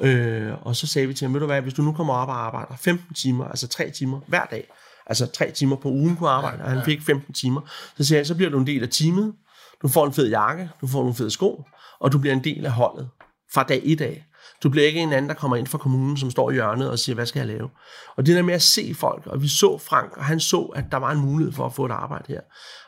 Øh, 0.00 0.52
og 0.62 0.76
så 0.76 0.86
sagde 0.86 1.08
vi 1.08 1.14
til 1.14 1.24
ham, 1.24 1.34
ved 1.34 1.40
du 1.40 1.46
hvad, 1.46 1.62
hvis 1.62 1.74
du 1.74 1.82
nu 1.82 1.92
kommer 1.92 2.14
op 2.14 2.28
og 2.28 2.46
arbejder 2.46 2.76
15 2.76 3.14
timer, 3.14 3.44
altså 3.44 3.68
tre 3.68 3.90
timer 3.90 4.20
hver 4.26 4.44
dag, 4.44 4.70
altså 5.06 5.26
tre 5.26 5.50
timer 5.50 5.76
på 5.76 5.88
ugen 5.88 6.16
kunne 6.16 6.30
arbejde, 6.30 6.62
og 6.62 6.70
han 6.70 6.84
fik 6.84 7.02
15 7.02 7.34
timer. 7.34 7.60
Så 7.96 8.04
siger 8.04 8.18
jeg, 8.18 8.26
så 8.26 8.34
bliver 8.34 8.50
du 8.50 8.58
en 8.58 8.66
del 8.66 8.82
af 8.82 8.88
teamet. 8.88 9.32
Du 9.82 9.88
får 9.88 10.06
en 10.06 10.12
fed 10.12 10.28
jakke, 10.28 10.70
du 10.80 10.86
får 10.86 10.98
nogle 10.98 11.14
fede 11.14 11.30
sko, 11.30 11.64
og 12.00 12.12
du 12.12 12.18
bliver 12.18 12.34
en 12.34 12.44
del 12.44 12.66
af 12.66 12.72
holdet 12.72 13.08
fra 13.54 13.62
dag 13.62 13.80
i 13.84 13.94
dag. 13.94 14.26
Du 14.62 14.68
bliver 14.68 14.86
ikke 14.86 15.00
en 15.00 15.12
anden, 15.12 15.28
der 15.28 15.34
kommer 15.34 15.56
ind 15.56 15.66
fra 15.66 15.78
kommunen, 15.78 16.16
som 16.16 16.30
står 16.30 16.50
i 16.50 16.54
hjørnet 16.54 16.90
og 16.90 16.98
siger, 16.98 17.14
hvad 17.14 17.26
skal 17.26 17.40
jeg 17.40 17.48
lave? 17.48 17.70
Og 18.16 18.26
det 18.26 18.36
der 18.36 18.42
med 18.42 18.54
at 18.54 18.62
se 18.62 18.94
folk, 18.94 19.26
og 19.26 19.42
vi 19.42 19.48
så 19.48 19.78
Frank, 19.78 20.16
og 20.16 20.24
han 20.24 20.40
så, 20.40 20.60
at 20.60 20.84
der 20.90 20.96
var 20.96 21.12
en 21.12 21.20
mulighed 21.20 21.52
for 21.52 21.66
at 21.66 21.74
få 21.74 21.86
et 21.86 21.90
arbejde 21.90 22.24
her. 22.28 22.40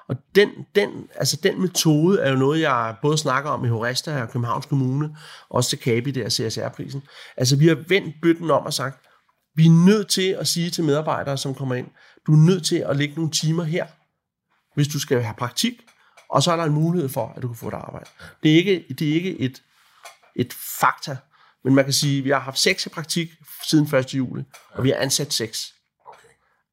Og 0.09 0.17
den, 0.35 0.51
den, 0.75 0.91
altså 1.15 1.41
den 1.43 1.61
metode 1.61 2.21
er 2.21 2.31
jo 2.31 2.37
noget, 2.37 2.61
jeg 2.61 2.97
både 3.03 3.19
snakker 3.19 3.51
om 3.51 3.65
i 3.65 3.69
Horesta 3.69 4.23
og 4.23 4.31
Københavns 4.31 4.67
Kommune, 4.67 5.17
også 5.51 5.71
til 5.71 5.79
Kabi 5.79 6.11
der 6.11 6.29
CSR-prisen. 6.29 7.03
Altså 7.37 7.57
vi 7.57 7.69
har 7.69 7.77
vendt 7.89 8.15
bytten 8.23 8.51
om 8.51 8.67
og 8.67 8.73
sagt, 8.75 9.07
vi 9.55 9.67
er 9.67 9.87
nødt 9.87 10.09
til 10.09 10.37
at 10.41 10.47
sige 10.47 10.71
til 10.71 10.85
medarbejdere, 10.85 11.37
som 11.37 11.55
kommer 11.55 11.75
ind, 11.75 11.87
du 12.27 12.33
er 12.33 12.37
nødt 12.37 12.67
til 12.67 12.77
at 12.77 12.97
lægge 12.97 13.15
nogle 13.15 13.31
timer 13.31 13.65
her, 13.65 13.87
hvis 14.75 14.89
du 14.89 15.01
skal 15.01 15.23
have 15.23 15.35
praktik, 15.39 15.75
og 16.31 16.43
så 16.43 16.53
er 16.53 16.57
der 16.57 16.65
en 16.65 16.73
mulighed 16.73 17.09
for, 17.09 17.33
at 17.37 17.43
du 17.43 17.49
kan 17.49 17.57
få 17.57 17.69
et 17.69 17.75
arbejde. 17.75 18.11
Det 18.43 18.53
er 18.53 18.57
ikke, 18.57 18.85
det 18.99 19.09
er 19.11 19.15
ikke 19.15 19.39
et, 19.41 19.63
et 20.37 20.53
fakta, 20.81 21.17
men 21.65 21.75
man 21.75 21.85
kan 21.85 21.93
sige, 21.93 22.19
at 22.19 22.25
vi 22.25 22.31
har 22.31 22.39
haft 22.39 22.59
seks 22.59 22.87
i 22.87 22.89
praktik 22.89 23.29
siden 23.69 23.95
1. 23.97 24.15
juli, 24.15 24.43
og 24.73 24.85
vi 24.85 24.89
har 24.91 24.97
ansat 24.97 25.33
seks 25.33 25.75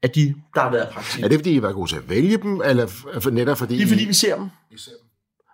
af 0.03 0.09
de, 0.11 0.35
der 0.55 0.61
har 0.61 0.69
været 0.71 0.89
i 0.89 0.93
praktik. 0.93 1.23
Er 1.23 1.27
det, 1.27 1.37
fordi 1.39 1.51
I 1.53 1.61
var 1.61 1.71
gode 1.73 1.89
til 1.91 1.95
at 1.97 2.09
vælge 2.09 2.37
dem, 2.37 2.61
eller 2.65 2.87
f- 2.87 3.29
netop 3.29 3.57
fordi... 3.57 3.75
Det 3.77 3.83
er 3.83 3.87
fordi, 3.87 4.03
I- 4.03 4.07
vi 4.07 4.13
ser 4.13 4.35
dem. 4.35 4.49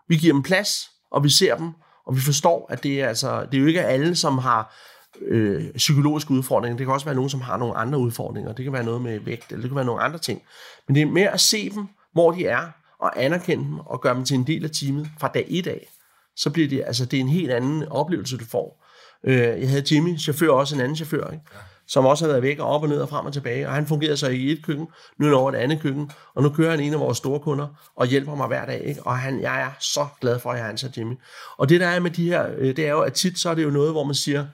Vi 0.08 0.16
giver 0.18 0.34
dem 0.34 0.43
plads, 0.43 0.91
og 1.12 1.24
vi 1.24 1.30
ser 1.30 1.56
dem, 1.58 1.72
og 2.06 2.16
vi 2.16 2.22
forstår, 2.22 2.66
at 2.70 2.84
det 2.84 3.02
er, 3.02 3.08
altså, 3.08 3.45
det 3.52 3.58
er 3.58 3.62
jo 3.62 3.66
ikke 3.68 3.82
alle, 3.84 4.16
som 4.16 4.38
har 4.38 4.76
øh, 5.22 5.74
psykologiske 5.74 6.32
udfordringer. 6.32 6.78
Det 6.78 6.86
kan 6.86 6.93
også 6.93 7.06
være 7.06 7.16
nogen, 7.16 7.30
som 7.30 7.41
har 7.41 7.58
nogle 7.58 7.76
andre 7.76 7.99
udfordringer. 7.99 8.54
Det 8.54 8.64
kan 8.64 8.74
være 8.74 8.84
noget 8.84 9.02
med 9.02 9.20
vægt, 9.20 9.49
eller 9.52 9.62
det 9.62 9.70
kan 9.70 9.76
være 9.76 9.86
nogle 9.86 10.02
andre 10.04 10.20
ting. 10.20 10.41
Men 10.88 10.95
det 10.95 11.02
er 11.02 11.06
mere 11.06 11.30
at 11.30 11.39
se 11.41 11.70
dem, 11.70 11.88
hvor 12.14 12.32
de 12.32 12.45
er, 12.45 12.68
og 13.02 13.24
anerkende 13.24 13.64
dem, 13.64 13.80
og 13.80 14.02
gøre 14.02 14.16
dem 14.16 14.26
til 14.26 14.36
en 14.36 14.47
del 14.47 14.64
af 14.64 14.72
teamet 14.72 15.10
fra 15.20 15.28
dag 15.34 15.45
i 15.47 15.62
dag. 15.62 15.88
Så 16.36 16.49
bliver 16.49 16.70
det, 16.70 16.84
altså, 16.88 17.06
det 17.06 17.18
er 17.18 17.22
en 17.22 17.30
helt 17.30 17.52
anden 17.52 17.88
oplevelse, 17.88 18.38
du 18.38 18.45
får. 18.45 18.86
Øh, 19.24 19.38
jeg 19.38 19.70
havde 19.70 19.84
Jimmy, 19.91 20.20
chauffør, 20.20 20.49
også 20.49 20.76
en 20.76 20.82
anden 20.82 20.95
chauffør, 20.95 21.32
ikke? 21.32 21.45
som 21.88 22.06
også 22.06 22.26
har 22.26 22.30
været 22.30 22.43
væk 22.43 22.60
og 22.60 22.68
op 22.68 22.84
og 22.84 22.89
ned 22.89 23.02
og 23.02 23.10
frem 23.10 23.26
og 23.26 23.34
tilbage. 23.34 23.68
Og 23.68 23.74
han 23.74 23.88
fungerede 23.88 24.18
så 24.18 24.28
i 24.28 24.52
et 24.52 24.66
køkken, 24.66 24.88
nu 25.20 25.26
er 25.26 25.30
han 25.30 25.38
over 25.38 25.52
et 25.52 25.56
andet 25.56 25.82
køkken, 25.82 26.12
og 26.36 26.43
nu 26.43 26.49
kører 26.49 26.72
han 26.72 26.80
en 26.80 26.93
af 26.93 26.99
vores 26.99 27.18
store 27.18 27.39
kunder 27.39 27.91
og 27.95 28.08
hjælper 28.08 28.36
mig 28.36 28.47
hver 28.47 28.66
dag. 28.66 28.82
Ikke? 28.86 29.04
Og 29.04 29.18
han, 29.18 29.41
jeg 29.41 29.62
er 29.62 29.72
så 29.80 30.08
glad 30.22 30.39
for, 30.39 30.52
at 30.52 30.58
jeg 30.58 30.64
har 30.66 30.72
ansat 30.72 30.97
Jimmy. 30.97 31.16
Og 31.58 31.70
det 31.70 31.80
der 31.82 31.88
er 31.88 31.99
med 31.99 32.12
de 32.12 32.26
her, 32.26 32.49
øh, 32.58 32.76
det 32.76 32.88
er 32.88 32.91
jo, 32.91 33.02
at 33.02 33.14
tit 33.14 33.39
så 33.39 33.49
er 33.49 33.56
det 33.56 33.64
jo 33.64 33.70
noget, 33.70 33.91
hvor 33.91 34.04
man 34.04 34.16
siger, 34.16 34.45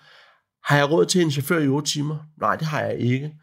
har 0.64 0.78
jeg 0.78 0.92
råd 0.92 1.06
til 1.06 1.22
en 1.22 1.32
chauffør 1.32 1.60
i 1.60 1.68
8 1.68 1.92
timer? 1.92 2.18
Nej, 2.42 2.56
det 2.56 2.68
har 2.68 2.82
jeg 2.82 3.00
ikke. 3.00 3.34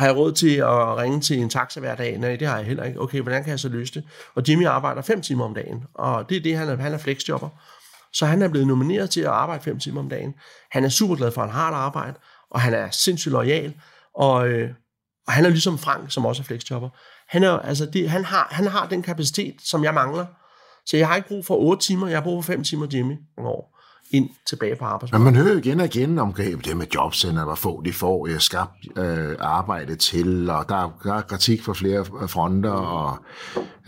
Har 0.00 0.06
jeg 0.06 0.16
råd 0.16 0.32
til 0.32 0.56
at 0.56 0.96
ringe 0.96 1.20
til 1.20 1.38
en 1.38 1.50
taxa 1.50 1.80
hver 1.80 1.94
dag? 1.94 2.18
Nej, 2.18 2.36
det 2.36 2.48
har 2.48 2.56
jeg 2.56 2.66
heller 2.66 2.84
ikke. 2.84 3.00
Okay, 3.00 3.20
hvordan 3.20 3.42
kan 3.44 3.50
jeg 3.50 3.60
så 3.60 3.68
løse 3.68 3.94
det? 3.94 4.04
Og 4.34 4.42
Jimmy 4.48 4.66
arbejder 4.66 5.02
5 5.02 5.22
timer 5.22 5.44
om 5.44 5.54
dagen, 5.54 5.84
og 5.94 6.28
det 6.28 6.36
er 6.36 6.40
det, 6.40 6.56
han 6.56 6.68
er, 6.68 6.76
han 6.76 6.92
er 6.92 6.98
flexjobber. 6.98 7.48
Så 8.12 8.26
han 8.26 8.42
er 8.42 8.48
blevet 8.48 8.66
nomineret 8.66 9.10
til 9.10 9.20
at 9.20 9.26
arbejde 9.26 9.62
5 9.62 9.78
timer 9.78 10.00
om 10.00 10.08
dagen. 10.08 10.34
Han 10.70 10.84
er 10.84 10.88
super 10.88 11.16
glad 11.16 11.32
for, 11.32 11.42
at 11.42 11.48
han 11.48 11.56
har 11.56 11.70
et 11.70 11.74
arbejde, 11.74 12.18
og 12.50 12.60
han 12.60 12.74
er 12.74 12.90
sindssygt 12.90 13.32
lojal, 13.32 13.74
og, 14.14 14.48
øh, 14.48 14.70
og 15.26 15.32
han 15.32 15.44
er 15.44 15.48
ligesom 15.48 15.78
Frank, 15.78 16.12
som 16.12 16.26
også 16.26 16.42
er 16.42 16.44
flexjobber. 16.44 16.88
Han, 17.28 17.44
er, 17.44 17.58
altså 17.58 17.86
det, 17.86 18.10
han, 18.10 18.24
har, 18.24 18.48
han 18.50 18.66
har 18.66 18.88
den 18.88 19.02
kapacitet, 19.02 19.54
som 19.64 19.84
jeg 19.84 19.94
mangler. 19.94 20.26
Så 20.86 20.96
jeg 20.96 21.08
har 21.08 21.16
ikke 21.16 21.28
brug 21.28 21.46
for 21.46 21.56
8 21.56 21.86
timer, 21.86 22.06
jeg 22.06 22.16
har 22.16 22.22
brug 22.24 22.44
for 22.44 22.52
5 22.52 22.64
timer 22.64 22.86
Jimmy 22.92 23.16
nogle 23.36 23.50
år 23.50 23.79
ind 24.10 24.28
tilbage 24.48 24.76
på 24.76 24.84
Men 24.84 24.92
arbejdsmarkedet. 24.92 25.32
man 25.34 25.42
hører 25.42 25.56
igen 25.58 25.80
og 25.80 25.86
igen 25.86 26.18
om 26.18 26.32
det 26.32 26.76
med 26.76 26.86
jobcenter, 26.94 27.44
hvor 27.44 27.54
få 27.54 27.82
de 27.84 27.92
får 27.92 28.26
øh, 28.26 28.38
skabt 28.38 28.98
øh, 28.98 29.36
arbejde 29.38 29.96
til, 29.96 30.50
og 30.50 30.68
der 30.68 30.74
er, 30.76 30.90
der 31.04 31.14
er 31.14 31.20
kritik 31.20 31.62
fra 31.62 31.74
flere 31.74 32.04
fronter, 32.04 32.70
og 32.70 33.18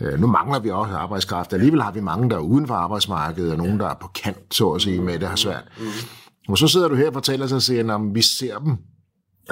øh, 0.01 0.19
nu 0.19 0.27
mangler 0.27 0.59
vi 0.59 0.69
også 0.69 0.93
arbejdskraft. 0.93 1.53
Alligevel 1.53 1.81
har 1.81 1.91
vi 1.91 1.99
mange, 1.99 2.29
der 2.29 2.35
er 2.35 2.39
uden 2.39 2.67
for 2.67 2.73
arbejdsmarkedet, 2.73 3.51
og 3.51 3.57
nogen, 3.57 3.79
der 3.79 3.87
er 3.87 3.95
på 4.01 4.07
kant, 4.15 4.55
så 4.55 4.69
at 4.71 4.81
sige, 4.81 5.01
med 5.01 5.19
det 5.19 5.27
har 5.27 5.35
svært. 5.35 5.63
Og 6.49 6.57
så 6.57 6.67
sidder 6.67 6.87
du 6.87 6.95
her 6.95 7.07
og 7.07 7.13
fortæller 7.13 7.47
sig 7.47 7.55
og 7.55 7.61
siger, 7.61 7.95
at 7.95 8.01
vi 8.13 8.21
ser 8.21 8.57
dem. 8.59 8.77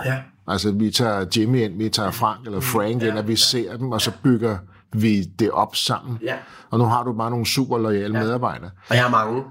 Ja. 0.05 0.17
Altså, 0.47 0.71
vi 0.71 0.91
tager 0.91 1.25
Jimmy 1.37 1.61
ind, 1.61 1.77
vi 1.77 1.89
tager 1.89 2.11
Frank 2.11 2.45
eller 2.45 2.59
Frank 2.59 3.03
ind, 3.03 3.17
og 3.17 3.27
vi 3.27 3.35
ser 3.35 3.77
dem, 3.77 3.91
og 3.91 4.01
så 4.01 4.11
bygger 4.23 4.57
vi 4.93 5.21
det 5.21 5.51
op 5.51 5.75
sammen. 5.75 6.17
Ja. 6.23 6.35
Og 6.69 6.79
nu 6.79 6.85
har 6.85 7.03
du 7.03 7.13
bare 7.13 7.29
nogle 7.29 7.45
super 7.45 7.77
loyale 7.77 8.13
medarbejdere. 8.13 8.69
Og 8.89 8.95
jeg 8.95 9.03
har 9.03 9.09
mange. 9.09 9.43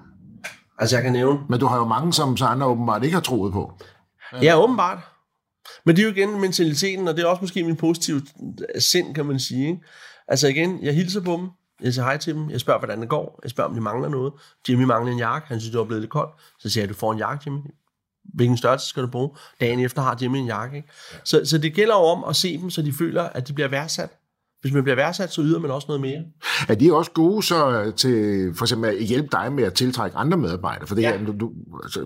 Altså 0.81 0.97
jeg 0.97 1.03
kan 1.03 1.13
nævne. 1.13 1.41
Men 1.49 1.61
du 1.61 1.67
har 1.67 1.77
jo 1.77 1.85
mange, 1.85 2.13
som 2.13 2.37
så 2.37 2.45
andre 2.45 2.67
åbenbart 2.67 3.05
ikke 3.05 3.15
har 3.15 3.21
troet 3.21 3.53
på. 3.53 3.73
Ja, 4.43 4.63
åbenbart. 4.63 4.99
Men 5.85 5.97
det 5.97 6.03
er 6.03 6.07
jo 6.07 6.15
igen 6.15 6.41
mentaliteten, 6.41 7.09
og 7.09 7.17
det 7.17 7.23
er 7.23 7.27
også 7.27 7.41
måske 7.41 7.65
min 7.65 7.77
positive 7.77 8.23
sind, 8.79 9.15
kan 9.15 9.27
man 9.27 9.41
sige. 9.41 9.69
Ikke? 9.69 9.81
Altså 10.29 10.49
igen, 10.49 10.79
jeg 10.83 10.95
hilser 10.95 11.21
på 11.21 11.33
dem, 11.33 11.49
jeg 11.83 11.95
siger 11.95 12.05
hej 12.05 12.17
til 12.17 12.35
dem, 12.35 12.51
jeg 12.51 12.61
spørger, 12.61 12.81
hvordan 12.81 13.01
det 13.01 13.09
går, 13.09 13.41
jeg 13.43 13.51
spørger, 13.51 13.69
om 13.69 13.75
de 13.75 13.81
mangler 13.81 14.09
noget. 14.09 14.33
Jimmy 14.69 14.85
mangler 14.85 15.13
en 15.13 15.19
jakke, 15.19 15.49
han 15.49 15.61
synes, 15.61 15.71
det 15.71 15.79
var 15.79 15.85
blevet 15.85 16.03
lidt 16.03 16.11
koldt. 16.11 16.31
Så 16.59 16.71
siger 16.71 16.83
jeg, 16.83 16.89
du 16.89 16.95
får 16.95 17.13
en 17.13 17.19
jakke, 17.19 17.43
Jimmy. 17.47 17.61
Hvilken 18.35 18.57
størrelse 18.57 18.87
skal 18.87 19.03
du 19.03 19.09
bruge? 19.09 19.31
Dagen 19.61 19.81
efter 19.81 20.03
har 20.03 20.19
Jimmy 20.23 20.37
en 20.37 20.47
jakke. 20.47 20.77
Ikke? 20.77 20.89
Så, 21.25 21.41
så 21.45 21.59
det 21.59 21.75
gælder 21.75 21.95
jo 21.95 22.03
om 22.03 22.25
at 22.25 22.37
se 22.37 22.59
dem, 22.59 22.71
så 22.71 22.83
de 22.83 22.93
føler, 22.93 23.23
at 23.23 23.49
de 23.49 23.53
bliver 23.53 23.69
værdsat. 23.69 24.11
Hvis 24.61 24.73
man 24.73 24.83
bliver 24.83 24.97
værdsat, 24.97 25.33
så 25.33 25.43
yder 25.43 25.59
man 25.59 25.71
også 25.71 25.87
noget 25.89 26.01
mere. 26.01 26.23
Er 26.69 26.75
de 26.75 26.93
også 26.95 27.11
gode 27.11 27.43
så 27.43 27.93
til 27.97 28.51
for 28.55 28.65
eksempel 28.65 28.91
at 28.91 29.05
hjælpe 29.05 29.29
dig 29.33 29.53
med 29.53 29.65
at 29.65 29.75
tiltrække 29.75 30.17
andre 30.17 30.39
medarbejdere? 30.39 30.87
For 30.87 30.95
det 30.95 31.03
Ja. 31.03 31.17
her, 31.17 31.27
du, 31.27 31.33
du, 31.41 31.51
altså, 31.83 32.01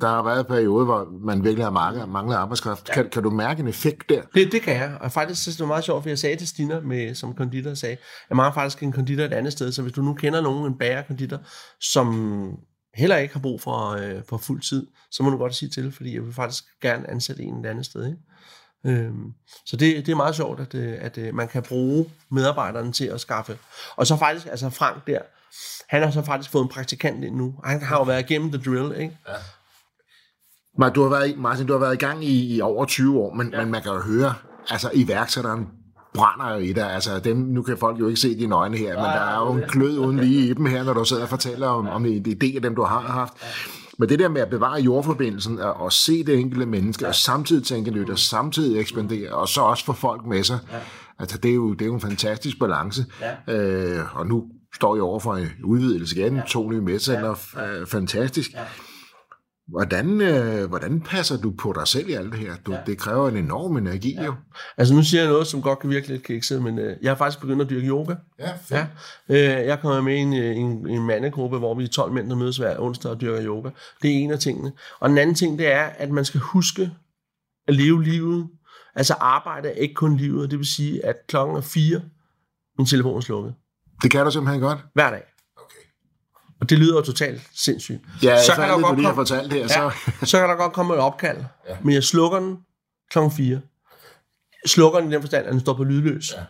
der, 0.00 0.08
har 0.08 0.22
været 0.22 0.38
en 0.38 0.44
periode, 0.44 0.84
hvor 0.84 1.08
man 1.26 1.44
virkelig 1.44 1.64
har 1.64 1.70
manglet, 1.70 2.08
manglet 2.08 2.36
arbejdskraft. 2.36 2.90
Kan, 2.94 3.08
kan 3.10 3.22
du 3.22 3.30
mærke 3.30 3.60
en 3.60 3.68
effekt 3.68 4.08
der? 4.08 4.22
Det, 4.34 4.52
det 4.52 4.62
kan 4.62 4.74
jeg, 4.76 4.98
og 5.00 5.12
faktisk 5.12 5.46
jeg, 5.46 5.52
det 5.52 5.60
var 5.60 5.66
meget 5.66 5.84
sjovt, 5.84 6.02
for 6.02 6.08
jeg 6.10 6.18
sagde 6.18 6.36
til 6.36 6.48
Stina 6.48 6.80
med, 6.80 7.14
som 7.14 7.34
konditor, 7.34 7.74
sagde, 7.74 7.96
jeg 8.30 8.36
mangler 8.36 8.54
faktisk 8.54 8.82
en 8.82 8.92
konditor 8.92 9.24
et 9.24 9.32
andet 9.32 9.52
sted, 9.52 9.72
så 9.72 9.82
hvis 9.82 9.92
du 9.92 10.02
nu 10.02 10.14
kender 10.14 10.40
nogen, 10.40 10.66
en 10.72 10.78
bagerkonditor, 10.78 11.38
som 11.80 12.50
heller 12.94 13.16
ikke 13.16 13.34
har 13.34 13.40
brug 13.40 13.60
for, 13.60 13.90
øh, 13.90 14.22
for 14.28 14.36
fuld 14.36 14.60
tid, 14.60 14.86
så 15.10 15.22
må 15.22 15.30
du 15.30 15.36
godt 15.36 15.54
sige 15.54 15.68
til, 15.68 15.92
fordi 15.92 16.14
jeg 16.14 16.22
vil 16.24 16.32
faktisk 16.32 16.64
gerne 16.82 17.10
ansætte 17.10 17.42
en 17.42 17.54
et 17.54 17.66
andet 17.66 17.84
sted. 17.86 18.06
Ikke? 18.06 18.18
Øhm, 18.86 19.32
så 19.66 19.76
det, 19.76 20.06
det 20.06 20.12
er 20.12 20.16
meget 20.16 20.34
sjovt, 20.36 20.60
at, 20.60 20.74
øh, 20.74 20.94
at 21.00 21.18
øh, 21.18 21.34
man 21.34 21.48
kan 21.48 21.62
bruge 21.62 22.10
medarbejderne 22.30 22.92
til 22.92 23.04
at 23.04 23.20
skaffe. 23.20 23.58
Og 23.96 24.06
så 24.06 24.16
faktisk, 24.16 24.46
altså 24.46 24.70
Frank 24.70 25.06
der, 25.06 25.18
han 25.88 26.02
har 26.02 26.10
så 26.10 26.22
faktisk 26.22 26.50
fået 26.50 26.62
en 26.62 26.68
praktikant 26.68 27.24
ind 27.24 27.36
nu. 27.36 27.54
Han 27.64 27.82
har 27.82 27.96
jo 27.96 28.02
været 28.02 28.30
igennem 28.30 28.52
the 28.52 28.62
drill, 28.70 29.00
ikke? 29.00 29.18
Men 30.78 30.92
du 30.92 31.02
har 31.02 31.08
været, 31.10 31.28
i- 31.30 31.36
Martin, 31.36 31.66
du 31.66 31.72
har 31.72 31.80
været 31.80 31.94
i 31.94 31.98
gang 31.98 32.24
i, 32.24 32.56
i 32.56 32.60
over 32.60 32.84
20 32.84 33.18
år, 33.20 33.34
men, 33.34 33.50
ja. 33.52 33.60
men 33.60 33.70
man 33.70 33.82
kan 33.82 33.92
jo 33.92 34.00
høre, 34.00 34.34
altså 34.70 34.90
iværksætteren 34.94 35.66
brænder 36.14 36.52
jo 36.54 36.58
i 36.60 36.72
dig. 36.72 36.92
Altså 36.92 37.18
dem, 37.18 37.36
nu 37.36 37.62
kan 37.62 37.78
folk 37.78 38.00
jo 38.00 38.08
ikke 38.08 38.20
se 38.20 38.38
dine 38.38 38.54
øjne 38.54 38.76
her, 38.76 38.94
men 38.94 39.04
der 39.04 39.10
er 39.10 39.38
jo 39.46 39.52
en 39.52 39.60
glød 39.68 39.98
uden 39.98 40.16
lige 40.20 40.50
i 40.50 40.54
dem 40.54 40.66
her, 40.66 40.82
når 40.84 40.92
du 40.92 41.04
sidder 41.04 41.22
og 41.22 41.28
fortæller 41.28 41.66
om, 41.68 41.88
om 41.88 42.06
en 42.06 42.26
idé 42.28 42.56
af 42.56 42.62
dem, 42.62 42.74
du 42.74 42.82
har 42.82 43.00
haft. 43.00 43.32
Men 43.98 44.08
det 44.08 44.18
der 44.18 44.28
med 44.28 44.40
at 44.40 44.50
bevare 44.50 44.80
jordforbindelsen 44.80 45.58
og, 45.58 45.74
og 45.74 45.92
se 45.92 46.24
det 46.24 46.38
enkelte 46.38 46.66
menneske, 46.66 47.04
ja. 47.04 47.08
og 47.08 47.14
samtidig 47.14 47.64
tænke 47.64 47.90
nyt, 47.90 48.10
og 48.10 48.18
samtidig 48.18 48.80
ekspandere, 48.80 49.30
og 49.32 49.48
så 49.48 49.60
også 49.60 49.84
få 49.84 49.92
folk 49.92 50.26
med 50.26 50.44
sig, 50.44 50.58
ja. 50.72 50.78
altså 51.18 51.38
det 51.38 51.50
er, 51.50 51.54
jo, 51.54 51.72
det 51.72 51.82
er 51.82 51.86
jo 51.86 51.94
en 51.94 52.00
fantastisk 52.00 52.58
balance. 52.58 53.04
Ja. 53.48 53.54
Øh, 53.54 54.16
og 54.16 54.26
nu 54.26 54.44
står 54.74 54.96
jeg 54.96 55.02
over 55.02 55.20
for 55.20 55.34
en 55.34 55.48
udvidelse 55.64 56.16
igen, 56.16 56.36
ja. 56.36 56.42
to 56.48 56.70
nye 56.70 56.80
medcenter, 56.80 57.34
ja. 57.56 57.84
fantastisk. 57.84 58.52
Ja. 58.52 58.60
Hvordan, 59.68 60.20
øh, 60.20 60.68
hvordan 60.68 61.00
passer 61.00 61.36
du 61.36 61.50
på 61.58 61.72
dig 61.72 61.88
selv 61.88 62.08
i 62.08 62.12
alt 62.12 62.32
det 62.32 62.40
her? 62.40 62.56
Du, 62.66 62.72
ja. 62.72 62.78
Det 62.86 62.98
kræver 62.98 63.28
en 63.28 63.36
enorm 63.36 63.76
energi, 63.76 64.14
ja. 64.14 64.24
jo. 64.24 64.34
Altså 64.76 64.94
nu 64.94 65.02
siger 65.02 65.22
jeg 65.22 65.30
noget, 65.30 65.46
som 65.46 65.62
godt 65.62 65.78
kan 65.78 65.90
virke 65.90 66.08
lidt 66.08 66.22
kikset, 66.22 66.62
men 66.62 66.78
øh, 66.78 66.96
jeg 67.02 67.10
har 67.10 67.16
faktisk 67.16 67.40
begyndt 67.40 67.62
at 67.62 67.70
dyrke 67.70 67.86
yoga. 67.86 68.14
Ja, 68.38 68.52
Ja. 68.70 68.86
Øh, 69.28 69.66
jeg 69.66 69.80
kommer 69.80 70.00
med 70.00 70.14
i 70.14 70.18
en, 70.18 70.34
øh, 70.34 70.56
en, 70.56 70.88
en 70.88 71.06
mandegruppe, 71.06 71.58
hvor 71.58 71.74
vi 71.74 71.84
er 71.84 71.88
12 71.88 72.12
mænd, 72.12 72.30
der 72.30 72.36
mødes 72.36 72.56
hver 72.56 72.78
onsdag 72.78 73.10
og 73.10 73.20
dyrker 73.20 73.44
yoga. 73.44 73.70
Det 74.02 74.10
er 74.10 74.14
en 74.14 74.30
af 74.30 74.38
tingene. 74.38 74.72
Og 75.00 75.08
den 75.08 75.18
anden 75.18 75.34
ting, 75.34 75.58
det 75.58 75.72
er, 75.72 75.82
at 75.82 76.10
man 76.10 76.24
skal 76.24 76.40
huske 76.40 76.90
at 77.68 77.74
leve 77.74 78.02
livet. 78.02 78.48
Altså 78.94 79.14
arbejde 79.14 79.68
er 79.68 79.72
ikke 79.72 79.94
kun 79.94 80.16
livet. 80.16 80.50
Det 80.50 80.58
vil 80.58 80.66
sige, 80.66 81.06
at 81.06 81.16
klokken 81.28 81.56
er 81.56 81.60
fire, 81.60 82.02
min 82.78 82.86
telefon 82.86 83.16
er 83.16 83.20
slukket. 83.20 83.54
Det 84.02 84.10
kan 84.10 84.24
du 84.24 84.30
simpelthen 84.30 84.60
godt. 84.60 84.78
Hver 84.94 85.10
dag. 85.10 85.22
Og 86.60 86.70
det 86.70 86.78
lyder 86.78 86.94
jo 86.94 87.02
totalt 87.02 87.42
sindssygt. 87.54 88.00
Ja, 88.22 88.42
så 88.42 88.46
så 88.46 88.54
kan, 88.54 88.62
der 88.62 88.74
godt 88.74 88.82
komme, 88.82 89.14
fortalt 89.14 89.52
her, 89.52 89.60
ja, 89.60 89.68
så... 89.68 89.90
så 90.26 90.38
kan 90.38 90.48
der 90.48 90.54
godt 90.54 90.72
komme 90.72 90.94
et 90.94 91.00
opkald. 91.00 91.38
Ja. 91.68 91.76
Men 91.82 91.94
jeg 91.94 92.04
slukker 92.04 92.38
den 92.38 92.58
klokken 93.10 93.32
4. 93.36 93.60
Slukker 94.66 95.00
den 95.00 95.10
i 95.10 95.14
den 95.14 95.22
forstand, 95.22 95.46
at 95.46 95.52
den 95.52 95.60
står 95.60 95.74
på 95.74 95.84
lydløs. 95.84 96.32
Ja. 96.32 96.42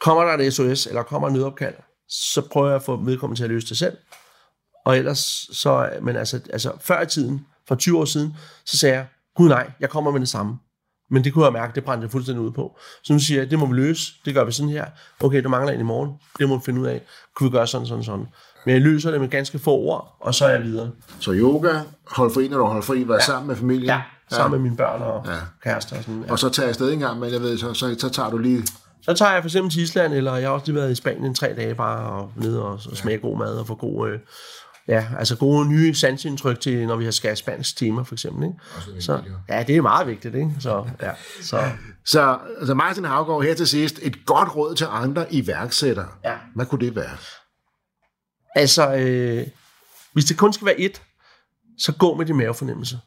Kommer 0.00 0.24
der 0.24 0.44
et 0.44 0.54
SOS, 0.54 0.86
eller 0.86 1.02
kommer 1.02 1.28
et 1.28 1.34
nødopkald, 1.34 1.74
så 2.08 2.42
prøver 2.52 2.68
jeg 2.68 2.76
at 2.76 2.82
få 2.82 2.96
vedkommende 2.96 3.40
til 3.40 3.44
at 3.44 3.50
løse 3.50 3.68
det 3.68 3.76
selv. 3.76 3.96
Og 4.84 4.98
ellers 4.98 5.48
så, 5.52 5.90
men 6.02 6.16
altså, 6.16 6.40
altså 6.50 6.72
før 6.80 7.02
i 7.02 7.06
tiden, 7.06 7.46
for 7.68 7.74
20 7.74 7.98
år 7.98 8.04
siden, 8.04 8.36
så 8.64 8.78
sagde 8.78 8.94
jeg, 8.94 9.06
gud 9.36 9.48
nej, 9.48 9.70
jeg 9.80 9.90
kommer 9.90 10.10
med 10.10 10.20
det 10.20 10.28
samme. 10.28 10.58
Men 11.10 11.24
det 11.24 11.32
kunne 11.32 11.44
jeg 11.44 11.52
mærke, 11.52 11.74
det 11.74 11.84
brændte 11.84 12.04
jeg 12.04 12.10
fuldstændig 12.10 12.44
ud 12.44 12.50
på. 12.50 12.78
Så 13.02 13.12
nu 13.12 13.18
siger 13.18 13.40
jeg, 13.40 13.50
det 13.50 13.58
må 13.58 13.66
vi 13.66 13.74
løse, 13.74 14.12
det 14.24 14.34
gør 14.34 14.44
vi 14.44 14.52
sådan 14.52 14.68
her. 14.68 14.84
Okay, 15.20 15.42
du 15.44 15.48
mangler 15.48 15.72
en 15.72 15.80
i 15.80 15.82
morgen, 15.82 16.10
det 16.38 16.48
må 16.48 16.56
vi 16.56 16.62
finde 16.64 16.80
ud 16.80 16.86
af. 16.86 17.02
Kunne 17.36 17.50
vi 17.50 17.56
gøre 17.56 17.66
sådan, 17.66 17.86
sådan, 17.86 18.04
sådan. 18.04 18.26
Men 18.66 18.74
jeg 18.74 18.82
løser 18.82 19.10
det 19.10 19.20
med 19.20 19.28
ganske 19.28 19.58
få 19.58 19.70
ord, 19.70 20.16
og 20.20 20.34
så 20.34 20.44
er 20.44 20.50
jeg 20.50 20.62
videre. 20.62 20.90
Så 21.20 21.32
yoga, 21.32 21.80
hold 22.10 22.34
fri, 22.34 22.48
når 22.48 22.58
du 22.58 22.64
holder 22.64 22.82
fri, 22.82 23.08
være 23.08 23.18
ja. 23.20 23.24
sammen 23.24 23.48
med 23.48 23.56
familien. 23.56 23.84
Ja, 23.84 24.00
sammen 24.30 24.60
med 24.60 24.70
mine 24.70 24.76
børn 24.76 25.02
og 25.02 25.22
ja. 25.26 25.32
kærester 25.64 25.96
og 25.96 26.02
sådan. 26.02 26.24
Ja. 26.26 26.32
Og 26.32 26.38
så 26.38 26.48
tager 26.48 26.64
jeg 26.64 26.68
afsted 26.68 26.92
en 26.92 26.98
gang, 26.98 27.20
men 27.20 27.32
jeg 27.32 27.40
ved, 27.40 27.58
så, 27.58 27.74
så, 27.74 27.96
så 27.98 28.08
tager 28.08 28.30
du 28.30 28.38
lige 28.38 28.62
Så 29.02 29.14
tager 29.14 29.32
jeg 29.32 29.42
for 29.42 29.48
eksempel 29.48 29.72
til 29.72 29.82
Island, 29.82 30.12
eller 30.12 30.36
jeg 30.36 30.48
har 30.48 30.54
også 30.54 30.66
lige 30.66 30.76
været 30.76 30.92
i 30.92 30.94
Spanien 30.94 31.34
tre 31.34 31.54
dage 31.56 31.74
bare, 31.74 32.10
og 32.10 32.32
nede 32.36 32.62
og, 32.62 32.72
og 32.90 32.96
smage 32.96 33.18
god 33.18 33.38
mad 33.38 33.58
og 33.58 33.66
få 33.66 33.74
god, 33.74 34.08
øh, 34.08 34.18
ja, 34.90 35.06
altså 35.18 35.36
gode 35.36 35.68
nye 35.68 35.94
sansindtryk 35.94 36.60
til, 36.60 36.86
når 36.86 36.96
vi 36.96 37.04
har 37.04 37.10
skal 37.10 37.36
spansk 37.36 37.76
timer 37.76 38.04
for 38.04 38.14
eksempel. 38.14 38.44
Ikke? 38.44 39.02
Så, 39.02 39.22
ja, 39.48 39.62
det 39.62 39.76
er 39.76 39.82
meget 39.82 40.06
vigtigt. 40.06 40.34
Ikke? 40.34 40.50
Så, 40.60 40.84
ja, 41.02 41.10
så, 41.42 41.70
Så 42.04 42.38
altså 42.58 42.74
Martin 42.74 43.04
Havgaard 43.04 43.42
her 43.42 43.54
til 43.54 43.66
sidst, 43.66 43.98
et 44.02 44.26
godt 44.26 44.56
råd 44.56 44.74
til 44.74 44.86
andre 44.90 45.34
iværksættere. 45.34 46.08
Ja. 46.24 46.34
Hvad 46.54 46.66
kunne 46.66 46.86
det 46.86 46.96
være? 46.96 47.16
altså, 48.54 48.94
øh, 48.94 49.46
hvis 50.12 50.24
det 50.24 50.38
kun 50.38 50.52
skal 50.52 50.66
være 50.66 50.76
ét, 50.76 51.00
så 51.78 51.92
gå 51.92 52.16
med 52.16 52.26
din 52.26 52.36
mavefornemmelse. 52.36 52.98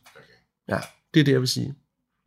Ja, 0.69 0.79
det 1.13 1.19
er 1.19 1.23
det, 1.23 1.31
jeg 1.31 1.39
vil 1.39 1.47
sige. 1.47 1.73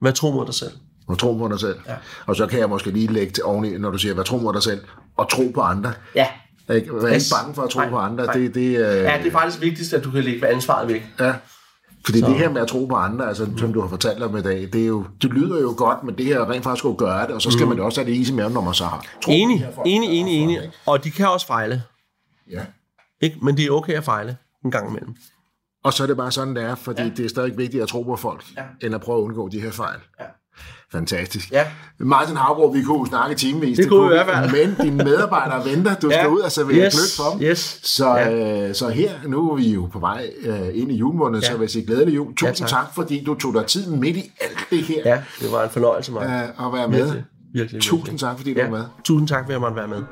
Vær 0.02 0.10
tro 0.10 0.30
mod 0.30 0.46
dig 0.46 0.54
selv. 0.54 0.72
Og 1.08 1.18
tro 1.18 1.34
på 1.36 1.48
dig 1.48 1.60
selv. 1.60 1.80
Ja. 1.86 1.96
Og 2.26 2.36
så 2.36 2.46
kan 2.46 2.58
jeg 2.58 2.68
måske 2.68 2.90
lige 2.90 3.12
lægge 3.12 3.32
til 3.32 3.44
oveni, 3.44 3.78
når 3.78 3.90
du 3.90 3.98
siger, 3.98 4.14
hvad 4.14 4.24
tro 4.24 4.38
på 4.38 4.52
dig 4.52 4.62
selv, 4.62 4.84
og 5.16 5.30
tro 5.30 5.50
på 5.54 5.60
andre. 5.60 5.92
Ja. 6.14 6.28
Ikke? 6.74 6.90
Yes. 6.94 7.04
ikke 7.04 7.34
bange 7.42 7.54
for 7.54 7.62
at 7.62 7.70
tro 7.70 7.80
Nej, 7.80 7.88
på 7.90 7.96
andre. 7.96 8.24
nej. 8.24 8.34
Det, 8.34 8.54
det, 8.54 8.60
øh, 8.66 8.74
ja, 8.76 9.18
det 9.18 9.26
er 9.26 9.30
faktisk 9.30 9.60
vigtigst, 9.62 9.92
at 9.94 10.04
du 10.04 10.10
kan 10.10 10.24
lægge 10.24 10.46
ansvaret 10.48 10.88
væk. 10.88 11.02
Ja. 11.20 11.34
Fordi 12.04 12.20
Så- 12.20 12.26
det 12.26 12.34
her 12.34 12.50
med 12.50 12.60
at 12.62 12.68
tro 12.68 12.86
på 12.86 12.94
andre, 12.94 13.28
altså, 13.28 13.48
som 13.56 13.72
du 13.72 13.80
har 13.80 13.88
fortalt 13.88 14.22
om 14.22 14.36
i 14.36 14.42
dag, 14.42 14.68
det, 14.72 14.82
er 14.82 14.86
jo, 14.86 15.04
det 15.22 15.30
lyder 15.32 15.60
jo 15.60 15.74
godt, 15.76 16.02
men 16.04 16.18
det 16.18 16.24
her 16.26 16.40
er 16.40 16.50
rent 16.50 16.64
faktisk 16.64 16.84
at 16.84 16.96
gøre 16.96 17.22
det, 17.26 17.30
og 17.34 17.42
så 17.42 17.50
skal 17.50 17.66
man 17.66 17.76
jo 17.76 17.84
også 17.84 18.00
have 18.00 18.10
det 18.12 18.16
is 18.20 18.28
i 18.30 18.32
maven, 18.32 18.52
når 18.52 18.60
man 18.60 18.74
så 18.74 18.84
har. 18.84 18.98
Tro 19.00 19.06
på 19.26 19.30
Enig, 19.30 19.68
folk, 19.74 19.86
enig, 19.86 20.08
er 20.08 20.12
enig, 20.12 20.34
enig. 20.42 20.56
ikke? 20.56 20.72
Og 20.86 21.04
de 21.04 21.10
kan 21.10 21.28
også 21.28 21.46
fejle. 21.46 21.82
Ja. 22.50 22.60
Ikke? 23.20 23.38
Men 23.42 23.56
det 23.56 23.66
er 23.66 23.70
okay 23.70 23.92
at 23.92 24.04
fejle 24.04 24.36
en 24.64 24.70
gang 24.70 24.90
imellem. 24.90 25.14
Og 25.84 25.92
så 25.92 26.02
er 26.02 26.06
det 26.06 26.16
bare 26.16 26.32
sådan, 26.32 26.56
det 26.56 26.62
er, 26.64 26.74
fordi 26.74 27.02
ja. 27.02 27.08
Det 27.16 27.24
er 27.24 27.28
stadig 27.28 27.58
vigtigt 27.58 27.82
at 27.82 27.88
tro 27.88 28.02
på 28.02 28.16
folk. 28.16 28.44
Ja. 28.56 28.62
end 28.86 28.94
at 28.94 29.00
prøve 29.00 29.18
at 29.18 29.22
undgå 29.22 29.48
de 29.48 29.60
her 29.60 29.70
fejl. 29.70 29.98
Ja. 30.20 30.24
Fantastisk. 30.92 31.50
Ja. 31.52 31.64
Martin 32.00 32.36
Havgaard, 32.36 32.72
vi 32.72 32.82
kunne 32.82 33.06
snakke 33.06 33.34
timevis. 33.36 33.76
Det 33.76 33.88
kunne 33.88 34.08
vi 34.08 34.14
i 34.14 34.24
hvert 34.24 34.50
fald. 34.50 34.66
Men 34.66 34.76
dine 34.86 35.04
medarbejdere 35.04 35.64
venter, 35.64 35.94
du 35.94 36.10
skal 36.10 36.20
Ja. 36.22 36.26
ud 36.26 36.38
og 36.40 36.52
servere 36.52 36.84
Yes, 36.86 36.94
gløk 36.94 37.26
for 37.26 37.32
dem. 37.38 37.42
yes. 37.42 37.80
Så, 37.82 38.16
Ja. 38.16 38.68
øh, 38.68 38.74
så 38.74 38.88
her, 38.88 39.10
nu 39.26 39.50
er 39.50 39.56
vi 39.56 39.72
jo 39.74 39.88
på 39.92 39.98
vej 39.98 40.30
øh, 40.42 40.58
ind 40.74 40.92
i 40.92 40.96
julemåneden, 40.96 41.42
ja. 41.42 41.46
Ja. 41.46 41.52
så 41.52 41.58
vil 41.58 41.64
jeg 41.64 41.70
sige 41.70 41.86
glædelig 41.86 42.14
jul. 42.14 42.34
Tusind 42.36 42.54
tak. 42.56 42.68
tak, 42.68 42.94
fordi 42.94 43.24
du 43.24 43.34
tog 43.34 43.54
dig 43.54 43.66
tid 43.66 43.90
midt 43.90 44.16
i 44.16 44.30
alt 44.40 44.58
det 44.70 44.82
her 44.82 45.02
Ja, 45.04 45.22
det 45.40 45.52
var 45.52 45.64
en 45.64 45.70
fornøjelse 45.70 46.12
mig. 46.12 46.22
øh, 46.58 46.66
at 46.66 46.72
være 46.72 46.88
med. 46.88 46.98
Virkelig, 46.98 47.24
virkelig, 47.54 47.82
Tusind 47.82 48.02
virkelig. 48.04 48.20
tak, 48.20 48.36
fordi 48.36 48.54
du 48.54 48.60
ja. 48.60 48.68
var 48.68 48.76
med. 48.78 48.84
Tusind 49.04 49.28
tak, 49.28 49.38
for 49.44 49.48
at 49.48 49.52
jeg 49.52 49.60
måtte 49.60 49.76
være 49.76 49.88
med. 49.88 50.02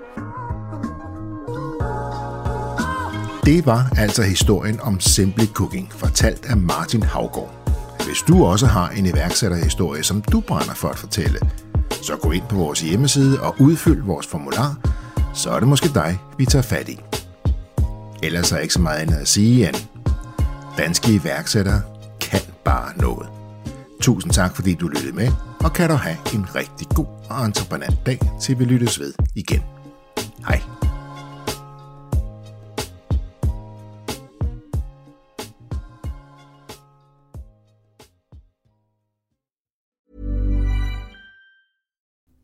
Det 3.45 3.67
var 3.67 3.87
altså 3.99 4.23
historien 4.23 4.81
om 4.81 5.01
Simply 5.01 5.45
Cooking, 5.55 5.93
fortalt 5.93 6.47
af 6.47 6.57
Martin 6.57 7.03
Havgaard. 7.03 7.64
Hvis 8.05 8.23
du 8.29 8.45
også 8.45 8.67
har 8.67 8.89
en 8.89 9.07
iværksætterhistorie, 9.07 10.03
som 10.03 10.23
du 10.23 10.41
brænder 10.41 10.75
for 10.75 10.89
at 10.89 10.99
fortælle, 10.99 11.39
så 12.03 12.17
gå 12.17 12.31
ind 12.31 12.45
på 12.49 12.57
vores 12.57 12.81
hjemmeside 12.81 13.41
og 13.41 13.55
udfyld 13.61 14.03
vores 14.03 14.27
formular, 14.27 14.77
så 15.35 15.51
er 15.51 15.59
det 15.59 15.69
måske 15.69 15.89
dig, 15.95 16.19
vi 16.39 16.47
tager 16.47 16.63
fat 16.63 16.89
i. 16.89 17.01
Ellers 18.23 18.53
er 18.53 18.59
ikke 18.59 18.75
så 18.75 18.81
meget 18.81 18.99
andet 18.99 19.15
at 19.15 19.29
sige 19.29 19.69
end, 19.69 19.77
danske 20.79 21.13
iværksættere 21.13 21.83
kan 22.21 22.41
bare 22.65 22.97
noget. 22.97 23.29
Tusind 24.01 24.33
tak, 24.33 24.55
fordi 24.57 24.75
du 24.75 24.89
lyttede 24.89 25.13
med, 25.13 25.29
og 25.61 25.73
kan 25.73 25.91
du 25.91 25.95
have 25.95 26.17
en 26.35 26.47
rigtig 26.55 26.89
god 26.89 27.07
og 27.31 27.45
entreprenant 27.45 28.07
dag, 28.07 28.19
til 28.41 28.59
vi 28.59 28.65
lyttes 28.65 29.01
ved 29.01 29.13
igen. 29.35 29.63
Hej. 30.49 30.74